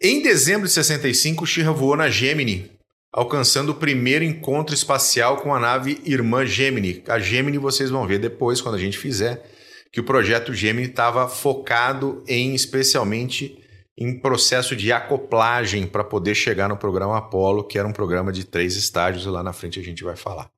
[0.00, 2.70] Em dezembro de 65, Shira voou na Gemini,
[3.12, 7.02] alcançando o primeiro encontro espacial com a nave irmã Gemini.
[7.08, 9.44] A Gemini vocês vão ver depois, quando a gente fizer,
[9.92, 13.63] que o projeto Gemini estava focado em especialmente
[13.96, 18.44] em processo de acoplagem para poder chegar no programa Apollo, que era um programa de
[18.44, 20.50] três estágios, e lá na frente a gente vai falar.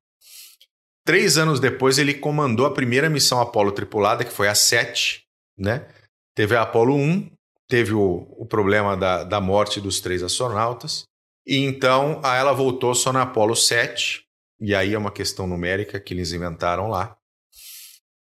[1.05, 5.25] Três anos depois, ele comandou a primeira missão Apollo tripulada, que foi a 7,
[5.57, 5.87] né?
[6.35, 7.31] Teve a Apollo 1,
[7.69, 11.05] teve o, o problema da, da morte dos três astronautas,
[11.47, 14.25] e então ela voltou só na Apollo 7,
[14.61, 17.17] e aí é uma questão numérica que eles inventaram lá.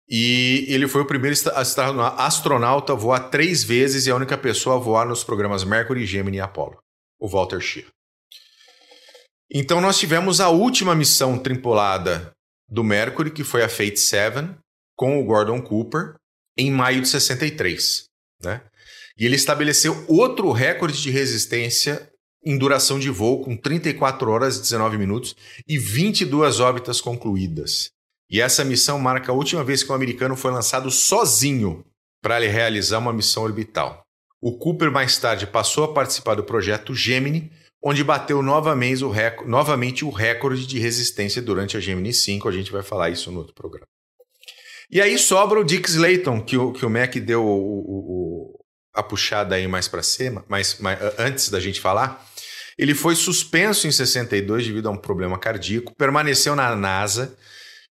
[0.09, 1.37] E ele foi o primeiro
[2.17, 6.37] astronauta a voar três vezes e a única pessoa a voar nos programas Mercury, Gemini
[6.37, 6.79] e Apollo,
[7.19, 7.87] o Walter Scheer.
[9.51, 12.33] Então nós tivemos a última missão tripulada
[12.69, 14.55] do Mercury, que foi a Fate 7,
[14.97, 16.17] com o Gordon Cooper,
[16.57, 18.05] em maio de 63.
[18.43, 18.61] Né?
[19.17, 22.11] E ele estabeleceu outro recorde de resistência
[22.45, 25.35] em duração de voo, com 34 horas e 19 minutos
[25.67, 27.91] e 22 órbitas concluídas.
[28.31, 31.85] E essa missão marca a última vez que um americano foi lançado sozinho
[32.23, 34.03] para realizar uma missão orbital.
[34.41, 37.51] O Cooper mais tarde passou a participar do projeto Gemini,
[37.83, 42.49] onde bateu novamente o, rec novamente o recorde de resistência durante a Gemini 5.
[42.49, 43.87] A gente vai falar isso no outro programa.
[44.91, 48.65] E aí sobra o Dick Slayton, que o, que o Mac deu o, o,
[48.95, 50.79] a puxada aí mais para cima, mas
[51.19, 52.25] antes da gente falar.
[52.77, 57.37] Ele foi suspenso em 62 devido a um problema cardíaco, permaneceu na NASA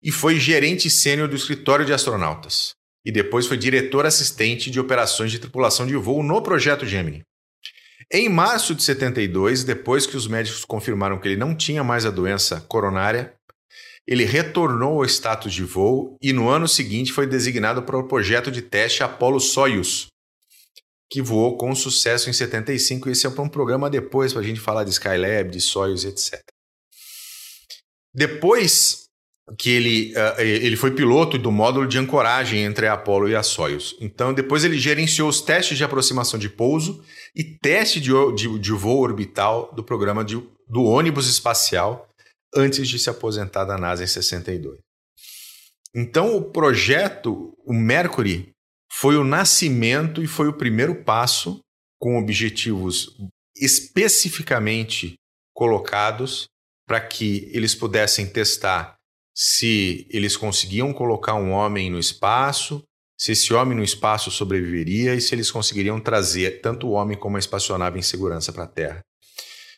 [0.01, 2.73] e foi gerente sênior do escritório de astronautas.
[3.05, 7.23] E depois foi diretor assistente de operações de tripulação de voo no projeto Gemini.
[8.11, 12.09] Em março de 72, depois que os médicos confirmaram que ele não tinha mais a
[12.09, 13.33] doença coronária,
[14.05, 18.51] ele retornou ao status de voo e no ano seguinte foi designado para o projeto
[18.51, 20.07] de teste Apollo Soyuz,
[21.09, 23.09] que voou com sucesso em 75.
[23.09, 26.41] Esse é para um programa depois para a gente falar de Skylab, de Soyuz, etc.
[28.13, 29.00] Depois
[29.57, 33.43] que ele, uh, ele foi piloto do módulo de ancoragem entre a Apollo e a
[33.43, 33.95] Soyuz.
[33.99, 37.03] Então, depois ele gerenciou os testes de aproximação de pouso
[37.35, 42.07] e teste de, de, de voo orbital do programa de, do ônibus espacial
[42.55, 44.77] antes de se aposentar da NASA em 62.
[45.95, 48.51] Então, o projeto, o Mercury,
[48.91, 51.59] foi o nascimento e foi o primeiro passo
[51.99, 53.15] com objetivos
[53.55, 55.15] especificamente
[55.53, 56.47] colocados
[56.87, 58.95] para que eles pudessem testar
[59.33, 62.83] se eles conseguiam colocar um homem no espaço,
[63.17, 67.37] se esse homem no espaço sobreviveria e se eles conseguiriam trazer tanto o homem como
[67.37, 69.01] a espaçonave em segurança para a Terra.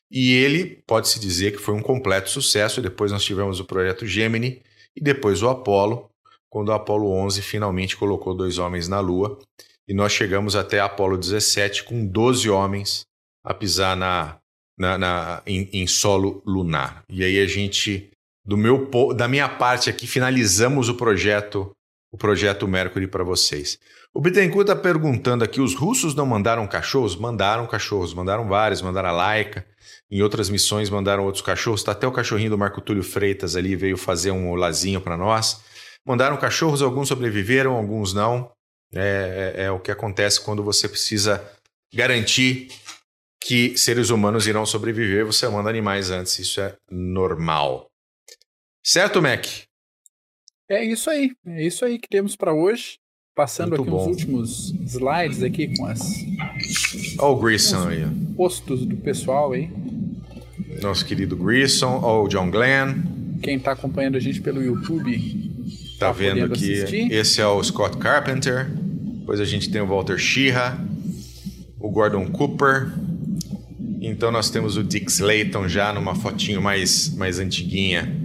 [0.10, 2.82] E ele pode-se dizer que foi um completo sucesso.
[2.82, 4.62] Depois nós tivemos o projeto Gemini
[4.96, 6.10] e depois o Apollo,
[6.50, 9.40] quando o Apollo 11 finalmente colocou dois homens na Lua.
[9.88, 13.06] E nós chegamos até Apollo 17 com 12 homens
[13.44, 14.38] a pisar na,
[14.78, 17.04] na, na em, em solo lunar.
[17.10, 18.13] E aí a gente
[18.46, 21.72] do meu da minha parte aqui finalizamos o projeto
[22.14, 23.80] o projeto Mercury para vocês.
[24.14, 27.16] O Bittencourt está perguntando aqui: os russos não mandaram cachorros?
[27.16, 29.66] Mandaram cachorros, mandaram vários, mandaram a Laika.
[30.12, 31.82] Em outras missões mandaram outros cachorros.
[31.82, 35.62] Está até o cachorrinho do Marco Túlio Freitas ali, veio fazer um olazinho para nós.
[36.06, 38.52] Mandaram cachorros, alguns sobreviveram, alguns não.
[38.94, 41.44] É, é, é o que acontece quando você precisa
[41.92, 42.68] garantir
[43.44, 46.38] que seres humanos irão sobreviver, você manda animais antes.
[46.38, 47.88] Isso é normal.
[48.84, 49.46] Certo, Mac?
[50.70, 51.32] É isso aí.
[51.46, 52.98] É isso aí que temos para hoje.
[53.36, 54.02] Passando Muito aqui bom.
[54.02, 56.02] os últimos slides aqui com as.
[57.18, 58.06] Olha o Grissom aí.
[58.36, 59.72] Postos do pessoal aí.
[60.82, 62.94] Nosso querido Grissom, olha o John Glenn.
[63.42, 65.18] Quem está acompanhando a gente pelo YouTube.
[65.98, 66.74] Tá, tá vendo aqui.
[66.74, 67.12] Assistir.
[67.12, 68.70] Esse é o Scott Carpenter.
[68.70, 70.78] Depois a gente tem o Walter Sheeha,
[71.80, 72.92] o Gordon Cooper.
[74.00, 78.16] Então nós temos o Dick Slayton já numa fotinho mais, mais antiguinha.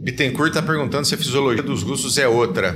[0.00, 2.74] Bittencourt está perguntando se a fisiologia dos russos é outra.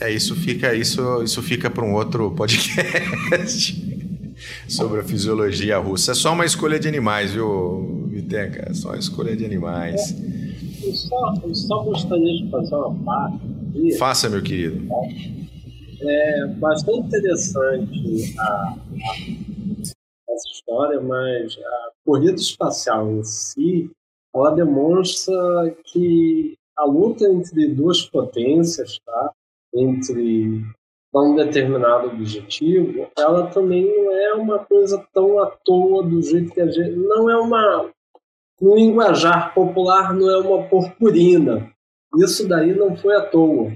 [0.00, 2.80] É, isso fica, isso, isso fica para um outro podcast
[4.66, 6.12] sobre a fisiologia russa.
[6.12, 8.70] É só uma escolha de animais, viu, Viteca?
[8.70, 10.00] É só uma escolha de animais.
[10.12, 13.40] É, eu, só, eu só gostaria de fazer uma parte.
[13.68, 14.88] Aqui, Faça, meu querido.
[16.00, 18.74] É bastante interessante a, a,
[20.30, 23.90] essa história, mas a corrida espacial em si
[24.34, 25.34] ela demonstra
[25.84, 29.32] que a luta entre duas potências, tá?
[29.74, 30.62] entre
[31.14, 36.60] um determinado objetivo, ela também não é uma coisa tão à toa do jeito que
[36.60, 36.96] a gente.
[36.96, 37.90] Não é uma.
[38.60, 41.72] No linguajar popular, não é uma purpurina.
[42.16, 43.70] Isso daí não foi à toa.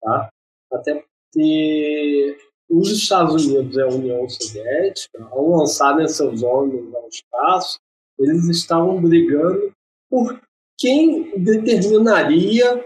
[0.00, 0.28] Tá?
[0.72, 2.38] Até porque
[2.68, 7.78] os Estados Unidos e a União Soviética, ao lançarem seus homens ao espaço,
[8.18, 9.72] eles estavam brigando
[10.12, 10.38] por
[10.78, 12.84] quem determinaria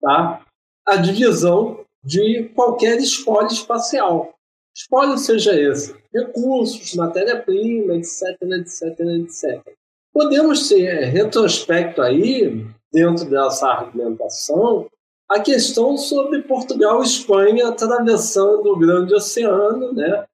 [0.00, 0.46] tá,
[0.86, 4.32] a divisão de qualquer espólio espacial.
[4.72, 9.74] Espólio seja esse, recursos, matéria-prima, etc, etc, etc.
[10.12, 14.88] Podemos ter retrospecto aí, dentro dessa argumentação,
[15.28, 20.24] a questão sobre Portugal e Espanha atravessando o grande oceano né,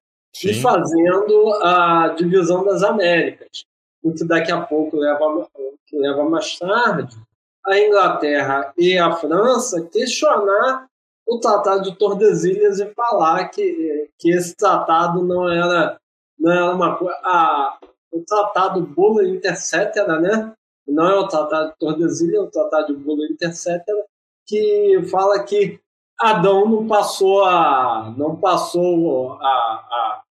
[0.43, 3.65] e fazendo a divisão das Américas
[4.07, 5.47] o que daqui a pouco leva,
[5.91, 7.17] leva mais tarde
[7.65, 10.87] a Inglaterra e a França questionar
[11.27, 15.99] o Tratado de Tordesilhas e falar que, que esse tratado não era,
[16.39, 17.17] não era uma coisa.
[18.13, 20.53] O Tratado Bula Intercetera, né?
[20.87, 24.05] Não é o Tratado de Tordesilhas, é o Tratado de Bula Intercetera,
[24.45, 25.77] que fala que
[26.17, 28.13] Adão não passou a.
[28.17, 30.23] não passou a, a, a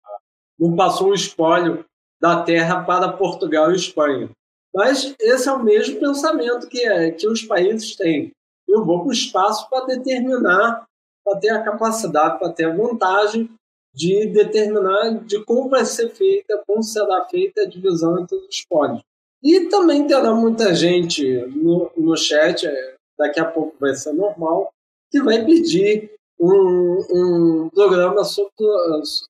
[0.58, 1.84] não passou o espólio
[2.20, 4.30] da terra para Portugal e Espanha.
[4.74, 8.30] Mas esse é o mesmo pensamento que, é, que os países têm.
[8.68, 10.84] Eu vou para o espaço para determinar,
[11.24, 13.50] para ter a capacidade, para ter a vantagem
[13.94, 19.02] de determinar de como vai ser feita, como será feita a divisão entre os pódios.
[19.42, 24.70] E também terá muita gente no, no chat, é, daqui a pouco vai ser normal,
[25.10, 28.52] que vai pedir um, um programa sobre,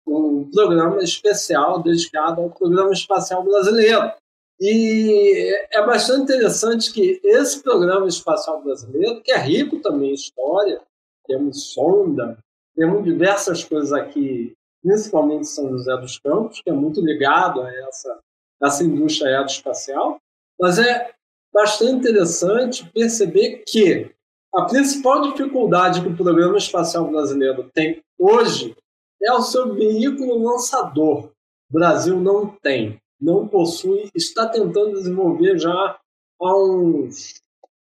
[0.06, 4.12] um programa especial dedicado ao programa espacial brasileiro.
[4.60, 10.80] E é bastante interessante que esse programa espacial brasileiro, que é rico também em história,
[11.26, 12.38] temos sonda,
[12.74, 17.74] temos diversas coisas aqui, principalmente em São José dos Campos, que é muito ligado a
[17.88, 18.18] essa,
[18.62, 20.18] essa indústria aeroespacial,
[20.58, 21.10] mas é
[21.52, 24.10] bastante interessante perceber que
[24.56, 28.74] a principal dificuldade que o programa espacial brasileiro tem hoje
[29.22, 31.30] é o seu veículo lançador.
[31.70, 35.98] O Brasil não tem, não possui, está tentando desenvolver já
[36.40, 37.34] há uns.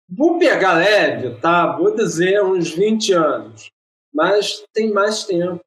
[0.07, 1.77] Vou pegar leve, tá?
[1.77, 3.71] Vou dizer uns 20 anos,
[4.13, 5.65] mas tem mais tempo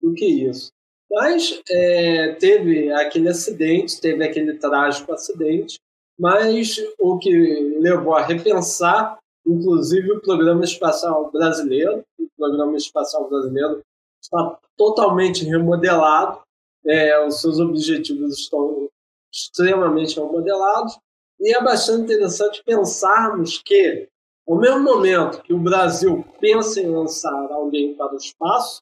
[0.00, 0.72] do que isso.
[1.08, 5.78] Mas é, teve aquele acidente, teve aquele trágico acidente,
[6.18, 7.30] mas o que
[7.78, 12.04] levou a repensar inclusive o Programa Espacial Brasileiro.
[12.18, 13.82] O Programa Espacial Brasileiro
[14.22, 16.40] está totalmente remodelado,
[16.86, 18.88] é, os seus objetivos estão
[19.32, 20.98] extremamente remodelados,
[21.40, 24.08] e é bastante interessante pensarmos que,
[24.46, 28.80] ao mesmo momento que o Brasil pensa em lançar alguém para o espaço,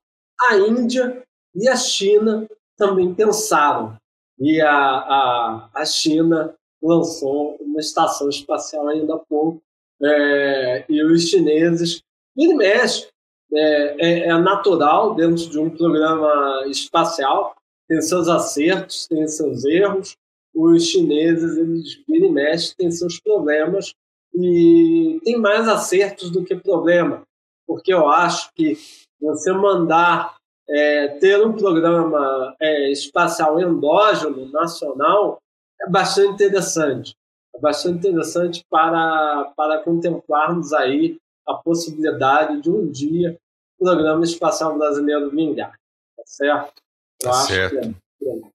[0.49, 1.23] a Índia
[1.55, 2.47] e a China
[2.77, 3.97] também pensaram.
[4.39, 9.63] E a, a, a China lançou uma estação espacial ainda há pouco,
[10.03, 12.03] é, e os chineses,
[12.37, 13.09] ele mexe,
[13.53, 17.55] é, é, é, natural dentro de um programa espacial,
[17.89, 20.17] tem seus acertos, tem seus erros,
[20.55, 23.93] os chineses, eles vira e mexe, têm seus problemas,
[24.35, 27.23] e tem mais acertos do que problema,
[27.67, 28.79] porque eu acho que
[29.21, 30.37] você mandar
[30.69, 35.39] é, ter um programa é, espacial endógeno, nacional,
[35.83, 37.15] é bastante interessante
[37.59, 43.37] bastante interessante para, para contemplarmos aí a possibilidade de um dia
[43.79, 45.73] o Programa Espacial Brasileiro vingar.
[46.17, 46.83] Tá certo?
[47.23, 47.95] Eu tá certo.
[48.23, 48.51] É,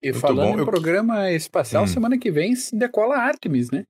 [0.00, 0.62] e Muito falando bom.
[0.62, 1.86] em programa espacial, hum.
[1.88, 3.84] semana que vem decola Artemis, né?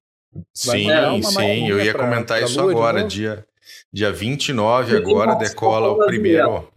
[0.65, 3.45] Vai sim, sim, eu ia pra, comentar pra isso agora, dia,
[3.93, 6.69] dia 29 agora decola o primeiro.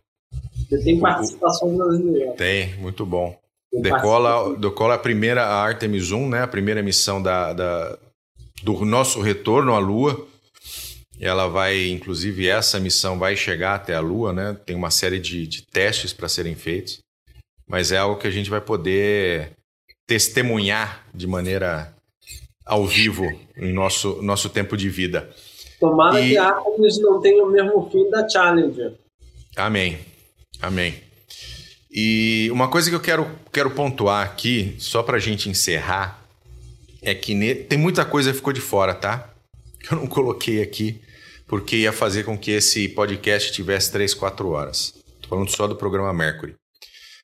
[0.83, 2.33] tem participação brasileira.
[2.33, 3.40] Tem, muito bom.
[3.73, 6.43] Decola, decola a primeira a Artemis 1, né?
[6.43, 7.97] A primeira missão da, da,
[8.63, 10.27] do nosso retorno à Lua.
[11.19, 14.57] Ela vai, inclusive, essa missão vai chegar até a Lua, né?
[14.65, 16.99] Tem uma série de, de testes para serem feitos,
[17.67, 19.51] mas é algo que a gente vai poder
[20.05, 21.95] testemunhar de maneira
[22.65, 23.25] ao vivo
[23.55, 25.29] em nosso, nosso tempo de vida.
[25.79, 26.31] Tomara e...
[26.31, 28.93] que a Artemis não tenha o mesmo fim da Challenger.
[29.55, 29.99] Amém.
[30.61, 31.10] Amém.
[31.93, 36.23] E uma coisa que eu quero, quero pontuar aqui, só para a gente encerrar,
[37.01, 37.53] é que ne...
[37.53, 39.29] tem muita coisa que ficou de fora, tá?
[39.81, 41.01] Que eu não coloquei aqui,
[41.47, 44.93] porque ia fazer com que esse podcast tivesse 3, 4 horas.
[45.21, 46.55] Tô falando só do programa Mercury.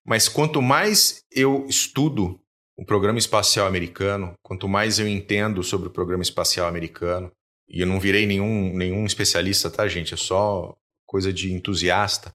[0.05, 2.37] Mas quanto mais eu estudo
[2.75, 7.31] o programa espacial americano, quanto mais eu entendo sobre o programa espacial americano,
[7.69, 10.13] e eu não virei nenhum, nenhum especialista, tá, gente?
[10.13, 10.75] É só
[11.05, 12.33] coisa de entusiasta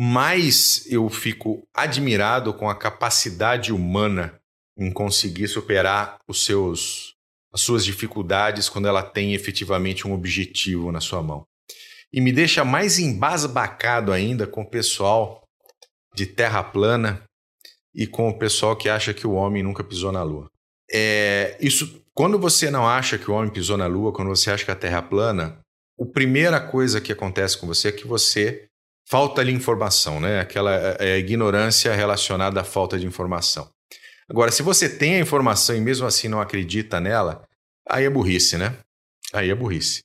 [0.00, 4.40] mais eu fico admirado com a capacidade humana
[4.78, 7.16] em conseguir superar os seus,
[7.52, 11.44] as suas dificuldades quando ela tem efetivamente um objetivo na sua mão.
[12.12, 15.42] E me deixa mais embasbacado ainda com o pessoal
[16.14, 17.24] de terra plana
[17.92, 20.48] e com o pessoal que acha que o homem nunca pisou na lua.
[20.92, 24.64] É, isso, quando você não acha que o homem pisou na lua, quando você acha
[24.64, 25.58] que a terra é plana,
[26.00, 28.67] a primeira coisa que acontece com você é que você
[29.08, 30.40] falta-lhe informação, né?
[30.40, 33.70] Aquela é, é ignorância relacionada à falta de informação.
[34.28, 37.42] Agora, se você tem a informação e mesmo assim não acredita nela,
[37.88, 38.76] aí é burrice, né?
[39.32, 40.02] Aí é burrice.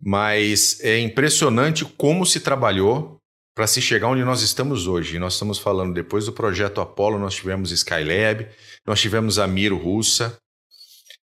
[0.00, 3.18] Mas é impressionante como se trabalhou
[3.54, 5.18] para se chegar onde nós estamos hoje.
[5.18, 8.48] Nós estamos falando, depois do projeto Apollo, nós tivemos Skylab,
[8.86, 10.38] nós tivemos a Miro russa,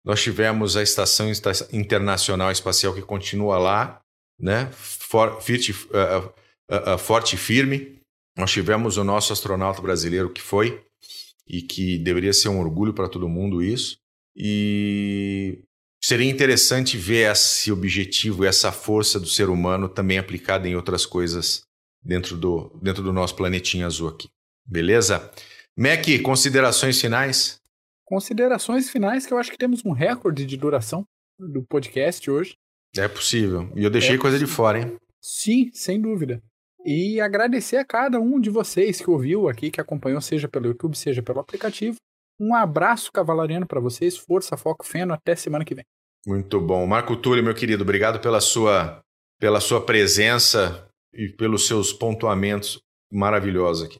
[0.03, 1.27] nós tivemos a Estação
[1.71, 4.01] Internacional Espacial que continua lá,
[4.39, 4.69] né?
[4.71, 6.33] for, uh,
[6.71, 7.99] uh, forte e firme.
[8.37, 10.81] Nós tivemos o nosso astronauta brasileiro que foi
[11.47, 13.97] e que deveria ser um orgulho para todo mundo isso.
[14.35, 15.63] E
[16.01, 21.63] seria interessante ver esse objetivo, essa força do ser humano também aplicada em outras coisas
[22.03, 24.29] dentro do, dentro do nosso planetinho azul aqui.
[24.65, 25.31] Beleza?
[25.77, 27.57] Mac, considerações finais?
[28.05, 31.03] Considerações finais que eu acho que temos um recorde de duração
[31.39, 32.55] do podcast hoje.
[32.95, 33.71] É possível.
[33.75, 34.97] E eu deixei é coisa de fora, hein?
[35.21, 36.41] Sim, sem dúvida.
[36.85, 40.97] E agradecer a cada um de vocês que ouviu aqui, que acompanhou, seja pelo YouTube,
[40.97, 41.97] seja pelo aplicativo.
[42.39, 45.85] Um abraço cavalariano para vocês, força, foco, feno, até semana que vem.
[46.25, 46.85] Muito bom.
[46.87, 48.99] Marco Túlio, meu querido, obrigado pela sua,
[49.39, 52.81] pela sua presença e pelos seus pontuamentos
[53.11, 53.99] maravilhosos aqui.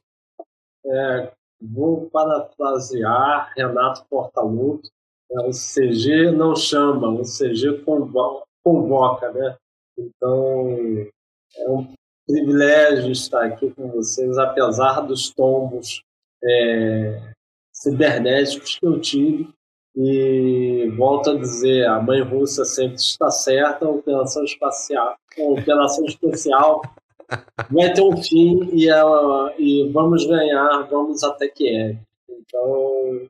[0.85, 1.31] É,
[1.61, 4.87] vou parafrasear Renato Portaluppi,
[5.31, 7.83] é, o CG não chama, o CG
[8.63, 9.55] convoca, né?
[9.97, 10.67] Então,
[11.57, 11.93] é um
[12.31, 16.01] privilégio estar aqui com vocês, apesar dos tombos
[16.43, 17.33] é,
[17.73, 19.49] cibernéticos que eu tive.
[19.93, 26.05] E volto a dizer, a mãe russa sempre está certa, a operação espacial, a operação
[26.05, 26.81] especial
[27.69, 31.97] vai ter um fim e, ela, e vamos ganhar, vamos até que é.
[32.29, 33.27] Então,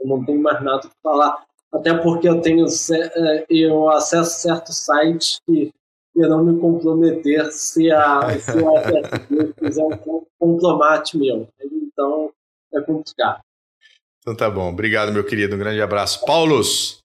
[0.00, 1.44] eu não tenho mais nada para falar.
[1.72, 5.72] Até porque eu tenho é, eu acesso certos sites que
[6.18, 11.48] irão me comprometer se a, se a fizer um compromate meu.
[11.60, 12.30] Então,
[12.74, 13.40] é complicado.
[14.20, 14.70] Então tá bom.
[14.70, 15.56] Obrigado, meu querido.
[15.56, 16.24] Um grande abraço.
[16.26, 16.98] Paulos,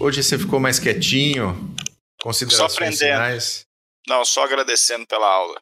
[0.00, 1.54] hoje você ficou mais quietinho.
[2.20, 2.98] Considerações só aprendendo.
[2.98, 3.66] finais?
[4.08, 5.60] Não, só agradecendo pela aula.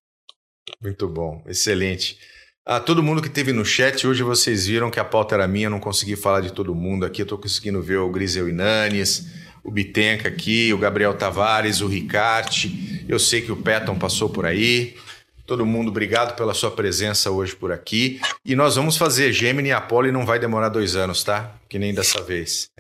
[0.80, 1.42] Muito bom.
[1.46, 2.18] Excelente.
[2.64, 5.46] A ah, todo mundo que teve no chat, hoje vocês viram que a pauta era
[5.46, 7.22] minha, não consegui falar de todo mundo aqui.
[7.22, 9.26] Eu tô conseguindo ver o Grisel Inanes,
[9.66, 13.05] o Bitenca aqui, o Gabriel Tavares, o Ricarte.
[13.09, 14.97] Eu sei que o Peton passou por aí.
[15.44, 18.20] Todo mundo, obrigado pela sua presença hoje por aqui.
[18.44, 21.52] E nós vamos fazer Gemini e Apolo e não vai demorar dois anos, tá?
[21.68, 22.70] Que nem dessa vez.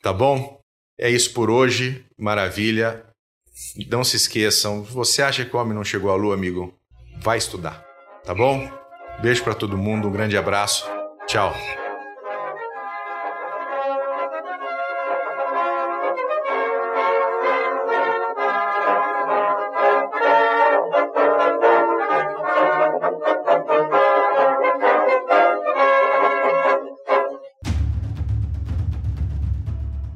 [0.00, 0.60] Tá bom?
[0.98, 2.04] É isso por hoje.
[2.16, 3.04] Maravilha.
[3.88, 4.84] Não se esqueçam.
[4.84, 6.72] Você acha que o homem não chegou à lua, amigo?
[7.20, 7.84] Vai estudar.
[8.24, 8.70] Tá bom?
[9.20, 10.08] Beijo para todo mundo.
[10.08, 10.84] Um grande abraço.
[11.26, 11.52] Tchau.